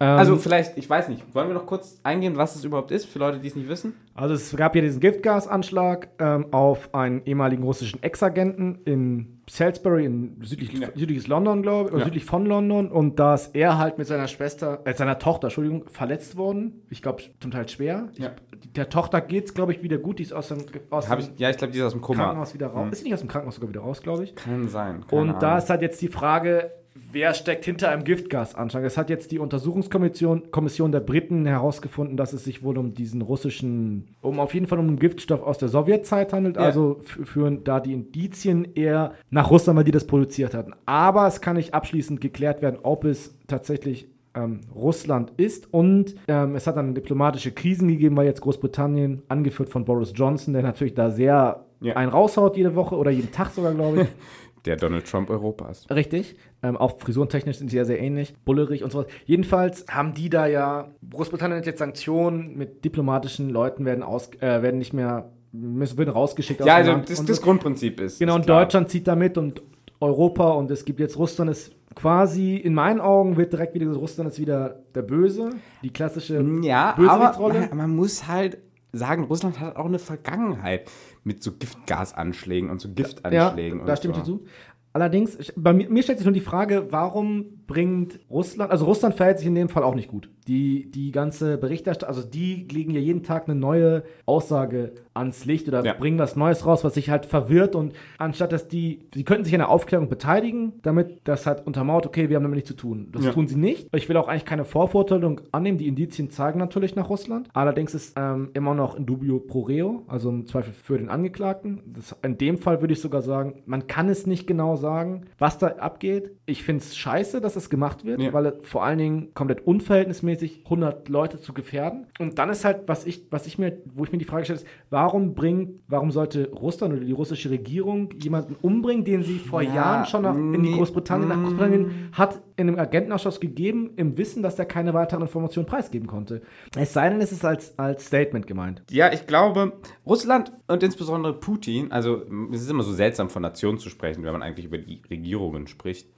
Also 0.00 0.36
vielleicht, 0.36 0.78
ich 0.78 0.88
weiß 0.88 1.08
nicht, 1.08 1.24
wollen 1.34 1.48
wir 1.48 1.54
noch 1.54 1.66
kurz 1.66 1.98
eingehen, 2.04 2.36
was 2.36 2.54
es 2.54 2.64
überhaupt 2.64 2.92
ist, 2.92 3.06
für 3.06 3.18
Leute, 3.18 3.40
die 3.40 3.48
es 3.48 3.56
nicht 3.56 3.68
wissen? 3.68 3.94
Also 4.14 4.34
es 4.34 4.54
gab 4.56 4.76
ja 4.76 4.82
diesen 4.82 5.00
Giftgasanschlag 5.00 6.08
ähm, 6.18 6.46
auf 6.52 6.94
einen 6.94 7.22
ehemaligen 7.24 7.62
russischen 7.64 8.02
Ex-Agenten 8.02 8.78
in 8.84 9.40
Salisbury, 9.50 10.04
in 10.04 10.36
südlich, 10.42 10.72
Ja. 10.72 10.88
südliches 10.94 11.26
London, 11.26 11.62
glaube 11.62 11.88
ich, 11.88 11.92
oder 11.94 12.00
Ja. 12.00 12.04
südlich 12.06 12.24
von 12.24 12.46
London. 12.46 12.90
Und 12.92 13.18
da 13.18 13.34
ist 13.34 13.54
er 13.54 13.78
halt 13.78 13.98
mit 13.98 14.06
seiner 14.06 14.28
Schwester, 14.28 14.80
äh, 14.84 14.94
seiner 14.94 15.18
Tochter, 15.18 15.46
Entschuldigung, 15.48 15.88
verletzt 15.88 16.36
worden. 16.36 16.82
Ich 16.90 17.02
glaube, 17.02 17.22
zum 17.40 17.50
Teil 17.50 17.68
schwer. 17.68 18.08
Ja. 18.18 18.32
Ich, 18.62 18.72
der 18.72 18.88
Tochter 18.90 19.20
geht 19.20 19.46
es, 19.46 19.54
glaube 19.54 19.72
ich, 19.72 19.82
wieder 19.82 19.98
gut. 19.98 20.18
Die 20.18 20.22
ist 20.24 20.32
aus 20.32 20.48
dem, 20.48 20.58
aus 20.90 21.06
dem 21.08 21.18
ich, 21.18 21.30
ja, 21.38 21.50
ich 21.50 21.56
glaube, 21.56 21.72
die 21.72 21.78
ist 21.78 21.84
aus 21.84 21.92
dem 21.92 22.02
Koma. 22.02 22.24
Krankenhaus 22.24 22.54
wieder 22.54 22.68
raus. 22.68 22.88
Ist 22.92 22.98
sie 22.98 23.04
nicht 23.04 23.14
aus 23.14 23.20
dem 23.20 23.28
Krankenhaus 23.28 23.54
sogar 23.56 23.70
wieder 23.70 23.80
raus, 23.80 24.02
glaube 24.02 24.24
ich. 24.24 24.34
Kann 24.36 24.68
sein. 24.68 25.04
Und 25.10 25.42
da 25.42 25.48
Ahnung. 25.48 25.58
ist 25.58 25.70
halt 25.70 25.82
jetzt 25.82 26.00
die 26.02 26.08
Frage, 26.08 26.70
wer 27.12 27.34
steckt 27.34 27.64
hinter 27.64 27.90
einem 27.90 28.04
Giftgasanschlag? 28.04 28.84
Es 28.84 28.96
hat 28.96 29.10
jetzt 29.10 29.30
die 29.30 29.38
Untersuchungskommission 29.38 30.50
Kommission 30.50 30.92
der 30.92 31.00
Briten 31.00 31.46
herausgefunden, 31.46 32.16
dass 32.16 32.32
es 32.32 32.44
sich 32.44 32.62
wohl 32.62 32.78
um 32.78 32.94
diesen 32.94 33.22
russischen, 33.22 34.08
um 34.20 34.40
auf 34.40 34.54
jeden 34.54 34.66
Fall 34.66 34.78
um 34.78 34.88
einen 34.88 34.98
Giftstoff 34.98 35.42
aus 35.42 35.58
der 35.58 35.68
Sowjetzeit 35.68 36.32
handelt. 36.32 36.56
Ja. 36.56 36.62
Also 36.62 37.00
führen 37.02 37.64
da 37.64 37.80
die 37.80 37.92
Indizien 37.92 38.68
eher 38.74 39.12
nach 39.30 39.50
Russland, 39.50 39.76
weil 39.76 39.84
die 39.84 39.90
das 39.92 40.06
produziert 40.06 40.54
hatten. 40.54 40.72
Aber 40.86 41.26
es 41.26 41.40
kann 41.40 41.56
nicht 41.56 41.74
abschließend 41.74 42.20
geklärt 42.20 42.62
werden, 42.62 42.78
ob 42.82 43.04
es 43.04 43.36
tatsächlich 43.46 44.08
ähm, 44.34 44.60
Russland 44.74 45.32
ist. 45.36 45.72
Und 45.72 46.14
ähm, 46.28 46.54
es 46.54 46.66
hat 46.66 46.76
dann 46.76 46.94
diplomatische 46.94 47.52
Krisen 47.52 47.88
gegeben, 47.88 48.16
weil 48.16 48.26
jetzt 48.26 48.40
Großbritannien, 48.40 49.22
angeführt 49.28 49.68
von 49.68 49.84
Boris 49.84 50.12
Johnson, 50.14 50.54
der 50.54 50.62
natürlich 50.62 50.94
da 50.94 51.10
sehr 51.10 51.64
Ja. 51.80 51.96
einen 51.96 52.10
raushaut 52.10 52.56
jede 52.56 52.74
Woche 52.74 52.96
oder 52.96 53.10
jeden 53.10 53.32
Tag 53.32 53.50
sogar, 53.50 53.72
glaube 53.74 54.02
ich. 54.02 54.08
Der 54.64 54.76
Donald 54.76 55.06
Trump 55.06 55.30
Europas. 55.30 55.86
Richtig. 55.90 56.36
Ähm, 56.62 56.76
auch 56.76 56.98
frisurentechnisch 56.98 57.58
sind 57.58 57.70
sie 57.70 57.76
ja 57.76 57.84
sehr 57.84 58.00
ähnlich. 58.00 58.34
Bullerig 58.44 58.82
und 58.84 58.90
sowas. 58.92 59.06
Jedenfalls 59.24 59.84
haben 59.88 60.14
die 60.14 60.28
da 60.30 60.46
ja, 60.46 60.90
Großbritannien 61.10 61.58
hat 61.58 61.66
jetzt 61.66 61.78
Sanktionen 61.78 62.56
mit 62.56 62.84
diplomatischen 62.84 63.50
Leuten 63.50 63.84
werden, 63.84 64.02
aus, 64.02 64.30
äh, 64.40 64.62
werden 64.62 64.78
nicht 64.78 64.92
mehr, 64.92 65.30
müssen, 65.52 65.96
werden 65.98 66.10
rausgeschickt 66.10 66.64
Ja, 66.64 66.76
also 66.76 66.96
das, 66.96 67.24
das. 67.24 67.42
Grundprinzip 67.42 68.00
ist. 68.00 68.18
Genau, 68.18 68.32
ist 68.32 68.36
und 68.40 68.44
klar. 68.46 68.62
Deutschland 68.62 68.90
zieht 68.90 69.06
da 69.06 69.14
mit 69.16 69.38
und 69.38 69.62
Europa 70.00 70.50
und 70.50 70.70
es 70.70 70.84
gibt 70.84 71.00
jetzt 71.00 71.18
Russland 71.18 71.50
ist 71.50 71.72
quasi, 71.94 72.56
in 72.56 72.74
meinen 72.74 73.00
Augen 73.00 73.36
wird 73.36 73.52
direkt 73.52 73.74
wieder, 73.74 73.90
Russland 73.92 74.30
ist 74.30 74.38
wieder 74.38 74.80
der 74.94 75.02
Böse, 75.02 75.50
die 75.82 75.90
klassische 75.90 76.44
Ja, 76.62 76.90
aber 76.96 77.02
Bösewichtsrolle. 77.02 77.60
man, 77.70 77.76
man 77.78 77.96
muss 77.96 78.28
halt 78.28 78.58
sagen, 78.92 79.24
Russland 79.24 79.58
hat 79.60 79.76
auch 79.76 79.86
eine 79.86 79.98
Vergangenheit 79.98 80.88
mit 81.28 81.42
so 81.42 81.52
Giftgasanschlägen 81.52 82.70
und 82.70 82.80
so 82.80 82.88
Giftanschlägen. 82.88 83.80
Ja, 83.80 83.84
da 83.84 83.92
und 83.92 83.98
stimme 83.98 84.14
so. 84.14 84.20
ich 84.20 84.26
dir 84.26 84.32
zu. 84.32 84.46
Allerdings, 84.92 85.38
bei 85.54 85.72
mir, 85.72 85.88
mir 85.88 86.02
stellt 86.02 86.18
sich 86.18 86.24
nur 86.24 86.34
die 86.34 86.40
Frage, 86.40 86.90
warum 86.90 87.57
bringt 87.68 88.18
Russland, 88.28 88.72
also 88.72 88.86
Russland 88.86 89.14
verhält 89.14 89.38
sich 89.38 89.46
in 89.46 89.54
dem 89.54 89.68
Fall 89.68 89.84
auch 89.84 89.94
nicht 89.94 90.08
gut. 90.08 90.28
Die, 90.48 90.90
die 90.90 91.12
ganze 91.12 91.58
Berichterstattung, 91.58 92.08
also 92.16 92.26
die 92.28 92.66
legen 92.72 92.90
ja 92.90 92.98
jeden 93.00 93.22
Tag 93.22 93.48
eine 93.48 93.54
neue 93.54 94.02
Aussage 94.26 94.92
ans 95.14 95.44
Licht 95.44 95.68
oder 95.68 95.84
Ja. 95.84 95.92
bringen 95.92 96.18
was 96.18 96.34
Neues 96.36 96.64
raus, 96.64 96.82
was 96.84 96.94
sich 96.94 97.10
halt 97.10 97.26
verwirrt 97.26 97.74
und 97.76 97.92
anstatt 98.18 98.52
dass 98.52 98.66
die, 98.68 99.00
sie 99.14 99.24
könnten 99.24 99.44
sich 99.44 99.52
an 99.54 99.58
der 99.58 99.68
Aufklärung 99.68 100.08
beteiligen, 100.08 100.74
damit 100.82 101.20
das 101.24 101.46
halt 101.46 101.66
untermauert, 101.66 102.06
okay, 102.06 102.28
wir 102.30 102.36
haben 102.36 102.44
damit 102.44 102.56
nichts 102.56 102.68
zu 102.70 102.76
tun. 102.76 103.08
Das 103.12 103.24
Ja. 103.24 103.32
tun 103.32 103.46
sie 103.46 103.56
nicht. 103.56 103.88
Ich 103.94 104.08
will 104.08 104.16
auch 104.16 104.28
eigentlich 104.28 104.44
keine 104.46 104.64
Vorverurteilung 104.64 105.40
annehmen, 105.52 105.76
die 105.78 105.86
Indizien 105.88 106.30
zeigen 106.30 106.58
natürlich 106.58 106.96
nach 106.96 107.10
Russland. 107.10 107.48
Allerdings 107.52 107.94
ist 107.94 108.14
ähm, 108.18 108.50
immer 108.54 108.74
noch 108.74 108.96
in 108.96 109.04
dubio 109.04 109.38
pro 109.40 109.60
reo, 109.62 110.04
also 110.08 110.30
im 110.30 110.46
Zweifel 110.46 110.72
für 110.72 110.96
den 110.98 111.10
Angeklagten. 111.10 111.82
Das, 111.86 112.16
in 112.22 112.38
dem 112.38 112.56
Fall 112.56 112.80
würde 112.80 112.94
ich 112.94 113.00
sogar 113.02 113.20
sagen, 113.20 113.62
man 113.66 113.86
kann 113.86 114.08
es 114.08 114.26
nicht 114.26 114.46
genau 114.46 114.76
sagen, 114.76 115.26
was 115.38 115.58
da 115.58 115.66
abgeht. 115.66 116.30
Ich 116.46 116.62
finde 116.62 116.82
es 116.82 116.96
scheiße, 116.96 117.42
dass 117.42 117.56
es 117.58 117.70
gemacht 117.70 118.04
wird, 118.04 118.20
Ja. 118.20 118.32
weil 118.32 118.46
es 118.46 118.54
vor 118.66 118.84
allen 118.84 118.98
Dingen 118.98 119.34
komplett 119.34 119.66
unverhältnismäßig 119.66 120.62
100 120.64 121.08
Leute 121.08 121.40
zu 121.40 121.52
gefährden. 121.52 122.06
Und 122.18 122.38
dann 122.38 122.50
ist 122.50 122.64
halt, 122.64 122.82
was 122.86 123.06
ich, 123.06 123.26
was 123.30 123.46
ich 123.46 123.58
mir, 123.58 123.78
wo 123.94 124.04
ich 124.04 124.12
mir 124.12 124.18
die 124.18 124.24
Frage 124.24 124.44
stelle, 124.44 124.60
ist, 124.60 124.66
warum 124.90 125.34
bringt, 125.34 125.80
warum 125.88 126.10
sollte 126.10 126.50
Russland 126.50 126.94
oder 126.94 127.04
die 127.04 127.12
russische 127.12 127.50
Regierung 127.50 128.10
jemanden 128.20 128.56
umbringen, 128.60 129.04
den 129.04 129.22
sie 129.22 129.38
vor 129.38 129.62
Ja, 129.62 129.74
Jahren 129.74 130.06
schon 130.06 130.22
nach, 130.22 130.34
in 130.34 130.62
die 130.62 130.72
Großbritannien, 130.72 131.28
nach 131.28 131.36
mm. 131.36 131.42
Großbritannien 131.42 131.90
hat 132.12 132.40
in 132.56 132.68
einem 132.68 132.78
Agentenausschuss 132.78 133.40
gegeben, 133.40 133.90
im 133.96 134.16
Wissen, 134.18 134.42
dass 134.42 134.58
er 134.58 134.64
keine 134.64 134.94
weiteren 134.94 135.22
Informationen 135.22 135.66
preisgeben 135.66 136.06
konnte. 136.08 136.42
Es 136.76 136.92
sei 136.92 137.08
denn, 137.08 137.20
es 137.20 137.32
ist 137.32 137.44
als, 137.44 137.78
als 137.78 138.06
Statement 138.06 138.46
gemeint. 138.46 138.82
Ja, 138.90 139.12
ich 139.12 139.26
glaube, 139.26 139.72
Russland 140.06 140.52
und 140.66 140.82
insbesondere 140.82 141.34
Putin, 141.34 141.92
also 141.92 142.22
es 142.52 142.62
ist 142.62 142.70
immer 142.70 142.82
so 142.82 142.92
seltsam 142.92 143.30
von 143.30 143.42
Nationen 143.42 143.78
zu 143.78 143.90
sprechen, 143.90 144.24
wenn 144.24 144.32
man 144.32 144.42
eigentlich 144.42 144.66
über 144.66 144.78
die 144.78 145.02
Regierungen 145.10 145.66
spricht. 145.66 146.08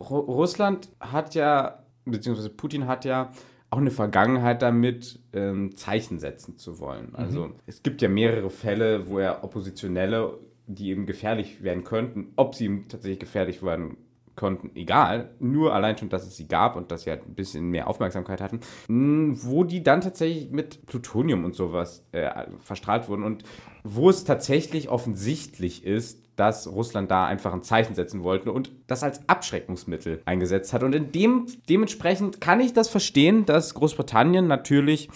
Ru 0.00 0.18
Russland 0.18 0.90
hat 1.00 1.34
ja 1.34 1.84
beziehungsweise 2.04 2.50
Putin 2.50 2.86
hat 2.86 3.04
ja 3.04 3.30
auch 3.70 3.78
eine 3.78 3.90
Vergangenheit 3.90 4.62
damit, 4.62 5.20
ähm, 5.32 5.76
Zeichen 5.76 6.18
setzen 6.18 6.58
zu 6.58 6.80
wollen. 6.80 7.14
Also 7.14 7.52
es 7.66 7.82
gibt 7.82 8.02
ja 8.02 8.08
mehrere 8.08 8.50
Fälle, 8.50 9.08
wo 9.08 9.18
er 9.18 9.44
Oppositionelle, 9.44 10.38
die 10.66 10.90
ihm 10.90 11.06
gefährlich 11.06 11.62
werden 11.62 11.84
könnten, 11.84 12.32
ob 12.36 12.54
sie 12.54 12.64
ihm 12.64 12.88
tatsächlich 12.88 13.20
gefährlich 13.20 13.62
werden 13.62 13.96
konnten, 14.34 14.70
egal. 14.74 15.30
Nur 15.38 15.74
allein 15.74 15.98
schon, 15.98 16.08
dass 16.08 16.26
es 16.26 16.36
sie 16.36 16.48
gab 16.48 16.74
und 16.74 16.90
dass 16.90 17.02
sie 17.02 17.10
halt 17.10 17.26
ein 17.26 17.34
bisschen 17.34 17.68
mehr 17.68 17.86
Aufmerksamkeit 17.86 18.40
hatten, 18.40 18.60
mh, 18.88 19.36
wo 19.42 19.64
die 19.64 19.82
dann 19.82 20.00
tatsächlich 20.00 20.50
mit 20.50 20.86
Plutonium 20.86 21.44
und 21.44 21.54
sowas 21.54 22.04
äh, 22.12 22.46
verstrahlt 22.58 23.08
wurden 23.08 23.22
und 23.22 23.44
wo 23.84 24.10
es 24.10 24.24
tatsächlich 24.24 24.88
offensichtlich 24.88 25.84
ist, 25.84 26.20
dass 26.36 26.66
Russland 26.66 27.10
da 27.10 27.26
einfach 27.26 27.52
ein 27.52 27.62
Zeichen 27.62 27.94
setzen 27.94 28.22
wollte 28.22 28.50
und 28.50 28.72
das 28.86 29.02
als 29.02 29.28
Abschreckungsmittel 29.28 30.22
eingesetzt 30.24 30.72
hat. 30.72 30.82
Und 30.82 30.94
in 30.94 31.12
dem, 31.12 31.46
dementsprechend 31.68 32.40
kann 32.40 32.60
ich 32.60 32.72
das 32.72 32.88
verstehen, 32.88 33.44
dass 33.44 33.74
Großbritannien 33.74 34.46
natürlich 34.46 35.10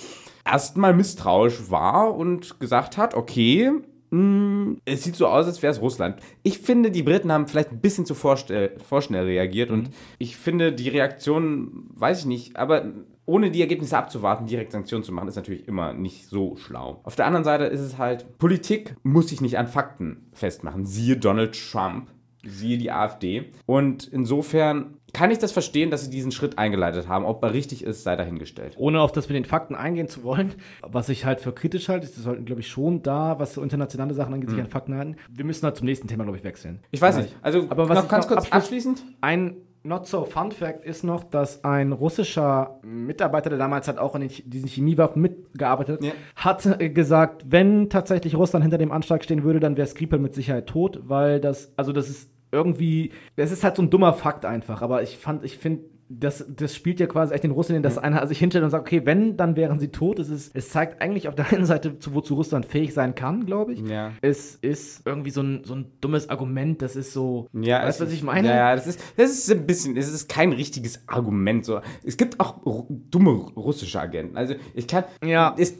erstmal 0.44 0.92
misstrauisch 0.92 1.70
war 1.70 2.14
und 2.14 2.60
gesagt 2.60 2.98
hat, 2.98 3.14
okay, 3.14 3.72
mh, 4.10 4.76
es 4.84 5.04
sieht 5.04 5.16
so 5.16 5.26
aus, 5.26 5.46
als 5.46 5.62
wäre 5.62 5.72
es 5.72 5.80
Russland. 5.80 6.20
Ich 6.42 6.58
finde, 6.58 6.90
die 6.90 7.02
Briten 7.02 7.32
haben 7.32 7.48
vielleicht 7.48 7.72
ein 7.72 7.80
bisschen 7.80 8.04
zu 8.04 8.14
vorschnell 8.14 9.24
reagiert 9.24 9.70
und 9.70 9.90
ich 10.18 10.36
finde, 10.36 10.72
die 10.72 10.90
Reaktion, 10.90 11.88
weiß 11.94 12.20
ich 12.20 12.26
nicht, 12.26 12.56
aber 12.56 12.92
ohne 13.26 13.50
die 13.50 13.60
Ergebnisse 13.60 13.96
abzuwarten, 13.96 14.46
direkt 14.46 14.72
Sanktionen 14.72 15.04
zu 15.04 15.12
machen, 15.12 15.28
ist 15.28 15.36
natürlich 15.36 15.66
immer 15.66 15.92
nicht 15.92 16.28
so 16.28 16.56
schlau. 16.56 17.00
Auf 17.04 17.16
der 17.16 17.26
anderen 17.26 17.44
Seite 17.44 17.64
ist 17.64 17.80
es 17.80 17.98
halt, 17.98 18.38
Politik 18.38 18.96
muss 19.02 19.28
sich 19.28 19.40
nicht 19.40 19.58
an 19.58 19.66
Fakten 19.66 20.28
festmachen. 20.32 20.84
Siehe 20.84 21.16
Donald 21.16 21.58
Trump, 21.70 22.08
siehe 22.44 22.78
die 22.78 22.90
AfD. 22.90 23.50
Und 23.66 24.06
insofern 24.06 24.98
kann 25.14 25.30
ich 25.30 25.38
das 25.38 25.52
verstehen, 25.52 25.90
dass 25.90 26.04
sie 26.04 26.10
diesen 26.10 26.32
Schritt 26.32 26.58
eingeleitet 26.58 27.08
haben. 27.08 27.24
Ob 27.24 27.42
er 27.42 27.54
richtig 27.54 27.84
ist, 27.84 28.02
sei 28.02 28.16
dahingestellt. 28.16 28.74
Ohne 28.76 29.00
auf 29.00 29.12
das 29.12 29.28
mit 29.28 29.36
den 29.36 29.44
Fakten 29.44 29.74
eingehen 29.74 30.08
zu 30.08 30.24
wollen, 30.24 30.54
was 30.82 31.08
ich 31.08 31.24
halt 31.24 31.40
für 31.40 31.52
kritisch 31.52 31.88
halte, 31.88 32.06
ist, 32.06 32.16
wir 32.16 32.24
sollten, 32.24 32.44
glaube 32.44 32.60
ich, 32.60 32.68
schon 32.68 33.02
da, 33.02 33.38
was 33.38 33.54
so 33.54 33.62
internationale 33.62 34.12
Sachen 34.12 34.34
angeht, 34.34 34.50
sich 34.50 34.60
an 34.60 34.66
Fakten 34.66 34.96
halten. 34.96 35.16
Wir 35.30 35.44
müssen 35.44 35.64
halt 35.64 35.76
zum 35.76 35.86
nächsten 35.86 36.08
Thema, 36.08 36.24
glaube 36.24 36.36
ich, 36.36 36.44
wechseln. 36.44 36.80
Ich 36.90 37.00
weiß 37.00 37.16
nicht. 37.16 37.34
Also, 37.42 37.66
Aber 37.70 37.88
was 37.88 37.96
noch 37.96 38.04
ich 38.04 38.10
ganz 38.10 38.26
kurz 38.26 38.50
abschließend. 38.50 39.04
Ein 39.20 39.56
not 39.84 40.06
so 40.06 40.24
fun 40.24 40.50
fact 40.50 40.84
ist 40.84 41.04
noch, 41.04 41.24
dass 41.24 41.62
ein 41.62 41.92
russischer 41.92 42.78
Mitarbeiter, 42.82 43.50
der 43.50 43.58
damals 43.58 43.86
halt 43.86 43.98
auch 43.98 44.14
Ch- 44.16 44.42
diesen 44.46 44.68
Chemiewaffen 44.68 45.20
mitgearbeitet 45.22 46.02
Ja. 46.02 46.12
hat, 46.36 46.64
hat 46.64 46.80
äh, 46.80 46.88
gesagt, 46.88 47.44
wenn 47.50 47.90
tatsächlich 47.90 48.34
Russland 48.36 48.64
hinter 48.64 48.78
dem 48.78 48.90
Anschlag 48.92 49.22
stehen 49.22 49.44
würde, 49.44 49.60
dann 49.60 49.76
wäre 49.76 49.86
Skripal 49.86 50.18
mit 50.18 50.34
Sicherheit 50.34 50.66
tot, 50.66 51.00
weil 51.04 51.40
das, 51.40 51.72
also 51.76 51.92
das 51.92 52.08
ist 52.08 52.30
irgendwie, 52.50 53.12
das 53.36 53.52
ist 53.52 53.62
halt 53.64 53.76
so 53.76 53.82
ein 53.82 53.90
dummer 53.90 54.12
Fakt 54.14 54.44
einfach, 54.44 54.80
aber 54.80 55.02
ich 55.02 55.18
fand, 55.18 55.44
ich 55.44 55.58
finde, 55.58 55.84
das, 56.08 56.44
das 56.54 56.74
spielt 56.76 57.00
ja 57.00 57.06
quasi 57.06 57.32
echt 57.32 57.44
den 57.44 57.50
Russen, 57.50 57.82
dass 57.82 57.96
einer 57.98 58.26
sich 58.26 58.38
hinstellt 58.38 58.62
und 58.64 58.70
sagt, 58.70 58.86
okay, 58.86 59.02
wenn, 59.04 59.36
dann 59.36 59.56
wären 59.56 59.78
sie 59.80 59.88
tot. 59.88 60.18
Es, 60.18 60.28
ist, 60.28 60.54
es 60.54 60.68
zeigt 60.68 61.00
eigentlich 61.00 61.28
auf 61.28 61.34
der 61.34 61.46
einen 61.52 61.64
Seite, 61.64 61.98
zu, 61.98 62.14
wozu 62.14 62.34
Russland 62.34 62.66
fähig 62.66 62.92
sein 62.92 63.14
kann, 63.14 63.46
glaube 63.46 63.72
ich. 63.72 63.80
Ja. 63.80 64.12
Es 64.20 64.56
ist 64.56 65.06
irgendwie 65.06 65.30
so 65.30 65.40
ein, 65.42 65.62
so 65.64 65.74
ein 65.74 65.86
dummes 66.00 66.28
Argument, 66.28 66.82
das 66.82 66.94
ist 66.96 67.12
so, 67.12 67.48
Ja, 67.52 67.82
weißt 67.84 68.00
du, 68.00 68.04
was 68.04 68.12
ich 68.12 68.18
ist- 68.18 68.24
meine? 68.24 68.48
Ja, 68.48 68.74
das 68.74 68.86
ist, 68.86 69.00
das 69.16 69.30
ist 69.30 69.50
ein 69.50 69.66
bisschen, 69.66 69.96
es 69.96 70.12
ist 70.12 70.28
kein 70.28 70.52
richtiges 70.52 71.02
Argument. 71.08 71.64
So. 71.64 71.80
Es 72.04 72.16
gibt 72.16 72.38
auch 72.40 72.58
dumme 72.88 73.30
russische 73.56 74.00
Agenten. 74.00 74.36
Also 74.36 74.54
ich 74.74 74.86
kann, 74.86 75.04
Ja. 75.24 75.54
ich, 75.58 75.72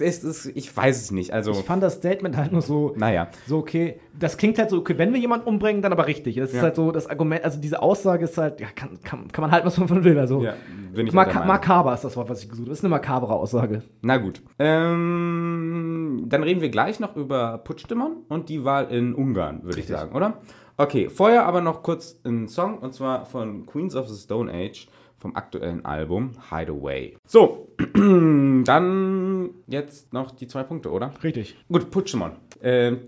es 0.00 0.22
ist, 0.24 0.46
ich 0.54 0.76
weiß 0.76 1.00
es 1.02 1.10
nicht. 1.10 1.32
Also, 1.32 1.50
Ich 1.52 1.58
fand 1.64 1.82
das 1.82 1.94
Statement 1.94 2.36
halt 2.36 2.52
nur 2.52 2.62
so, 2.62 2.94
naja. 2.96 3.28
so 3.46 3.58
okay, 3.58 3.98
das 4.18 4.36
klingt 4.36 4.58
halt 4.58 4.70
so, 4.70 4.78
okay, 4.78 4.96
wenn 4.98 5.12
wir 5.12 5.20
jemanden 5.20 5.46
umbringen, 5.48 5.82
dann 5.82 5.92
aber 5.92 6.06
richtig. 6.06 6.36
Das 6.36 6.50
ist 6.50 6.56
Ja. 6.56 6.62
halt 6.62 6.76
so 6.76 6.92
das 6.92 7.08
Argument, 7.08 7.44
also 7.44 7.58
diese 7.60 7.82
Aussage 7.82 8.24
ist 8.24 8.38
halt, 8.38 8.60
ja, 8.60 8.68
kann, 8.74 8.98
kann, 9.02 9.28
kann 9.32 9.42
man 9.42 9.50
halten, 9.50 9.66
was 9.72 9.78
man 9.78 9.88
von 9.88 10.04
will. 10.04 10.18
Also, 10.18 10.42
Ja, 10.42 10.54
bin 10.94 11.06
ich 11.06 11.12
Maka 11.12 11.34
Meinung. 11.34 11.48
makaber 11.48 11.94
ist 11.94 12.04
das 12.04 12.16
Wort, 12.16 12.28
was 12.28 12.42
ich 12.42 12.48
gesucht 12.48 12.66
habe. 12.66 12.70
Das 12.70 12.78
ist 12.78 12.84
eine 12.84 12.90
makabere 12.90 13.34
Aussage. 13.34 13.82
Na 14.02 14.16
gut. 14.18 14.42
Ähm, 14.58 16.24
dann 16.28 16.42
reden 16.42 16.60
wir 16.60 16.68
gleich 16.70 17.00
noch 17.00 17.16
über 17.16 17.58
Putschdämmern 17.58 18.16
und 18.28 18.48
die 18.48 18.64
Wahl 18.64 18.86
in 18.90 19.14
Ungarn, 19.14 19.62
würde 19.64 19.80
ich 19.80 19.86
sagen, 19.86 20.14
oder? 20.14 20.40
Okay, 20.76 21.08
vorher 21.10 21.46
aber 21.46 21.60
noch 21.60 21.82
kurz 21.82 22.18
ein 22.24 22.48
Song 22.48 22.78
und 22.78 22.94
zwar 22.94 23.26
von 23.26 23.66
Queens 23.66 23.94
of 23.94 24.08
the 24.08 24.16
Stone 24.20 24.52
Age 24.52 24.86
vom 25.18 25.36
aktuellen 25.36 25.84
Album 25.84 26.32
Hideaway. 26.50 27.16
So, 27.26 27.68
dann 27.94 29.50
jetzt 29.68 30.12
noch 30.12 30.32
die 30.32 30.46
zwei 30.48 30.62
Punkte, 30.64 30.90
oder? 30.90 31.12
Richtig. 31.22 31.56
Gut, 31.70 31.90
Puigdemont. 31.90 32.34
Ähm, 32.62 33.00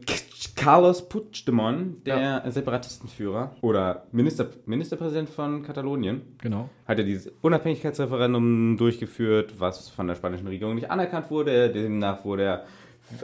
Carlos 0.55 1.09
Puigdemont, 1.09 2.07
der 2.07 2.43
Separatistenführer 2.51 3.55
oder 3.61 4.07
Minister, 4.13 4.49
Ministerpräsident 4.67 5.29
von 5.29 5.63
Katalonien, 5.63 6.23
Genau. 6.43 6.69
hat 6.87 6.99
er 6.99 7.05
dieses 7.05 7.33
Unabhängigkeitsreferendum 7.41 8.77
durchgeführt, 8.77 9.55
was 9.59 9.89
von 9.89 10.07
der 10.07 10.15
spanischen 10.15 10.47
Regierung 10.49 10.75
nicht 10.75 10.91
anerkannt 10.91 11.31
wurde. 11.31 11.71
Demnach 11.71 12.25
wurde 12.25 12.43
er 12.43 12.65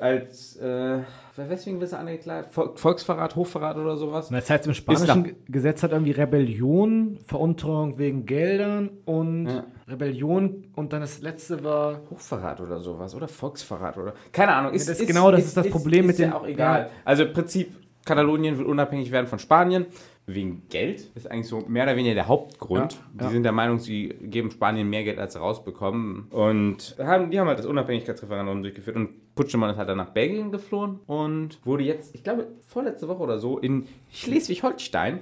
als, 0.01 0.57
äh, 0.57 0.99
weswegen 1.37 1.81
wird 1.81 1.93
er 1.93 2.01
angeklagt? 2.01 2.55
Vol- 2.55 2.77
Volksverrat, 2.77 3.35
Hochverrat 3.35 3.77
oder 3.77 3.97
sowas? 3.97 4.29
Das 4.29 4.49
heißt, 4.51 4.67
im 4.67 4.75
spanischen 4.75 5.25
Ge- 5.25 5.35
Gesetz 5.49 5.83
hat 5.83 5.93
irgendwie 5.93 6.11
Rebellion, 6.13 7.19
Veruntreuung 7.27 7.99
wegen 7.99 8.27
Geldern 8.27 8.91
und 9.07 9.47
Ja. 9.47 9.65
Rebellion 9.89 10.65
und 10.77 10.93
dann 10.93 11.01
das 11.01 11.23
letzte 11.23 11.65
war. 11.65 12.01
Hochverrat 12.11 12.61
oder 12.61 12.79
sowas 12.79 13.15
oder 13.15 13.27
Volksverrat 13.29 13.97
oder 13.99 14.15
keine 14.33 14.53
Ahnung. 14.55 14.73
Ist, 14.75 14.89
das 14.89 15.01
ist 15.01 15.07
genau, 15.07 15.31
das 15.31 15.45
ist 15.47 15.57
das 15.57 15.69
Problem 15.71 16.07
mit 16.07 16.19
ja 16.19 16.27
den- 16.27 16.33
auch 16.35 16.47
egal. 16.47 16.81
ja. 16.83 16.91
Also 17.05 17.25
im 17.25 17.33
Prinzip 17.33 17.73
Katalonien 18.05 18.59
will 18.59 18.67
unabhängig 18.67 19.11
werden 19.11 19.27
von 19.27 19.39
Spanien 19.39 19.87
wegen 20.27 20.63
Geld. 20.69 21.11
Ist 21.15 21.31
eigentlich 21.31 21.49
so 21.49 21.61
mehr 21.67 21.83
oder 21.85 21.97
weniger 21.97 22.15
der 22.15 22.29
Hauptgrund. 22.29 22.93
Ja, 22.95 22.99
die 23.15 23.25
ja. 23.25 23.31
sind 23.31 23.43
der 23.43 23.53
Meinung, 23.53 23.79
sie 23.79 24.09
geben 24.23 24.51
Spanien 24.51 24.89
mehr 24.89 25.05
Geld 25.05 25.19
als 25.19 25.33
sie 25.35 25.39
rausbekommen 25.41 26.29
und 26.31 26.97
haben, 26.99 27.31
die 27.31 27.39
haben 27.41 27.49
halt 27.49 27.59
das 27.59 27.67
Unabhängigkeitsreferendum 27.67 28.63
durchgeführt 28.63 28.97
und 28.97 29.09
Puigdemont 29.35 29.73
ist 29.73 29.79
halt 29.79 29.89
dann 29.89 29.97
nach 29.97 30.11
Belgien 30.11 30.51
geflohen 30.51 31.01
und 31.07 31.65
wurde 31.65 31.85
jetzt, 31.85 32.15
ich 32.15 32.25
glaube 32.25 32.49
vorletzte 32.67 33.09
Woche 33.09 33.23
oder 33.23 33.39
so 33.39 33.59
in 33.59 33.87
Schleswig-Holstein 34.11 35.21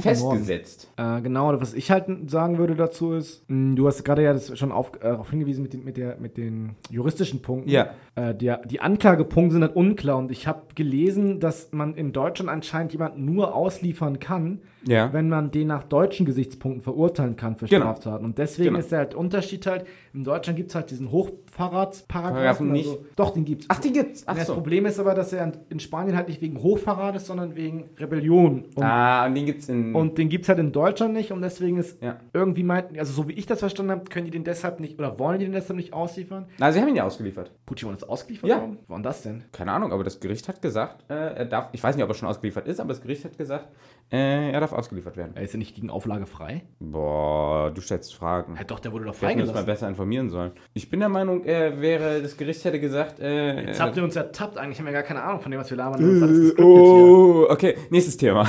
festgesetzt. 0.00 0.90
Äh, 0.96 1.20
genau, 1.20 1.60
was 1.60 1.74
ich 1.74 1.90
halt 1.90 2.30
sagen 2.30 2.58
würde 2.58 2.74
dazu 2.74 3.12
ist, 3.12 3.48
mh, 3.48 3.76
du 3.76 3.86
hast 3.86 4.04
gerade 4.04 4.22
ja 4.22 4.32
das 4.32 4.58
schon 4.58 4.72
auf, 4.72 4.94
äh, 4.96 5.00
darauf 5.00 5.30
hingewiesen 5.30 5.62
mit 5.62 5.74
den, 5.74 5.84
mit, 5.84 5.96
der, 5.96 6.16
mit 6.18 6.36
den 6.36 6.76
juristischen 6.90 7.42
Punkten. 7.42 7.70
Ja. 7.70 7.90
Äh, 8.14 8.34
die, 8.34 8.52
die 8.64 8.80
Anklagepunkte 8.80 9.52
sind 9.52 9.62
halt 9.62 9.76
unklar 9.76 10.18
und 10.18 10.30
ich 10.30 10.46
habe 10.46 10.62
gelesen, 10.74 11.38
dass 11.38 11.72
man 11.72 11.94
in 11.94 12.12
Deutschland 12.12 12.50
anscheinend 12.50 12.92
jemanden 12.92 13.24
nur 13.24 13.54
ausliefern 13.54 14.18
kann, 14.18 14.60
Ja. 14.86 15.12
wenn 15.12 15.28
man 15.28 15.50
den 15.50 15.68
nach 15.68 15.84
deutschen 15.84 16.26
Gesichtspunkten 16.26 16.82
verurteilen 16.82 17.36
kann 17.36 17.56
für 17.56 17.66
Genau. 17.66 17.84
Straftaten. 17.86 18.24
Und 18.24 18.38
deswegen 18.38 18.68
Genau. 18.70 18.80
ist 18.80 18.90
der 18.92 18.98
halt 19.00 19.14
Unterschied 19.14 19.66
halt, 19.66 19.86
in 20.12 20.24
Deutschland 20.24 20.56
gibt 20.56 20.70
es 20.70 20.74
halt 20.74 20.90
diesen 20.90 21.10
Hochverratsparagraphen. 21.10 22.06
Paragraphen 22.08 22.72
nicht. 22.72 22.88
Also, 22.88 23.04
doch, 23.16 23.30
den 23.34 23.44
gibt's. 23.44 23.66
Ach, 23.68 23.78
die 23.78 23.92
gibt's. 23.92 24.24
Ach 24.26 24.34
das 24.36 24.46
so. 24.46 24.54
Problem 24.54 24.86
ist 24.86 24.98
aber, 24.98 25.14
dass 25.14 25.32
er 25.32 25.52
in- 25.68 25.80
Spanien 25.80 26.16
halt 26.16 26.28
nicht 26.28 26.40
wegen 26.40 26.62
Hochverrat 26.62 27.16
ist, 27.16 27.26
sondern 27.26 27.54
wegen 27.56 27.90
Rebellion. 27.98 28.64
Und 28.74 28.82
Ah, 28.82 29.26
und 29.26 29.34
den 29.34 29.46
gibt's 29.46 29.68
in. 29.68 29.94
und 29.94 30.18
den 30.18 30.28
gibt 30.28 30.44
es 30.44 30.48
halt 30.48 30.58
in 30.58 30.72
Deutschland 30.72 31.14
nicht 31.14 31.32
und 31.32 31.42
deswegen 31.42 31.78
ist 31.78 32.02
Ja. 32.02 32.16
irgendwie 32.32 32.62
meinten, 32.62 32.98
also 32.98 33.12
so 33.12 33.28
wie 33.28 33.32
ich 33.32 33.46
das 33.46 33.60
verstanden 33.60 33.92
habe, 33.92 34.04
können 34.04 34.24
die 34.26 34.30
den 34.30 34.44
deshalb 34.44 34.80
nicht 34.80 34.98
oder 34.98 35.18
wollen 35.18 35.38
die 35.38 35.44
den 35.46 35.52
deshalb 35.54 35.76
nicht 35.76 35.92
ausliefern? 35.92 36.46
Na, 36.58 36.72
sie 36.72 36.80
haben 36.80 36.88
ihn 36.88 36.96
ja 36.96 37.04
ausgeliefert. 37.04 37.50
Putin 37.66 37.94
ist 37.94 38.08
ausgeliefert 38.08 38.48
Ja. 38.50 38.60
worden? 38.60 38.78
Wann 38.88 39.02
das 39.02 39.22
denn? 39.22 39.44
Keine 39.52 39.72
Ahnung, 39.72 39.92
aber 39.92 40.04
das 40.04 40.20
Gericht 40.20 40.48
hat 40.48 40.60
gesagt, 40.62 41.04
äh, 41.10 41.14
er 41.14 41.44
darf, 41.44 41.68
ich 41.72 41.82
weiß 41.82 41.96
nicht, 41.96 42.04
ob 42.04 42.10
er 42.10 42.14
schon 42.14 42.28
ausgeliefert 42.28 42.66
ist, 42.68 42.80
aber 42.80 42.88
das 42.90 43.00
Gericht 43.02 43.24
hat 43.24 43.36
gesagt, 43.38 43.68
äh, 44.10 44.50
er 44.52 44.60
darf 44.60 44.71
ausgeliefert 44.72 45.16
werden. 45.16 45.32
Er 45.34 45.42
ist 45.42 45.52
ja 45.52 45.58
nicht 45.58 45.74
gegen 45.74 45.90
Auflage 45.90 46.26
frei. 46.26 46.62
Boah, 46.80 47.70
du 47.74 47.80
stellst 47.80 48.14
Fragen. 48.14 48.54
Ja, 48.56 48.64
doch, 48.64 48.80
der 48.80 48.92
wurde 48.92 49.04
doch 49.06 49.20
Wir 49.20 49.28
hätten 49.28 49.40
uns 49.40 49.48
mal 49.48 49.54
freigelassen. 49.54 49.66
besser 49.66 49.88
informieren 49.88 50.30
sollen. 50.30 50.52
Ich 50.74 50.88
bin 50.90 51.00
der 51.00 51.08
Meinung, 51.08 51.44
er 51.44 51.80
wäre, 51.80 52.20
das 52.22 52.36
Gericht 52.36 52.64
hätte 52.64 52.80
gesagt, 52.80 53.20
äh, 53.20 53.66
Jetzt 53.66 53.78
äh, 53.78 53.82
habt 53.82 53.96
ihr 53.96 54.04
uns 54.04 54.16
ertappt, 54.16 54.58
eigentlich 54.58 54.78
haben 54.78 54.86
wir 54.86 54.92
gar 54.92 55.02
keine 55.02 55.22
Ahnung 55.22 55.40
von 55.40 55.50
dem, 55.50 55.60
was 55.60 55.70
wir 55.70 55.76
labern. 55.76 56.00
Ist 56.00 56.58
äh, 56.58 56.62
oh, 56.62 57.46
okay, 57.48 57.76
nächstes 57.90 58.16
Thema. 58.16 58.48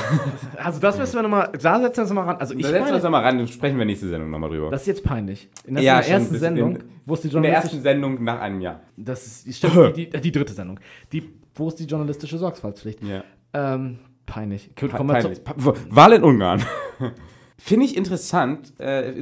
Also 0.56 0.80
das 0.80 0.98
müssen 0.98 1.14
wir 1.16 1.22
nochmal, 1.22 1.50
da 1.60 1.80
setzen 1.80 1.96
wir 1.96 2.02
uns 2.02 2.10
nochmal 2.10 2.24
ran. 2.26 2.36
Also 2.38 2.54
ich 2.54 2.62
da 2.62 2.68
setzen 2.70 2.86
wir 2.88 2.94
uns 2.94 3.02
nochmal 3.04 3.22
ran, 3.24 3.38
dann 3.38 3.48
sprechen 3.48 3.78
wir 3.78 3.84
nächste 3.84 4.08
Sendung 4.08 4.30
nochmal 4.30 4.50
drüber. 4.50 4.70
das 4.70 4.82
ist 4.82 4.86
jetzt 4.88 5.04
peinlich. 5.04 5.48
In 5.66 5.74
der, 5.74 5.84
Ja, 5.84 5.92
in 5.94 5.98
der 5.98 6.04
schon 6.04 6.12
ersten 6.22 6.38
Sendung, 6.38 6.76
in- 6.76 6.84
wo 7.06 7.14
es 7.14 7.20
die 7.20 7.28
In 7.28 7.42
der 7.42 7.52
ersten 7.52 7.76
journalistische... 7.76 7.82
Sendung 7.82 8.24
nach 8.24 8.40
einem 8.40 8.60
Jahr. 8.60 8.80
Das 8.96 9.26
ist, 9.26 9.46
die, 9.46 9.52
stimmt, 9.52 9.96
die, 9.96 10.08
die, 10.10 10.20
die 10.20 10.32
dritte 10.32 10.52
Sendung. 10.52 10.80
Die, 11.12 11.22
wo 11.54 11.68
ist 11.68 11.78
die 11.78 11.84
journalistische 11.84 12.38
Sorgfaltspflicht? 12.38 13.00
Ja. 13.02 13.22
Ähm, 13.52 13.98
peinlich. 14.26 14.70
Gut, 14.76 14.90
zu, 14.90 14.96
peinlich. 14.96 15.40
Wahl 15.90 16.12
in 16.12 16.24
Ungarn. 16.24 16.62
Finde 17.56 17.86
ich 17.86 17.96
interessant. 17.96 18.78
Äh, 18.78 19.14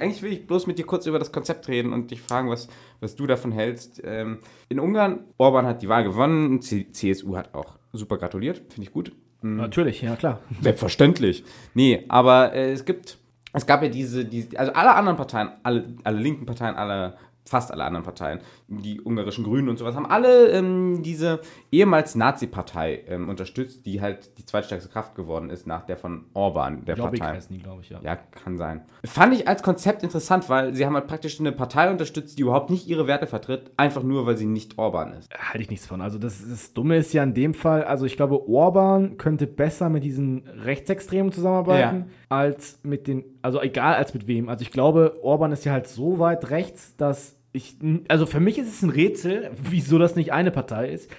eigentlich 0.00 0.22
will 0.22 0.32
ich 0.32 0.46
bloß 0.46 0.66
mit 0.66 0.78
dir 0.78 0.84
kurz 0.84 1.06
über 1.06 1.18
das 1.18 1.32
Konzept 1.32 1.68
reden 1.68 1.92
und 1.92 2.10
dich 2.10 2.20
fragen, 2.20 2.50
was, 2.50 2.68
was 3.00 3.16
du 3.16 3.26
davon 3.26 3.52
hältst. 3.52 4.02
Ähm, 4.04 4.40
in 4.68 4.80
Ungarn, 4.80 5.20
Orban 5.38 5.66
hat 5.66 5.82
die 5.82 5.88
Wahl 5.88 6.04
gewonnen, 6.04 6.60
C 6.60 6.90
CSU 6.92 7.36
hat 7.36 7.54
auch 7.54 7.78
super 7.92 8.18
gratuliert, 8.18 8.58
finde 8.68 8.82
ich 8.82 8.92
gut. 8.92 9.12
Natürlich, 9.40 10.02
ja 10.02 10.16
klar. 10.16 10.40
Selbstverständlich. 10.60 11.44
Nee, 11.74 12.04
aber 12.08 12.52
äh, 12.52 12.72
es 12.72 12.84
gibt, 12.84 13.18
es 13.52 13.66
gab 13.66 13.82
ja 13.82 13.88
diese, 13.88 14.24
diese, 14.24 14.58
also 14.58 14.72
alle 14.72 14.94
anderen 14.94 15.16
Parteien, 15.16 15.50
alle, 15.62 15.94
alle 16.04 16.18
linken 16.18 16.44
Parteien, 16.44 16.74
alle 16.74 17.16
fast 17.46 17.72
alle 17.72 17.84
anderen 17.84 18.04
Parteien, 18.04 18.40
die 18.68 19.00
ungarischen 19.00 19.44
Grünen 19.44 19.68
und 19.68 19.78
sowas, 19.78 19.94
haben 19.94 20.06
alle 20.06 20.50
ähm, 20.50 21.02
diese 21.02 21.40
ehemals 21.70 22.14
Nazi-Partei 22.14 23.04
ähm, 23.08 23.28
unterstützt, 23.28 23.86
die 23.86 24.00
halt 24.00 24.36
die 24.38 24.44
zweitstärkste 24.44 24.90
Kraft 24.90 25.14
geworden 25.14 25.50
ist 25.50 25.66
nach 25.66 25.84
der 25.84 25.96
von 25.96 26.24
Orban, 26.34 26.84
der 26.84 26.96
Jobbik 26.96 27.20
Partei. 27.20 27.36
heißen 27.36 27.56
die, 27.56 27.62
glaube 27.62 27.82
ich, 27.82 27.90
ja. 27.90 28.00
Ja, 28.02 28.16
kann 28.16 28.56
sein. 28.56 28.82
Fand 29.04 29.34
ich 29.34 29.48
als 29.48 29.62
Konzept 29.62 30.02
interessant, 30.02 30.48
weil 30.48 30.74
sie 30.74 30.84
haben 30.84 30.94
halt 30.94 31.06
praktisch 31.06 31.38
eine 31.40 31.52
Partei 31.52 31.90
unterstützt, 31.90 32.38
die 32.38 32.42
überhaupt 32.42 32.70
nicht 32.70 32.88
ihre 32.88 33.06
Werte 33.06 33.26
vertritt, 33.26 33.70
einfach 33.76 34.02
nur, 34.02 34.26
weil 34.26 34.36
sie 34.36 34.46
nicht 34.46 34.78
Orban 34.78 35.12
ist. 35.12 35.32
Halte 35.32 35.62
ich 35.62 35.70
nichts 35.70 35.86
von. 35.86 36.00
Also 36.00 36.18
das, 36.18 36.44
das 36.48 36.72
Dumme 36.74 36.96
ist 36.96 37.12
ja 37.12 37.22
in 37.22 37.34
dem 37.34 37.54
Fall, 37.54 37.84
also 37.84 38.04
ich 38.06 38.16
glaube, 38.16 38.48
Orban 38.48 39.18
könnte 39.18 39.46
besser 39.46 39.88
mit 39.88 40.02
diesen 40.04 40.48
Rechtsextremen 40.48 41.32
zusammenarbeiten, 41.32 42.10
als 42.28 42.80
mit 42.82 43.06
den, 43.06 43.24
also 43.42 43.60
egal 43.62 43.94
als 43.94 44.14
mit 44.14 44.26
wem. 44.26 44.48
Also 44.48 44.62
ich 44.62 44.72
glaube, 44.72 45.18
Orban 45.22 45.52
ist 45.52 45.64
ja 45.64 45.72
halt 45.72 45.86
so 45.86 46.18
weit 46.18 46.50
rechts, 46.50 46.96
dass 46.96 47.35
ich, 47.56 47.76
also 48.08 48.26
für 48.26 48.40
mich 48.40 48.58
ist 48.58 48.68
es 48.68 48.82
ein 48.82 48.90
Rätsel, 48.90 49.50
wieso 49.70 49.98
das 49.98 50.16
nicht 50.16 50.32
eine 50.32 50.50
Partei 50.50 50.90
ist, 50.90 51.10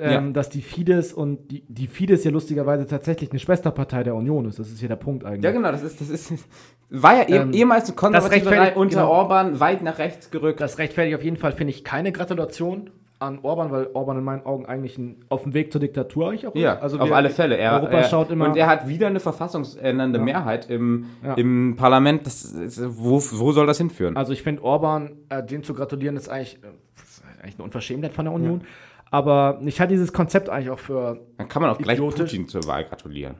ähm, 0.00 0.10
Ja. 0.10 0.20
dass 0.30 0.48
die 0.48 0.62
Fidesz 0.62 1.12
und 1.12 1.50
die, 1.50 1.64
die 1.68 1.86
Fidesz 1.86 2.24
ja 2.24 2.30
lustigerweise 2.30 2.86
tatsächlich 2.86 3.30
eine 3.30 3.40
Schwesterpartei 3.40 4.04
der 4.04 4.14
Union 4.14 4.46
ist. 4.46 4.58
Das 4.58 4.70
ist 4.70 4.80
ja 4.80 4.88
der 4.88 4.96
Punkt 4.96 5.24
eigentlich. 5.24 5.44
Ja, 5.44 5.50
genau, 5.50 5.72
das 5.72 5.82
ist, 5.82 6.00
das 6.00 6.10
ist, 6.10 6.32
war 6.90 7.16
ja 7.16 7.28
eh, 7.28 7.40
Ähm, 7.42 7.52
ehemals 7.52 7.86
eine 7.86 7.96
konservative 7.96 8.74
unter 8.76 9.00
genau. 9.00 9.10
Orban 9.10 9.58
weit 9.60 9.82
nach 9.82 9.98
rechts 9.98 10.30
gerückt. 10.30 10.60
Das 10.60 10.78
rechtfertigt 10.78 11.16
auf 11.16 11.24
jeden 11.24 11.36
Fall, 11.36 11.52
finde 11.52 11.72
ich, 11.72 11.84
keine 11.84 12.12
Gratulation 12.12 12.90
an 13.20 13.38
Orban, 13.42 13.70
weil 13.70 13.86
Orban 13.92 14.18
in 14.18 14.24
meinen 14.24 14.44
Augen 14.46 14.64
eigentlich 14.66 14.96
ein, 14.98 15.24
auf 15.28 15.42
dem 15.42 15.52
Weg 15.54 15.70
zur 15.70 15.80
Diktatur 15.80 16.28
eigentlich 16.30 16.46
auch 16.46 16.54
Ja. 16.54 16.78
Also 16.78 16.98
auf 16.98 17.12
alle 17.12 17.30
Fälle. 17.30 17.56
Er, 17.56 17.74
Europa 17.74 17.92
er, 17.98 18.04
schaut 18.04 18.30
immer. 18.30 18.46
Und 18.46 18.56
er 18.56 18.66
hat 18.66 18.88
wieder 18.88 19.06
eine 19.06 19.20
verfassungsändernde 19.20 20.18
Ja. 20.18 20.24
Mehrheit 20.24 20.70
im, 20.70 21.06
Ja. 21.22 21.34
im 21.34 21.76
Parlament. 21.76 22.26
Das, 22.26 22.52
wo, 22.96 23.16
wo 23.32 23.52
soll 23.52 23.66
das 23.66 23.78
hinführen? 23.78 24.16
Also 24.16 24.32
ich 24.32 24.42
finde 24.42 24.62
Orban, 24.64 25.12
äh, 25.28 25.44
dem 25.44 25.62
zu 25.62 25.74
gratulieren, 25.74 26.16
ist 26.16 26.28
eigentlich, 26.30 26.56
äh, 26.64 26.68
ist 27.02 27.22
eigentlich 27.42 27.56
eine 27.56 27.64
Unverschämtheit 27.64 28.12
von 28.14 28.24
der 28.24 28.34
Union. 28.34 28.62
Aber 29.10 29.60
ich 29.64 29.80
halte 29.80 29.92
dieses 29.92 30.12
Konzept 30.12 30.48
eigentlich 30.48 30.70
auch 30.70 30.78
für, 30.78 31.20
Dann 31.36 31.48
kann 31.48 31.62
man 31.62 31.70
auch 31.70 31.78
gleich 31.78 31.98
idiotisch. 31.98 32.30
Putin 32.30 32.48
zur 32.48 32.64
Wahl 32.66 32.84
gratulieren. 32.84 33.34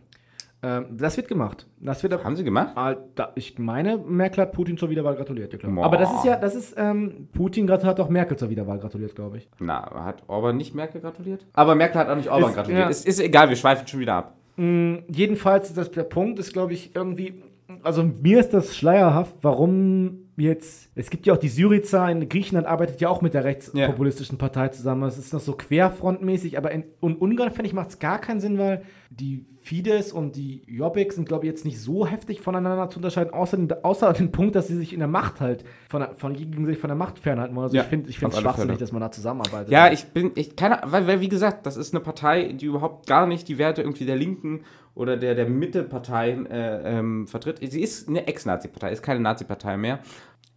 Ähm, 0.63 0.87
das 0.91 1.17
wird 1.17 1.29
gemacht. 1.29 1.67
Das 1.81 2.03
wird 2.03 2.23
Haben 2.23 2.37
sie 2.37 2.45
gemacht? 2.45 2.73
Ah, 2.75 2.95
da, 3.15 3.33
ich 3.35 3.59
meine, 3.59 3.97
Merkel 3.97 4.43
hat 4.43 4.53
Putin 4.53 4.77
zur 4.77 4.91
Wiederwahl 4.91 5.15
gratuliert, 5.17 5.53
ja. 5.53 5.83
Aber 5.83 5.97
das 5.97 6.13
ist 6.13 6.25
ja, 6.25 6.37
das 6.37 6.55
ist, 6.55 6.75
ähm, 6.77 7.29
Putin 7.33 7.71
hat 7.71 7.99
auch 7.99 8.09
Merkel 8.11 8.37
zur 8.37 8.51
Wiederwahl 8.51 8.79
gratuliert, 8.79 9.15
glaube 9.15 9.39
ich. 9.39 9.49
Na, 9.59 10.05
hat 10.05 10.23
Orban 10.27 10.57
nicht 10.57 10.75
Merkel 10.75 11.01
gratuliert? 11.01 11.47
Aber 11.55 11.75
Merkel 11.75 11.99
hat 12.01 12.09
auch 12.09 12.17
nicht 12.17 12.31
Orban 12.31 12.51
Ist- 12.51 12.57
gratuliert. 12.57 12.81
ja. 12.83 12.89
Es 12.91 13.05
ist 13.05 13.21
egal, 13.21 13.49
wir 13.49 13.57
schweifen 13.57 13.87
schon 13.87 14.01
wieder 14.01 14.15
ab. 14.15 14.37
Jedenfalls, 15.09 15.73
das, 15.73 15.91
der 15.91 16.03
Punkt 16.03 16.39
ist, 16.39 16.53
glaube 16.53 16.75
ich, 16.75 16.95
irgendwie, 16.95 17.43
also 17.83 18.03
mir 18.03 18.41
ist 18.41 18.53
das 18.53 18.77
schleierhaft, 18.77 19.35
warum 19.41 20.27
jetzt, 20.37 20.91
es 20.95 21.09
gibt 21.09 21.27
ja 21.27 21.33
auch 21.35 21.39
die 21.39 21.49
Syriza 21.49 22.09
in 22.11 22.29
Griechenland 22.29 22.67
arbeitet 22.67 23.01
ja 23.01 23.09
auch 23.09 23.23
mit 23.23 23.33
der 23.33 23.45
rechtspopulistischen 23.45 24.37
Partei 24.39 24.69
zusammen. 24.69 25.05
Es 25.05 25.17
ist 25.19 25.33
noch 25.33 25.41
so 25.41 25.53
querfrontmäßig, 25.55 26.59
aber 26.59 26.71
in 26.73 26.85
und 27.01 27.21
Ungarn, 27.21 27.51
finde 27.51 27.67
ich, 27.69 27.73
macht 27.75 27.91
es 27.91 27.99
gar 27.99 28.19
keinen 28.19 28.41
Sinn, 28.41 28.59
weil 28.59 28.83
die 29.11 29.45
Fidesz 29.61 30.13
und 30.13 30.37
die 30.37 30.63
Jobbik 30.67 31.13
sind, 31.13 31.27
glaube 31.27 31.45
ich, 31.45 31.51
jetzt 31.51 31.65
nicht 31.65 31.81
so 31.81 32.07
heftig 32.07 32.41
voneinander 32.41 32.89
zu 32.89 32.99
unterscheiden, 32.99 33.33
außer, 33.35 33.57
den, 33.57 33.73
außer 33.83 34.13
den 34.13 34.31
Punkt, 34.31 34.55
dass 34.55 34.69
sie 34.69 34.77
sich 34.77 34.93
in 34.93 35.01
der 35.01 35.09
Macht 35.09 35.41
halt, 35.41 35.65
von, 35.89 36.07
von, 36.17 36.33
gegen 36.33 36.65
sich 36.65 36.79
von 36.79 36.89
der 36.89 36.97
Macht 36.97 37.19
fernhalten 37.19 37.55
wollen. 37.57 37.65
Also 37.65 37.77
Ja, 37.77 37.83
ich 37.83 37.89
finde 37.89 38.09
ich 38.09 38.17
es 38.17 38.23
alle 38.23 38.37
schwachsinnig, 38.37 38.79
dass 38.79 38.93
man 38.93 39.01
da 39.01 39.11
zusammenarbeitet. 39.11 39.73
Ja, 39.73 39.91
ich 39.93 40.07
bin, 40.07 40.31
ich 40.37 40.55
keine, 40.55 40.81
weil, 40.85 41.09
weil 41.09 41.21
wie 41.21 41.29
gesagt, 41.29 41.67
das 41.67 41.77
ist 41.77 41.93
eine 41.93 42.03
Partei, 42.03 42.53
die 42.53 42.67
überhaupt 42.67 43.09
gar 43.09 43.27
nicht 43.27 43.49
die 43.49 43.59
Werte 43.59 43.83
irgendwie 43.83 44.07
der 44.07 44.17
Linken 44.17 44.63
oder 44.95 45.17
der, 45.17 45.35
der 45.35 45.49
Mitte-Parteien 45.49 46.47
äh, 46.47 46.99
ähm, 46.99 47.27
vertritt. 47.27 47.59
Sie 47.61 47.83
ist 47.83 48.09
eine 48.09 48.27
Ex-Nazi-Partei, 48.27 48.93
ist 48.93 49.03
keine 49.03 49.21
Nazi-Partei 49.21 49.77
mehr. 49.77 50.01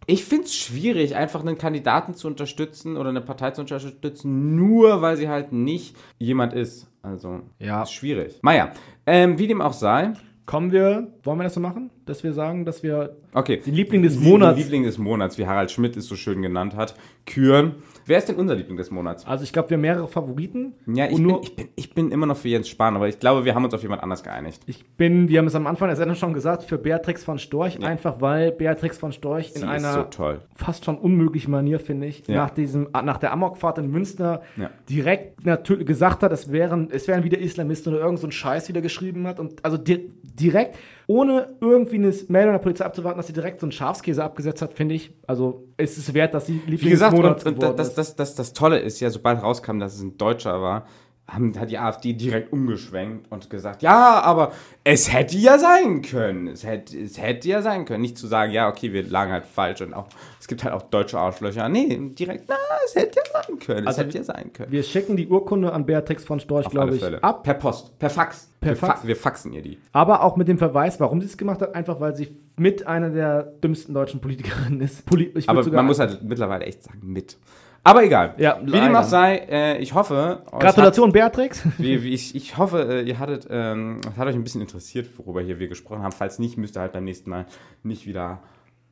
Ich 0.06 0.24
finde 0.24 0.44
es 0.44 0.54
schwierig, 0.54 1.16
einfach 1.16 1.40
einen 1.40 1.56
Kandidaten 1.58 2.14
zu 2.14 2.26
unterstützen 2.26 2.96
oder 2.96 3.08
eine 3.08 3.20
Partei 3.20 3.52
zu 3.52 3.62
unterstützen, 3.62 4.54
nur 4.56 5.00
weil 5.02 5.16
sie 5.16 5.28
halt 5.28 5.52
nicht 5.52 5.96
jemand 6.18 6.52
ist. 6.52 6.86
Also, 7.02 7.40
Ja. 7.58 7.82
ist 7.82 7.92
schwierig. 7.92 8.38
Naja, 8.42 8.72
ähm, 9.06 9.38
wie 9.38 9.46
dem 9.46 9.60
auch 9.60 9.72
sei. 9.72 10.12
Kommen 10.46 10.72
wir, 10.72 11.10
wollen 11.22 11.38
wir 11.38 11.44
das 11.44 11.54
so 11.54 11.60
machen, 11.60 11.90
dass 12.04 12.22
wir 12.22 12.34
sagen, 12.34 12.66
dass 12.66 12.82
wir 12.82 13.16
Okay. 13.32 13.62
den 13.64 13.74
Liebling 13.74 14.02
des 14.02 14.18
Monats 14.20 14.58
Liebling 14.58 14.82
des 14.82 14.98
Monats, 14.98 15.38
wie 15.38 15.46
Harald 15.46 15.70
Schmidt 15.70 15.96
es 15.96 16.06
so 16.06 16.16
schön 16.16 16.42
genannt 16.42 16.76
hat, 16.76 16.94
küren. 17.24 17.76
Wer 18.06 18.18
ist 18.18 18.28
denn 18.28 18.36
unser 18.36 18.54
Liebling 18.54 18.76
des 18.76 18.90
Monats? 18.90 19.26
Also 19.26 19.44
ich 19.44 19.52
glaube, 19.52 19.70
wir 19.70 19.76
haben 19.76 19.82
mehrere 19.82 20.08
Favoriten. 20.08 20.74
Ja, 20.86 21.06
ich 21.06 21.16
bin, 21.16 21.38
ich, 21.42 21.56
bin, 21.56 21.68
ich 21.76 21.94
bin 21.94 22.10
immer 22.12 22.26
noch 22.26 22.36
für 22.36 22.48
Jens 22.48 22.68
Spahn, 22.68 22.96
aber 22.96 23.08
ich 23.08 23.18
glaube, 23.18 23.44
wir 23.44 23.54
haben 23.54 23.64
uns 23.64 23.72
auf 23.74 23.82
jemand 23.82 24.02
anders 24.02 24.22
geeinigt. 24.22 24.62
ich 24.66 24.84
bin, 24.96 25.28
wir 25.28 25.38
haben 25.38 25.46
es 25.46 25.54
am 25.54 25.66
Anfang 25.66 25.88
der 25.88 25.96
Sendung 25.96 26.16
schon 26.16 26.34
gesagt, 26.34 26.64
für 26.64 26.78
Beatrix 26.78 27.24
von 27.24 27.38
Storch, 27.38 27.82
einfach 27.84 28.20
weil 28.20 28.52
Beatrix 28.52 28.98
von 28.98 29.12
Storch 29.12 29.52
Sie 29.52 29.62
in 29.62 29.68
einer 29.68 30.08
so 30.10 30.34
fast 30.54 30.84
schon 30.84 30.98
unmöglichen 30.98 31.50
Manier, 31.50 31.80
finde 31.80 32.06
ich, 32.06 32.26
Ja. 32.26 32.36
nach, 32.36 32.50
diesem, 32.50 32.88
nach 32.92 33.18
der 33.18 33.32
Amokfahrt 33.32 33.78
in 33.78 33.90
Münster 33.90 34.42
Ja. 34.56 34.70
direkt 34.88 35.44
natürlich 35.46 35.86
gesagt 35.86 36.22
hat, 36.22 36.32
es 36.32 36.52
wären, 36.52 36.88
es 36.90 37.08
wären 37.08 37.24
wieder 37.24 37.38
Islamisten 37.38 37.92
oder 37.94 38.02
irgend 38.02 38.18
so 38.20 38.26
ein 38.26 38.32
Scheiß 38.32 38.68
wieder 38.68 38.80
geschrieben 38.80 39.26
hat. 39.26 39.40
Und 39.40 39.64
also 39.64 39.76
di 39.78 40.10
direkt, 40.22 40.76
ohne 41.06 41.56
irgendwie 41.60 41.96
eine 41.96 42.12
Meldung 42.28 42.52
der 42.54 42.58
Polizei 42.58 42.84
abzuwarten, 42.84 43.18
dass 43.18 43.26
sie 43.26 43.32
direkt 43.32 43.60
so 43.60 43.66
einen 43.66 43.72
Schafskäse 43.72 44.22
abgesetzt 44.22 44.62
hat, 44.62 44.72
finde 44.72 44.94
ich. 44.94 45.12
Also 45.26 45.68
es 45.76 45.98
ist 45.98 46.14
wert, 46.14 46.34
dass 46.34 46.46
sie 46.46 46.54
Liebling 46.66 46.80
Wie 46.80 46.90
gesagt, 46.90 47.18
und, 47.18 47.46
und 47.46 47.78
das, 47.78 47.94
das, 47.94 48.16
das, 48.16 48.34
das 48.34 48.52
Tolle 48.52 48.78
ist 48.78 49.00
ja, 49.00 49.10
sobald 49.10 49.42
rauskam, 49.42 49.78
dass 49.78 49.94
es 49.94 50.02
ein 50.02 50.16
Deutscher 50.16 50.60
war, 50.62 50.86
haben, 51.26 51.58
hat 51.58 51.70
die 51.70 51.78
AfD 51.78 52.12
direkt 52.12 52.52
umgeschwenkt 52.52 53.32
und 53.32 53.48
gesagt, 53.48 53.82
ja, 53.82 54.20
aber 54.20 54.52
es 54.84 55.12
hätte 55.12 55.36
ja 55.38 55.58
sein 55.58 56.02
können. 56.02 56.48
Es 56.48 56.64
hätte, 56.64 56.98
es 56.98 57.20
hätte 57.20 57.48
ja 57.48 57.62
sein 57.62 57.86
können. 57.86 58.02
Nicht 58.02 58.18
zu 58.18 58.26
sagen, 58.26 58.52
ja, 58.52 58.68
okay, 58.68 58.92
wir 58.92 59.08
lagen 59.08 59.32
halt 59.32 59.46
falsch 59.46 59.80
und 59.80 59.94
auch, 59.94 60.06
es 60.38 60.48
gibt 60.48 60.64
halt 60.64 60.74
auch 60.74 60.82
deutsche 60.82 61.18
Arschlöcher. 61.18 61.68
Nee, 61.70 61.98
direkt, 62.12 62.44
na, 62.48 62.56
es 62.84 62.94
hätte 62.94 63.20
ja 63.20 63.42
sein 63.42 63.58
können. 63.58 63.86
Also 63.86 64.02
es 64.02 64.06
hätte 64.06 64.18
ja 64.18 64.24
sein 64.24 64.52
können. 64.52 64.70
Wir 64.70 64.82
schicken 64.82 65.16
die 65.16 65.26
Urkunde 65.26 65.72
an 65.72 65.86
Beatrix 65.86 66.24
von 66.24 66.40
Storch, 66.40 66.68
glaube 66.68 66.96
ich, 66.96 67.00
Fälle. 67.00 67.22
ab. 67.24 67.42
Per 67.42 67.54
Post, 67.54 67.98
per 67.98 68.10
Fax. 68.10 68.50
Per 68.60 68.72
wir, 68.72 68.76
Fax? 68.76 69.06
wir 69.06 69.16
faxen 69.16 69.52
ihr 69.52 69.62
die. 69.62 69.78
Aber 69.92 70.22
auch 70.22 70.36
mit 70.36 70.48
dem 70.48 70.58
Verweis, 70.58 71.00
warum 71.00 71.20
sie 71.20 71.26
es 71.26 71.38
gemacht 71.38 71.62
hat, 71.62 71.74
einfach 71.74 72.00
weil 72.00 72.16
sie 72.16 72.28
mit 72.56 72.86
einer 72.86 73.10
der 73.10 73.42
dümmsten 73.42 73.94
deutschen 73.94 74.20
Politikerinnen 74.20 74.80
ist. 74.82 75.06
Poli 75.06 75.32
Aber 75.46 75.66
man 75.70 75.86
muss 75.86 75.98
halt 75.98 76.22
mittlerweile 76.22 76.66
echt 76.66 76.82
sagen, 76.82 77.00
mit. 77.02 77.38
Aber 77.84 78.02
egal. 78.02 78.34
Ja, 78.38 78.58
Wie 78.64 78.72
dem 78.72 78.96
auch 78.96 79.04
sei, 79.04 79.36
äh, 79.48 79.78
ich 79.78 79.92
hoffe, 79.92 80.42
Gratulation, 80.58 81.12
Beatrix. 81.12 81.64
Hat, 81.64 81.72
wie, 81.78 82.02
wie 82.02 82.14
ich, 82.14 82.34
ich 82.34 82.56
hoffe, 82.56 82.82
äh, 82.82 83.02
ihr 83.02 83.18
hattet, 83.18 83.46
ähm, 83.50 84.00
es 84.08 84.16
hat 84.16 84.26
euch 84.26 84.34
ein 84.34 84.42
bisschen 84.42 84.62
interessiert, 84.62 85.06
worüber 85.18 85.42
hier 85.42 85.58
wir 85.58 85.68
gesprochen 85.68 86.02
haben. 86.02 86.12
Falls 86.12 86.38
nicht, 86.38 86.56
müsst 86.56 86.76
ihr 86.76 86.80
halt 86.80 86.92
beim 86.92 87.04
nächsten 87.04 87.28
Mal 87.28 87.44
nicht 87.82 88.06
wieder 88.06 88.42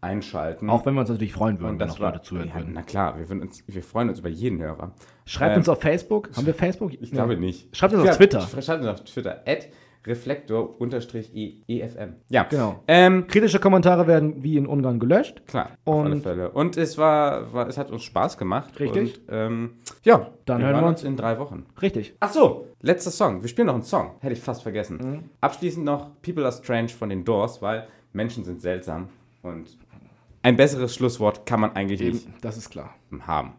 einschalten. 0.03 0.69
Auch 0.69 0.85
wenn 0.85 0.95
wir 0.95 1.01
uns 1.01 1.09
natürlich 1.09 1.33
freuen 1.33 1.59
würden, 1.59 1.75
und 1.75 1.79
wenn 1.81 1.87
das 1.87 1.97
auch 1.97 2.01
war, 2.01 2.13
Leute 2.13 2.23
zuhören 2.23 2.49
ja, 2.49 2.57
würden. 2.57 2.73
Na 2.75 2.83
klar, 2.83 3.17
wir, 3.19 3.29
würden 3.29 3.43
uns, 3.43 3.65
wir 3.67 3.83
freuen 3.83 4.11
uns 4.11 4.19
über 4.19 4.29
jeden 4.29 4.61
Hörer. 4.61 4.93
Schreibt 5.25 5.53
Ähm, 5.53 5.59
uns 5.59 5.69
auf 5.69 5.81
Facebook. 5.81 6.31
Haben 6.37 6.47
wir 6.47 6.55
Facebook? 6.55 6.93
Ich 7.01 7.13
glaube 7.13 7.37
nicht. 7.37 7.75
Schreibt 7.75 7.95
uns 7.95 8.09
auf 8.09 8.17
Twitter. 8.17 8.41
Schreibt 8.41 8.81
uns 8.83 8.89
auf 8.89 9.05
Twitter. 9.05 9.43
At 9.47 9.69
reflektor-efm. 10.07 12.15
Ja, 12.29 12.45
Genau. 12.45 12.83
Ähm, 12.89 13.27
Kritische 13.27 13.59
Kommentare 13.61 14.07
werden 14.07 14.43
wie 14.43 14.57
in 14.57 14.67
Ungarn 14.67 14.99
gelöscht. 14.99 15.43
Klar, 15.47 15.71
auf 15.85 15.95
Und- 15.97 16.07
alle 16.07 16.17
Fälle. 16.21 16.51
Und 16.51 16.77
es 16.77 16.99
war, 16.99 17.53
war, 17.53 17.69
es 17.69 17.79
hat 17.79 17.91
uns 17.91 18.03
Spaß 18.03 18.39
gemacht. 18.39 18.79
Richtig. 18.81 19.19
Und, 19.21 19.25
ähm, 19.31 19.71
ja, 20.05 20.29
Dann 20.45 20.63
hören 20.63 20.81
wir 20.81 20.87
uns- 20.89 21.05
in 21.05 21.17
drei 21.17 21.39
Wochen. 21.39 21.67
Richtig. 21.81 22.15
Ach 22.21 22.33
so, 22.33 22.67
letzter 22.81 23.11
Song. 23.11 23.43
Wir 23.43 23.49
spielen 23.49 23.67
noch 23.67 23.75
einen 23.75 23.83
Song. 23.85 24.13
Hätte 24.21 24.33
ich 24.35 24.41
fast 24.41 24.63
vergessen. 24.63 24.99
Mhm. 25.03 25.23
Abschließend 25.41 25.85
noch 25.85 26.11
People 26.23 26.45
Are 26.45 26.53
Strange 26.53 26.89
von 26.89 27.09
den 27.09 27.25
Doors, 27.25 27.63
weil 27.63 27.87
Menschen 28.13 28.45
sind 28.45 28.61
seltsam. 28.61 29.09
Und 29.43 29.77
ein 30.43 30.57
besseres 30.57 30.95
Schlusswort 30.95 31.47
kann 31.47 31.61
man 31.61 31.75
eigentlich 31.77 32.01
nicht 32.01 32.29
Das 32.41 32.57
ist 32.57 32.71
klar. 32.71 32.95
haben. 33.27 33.51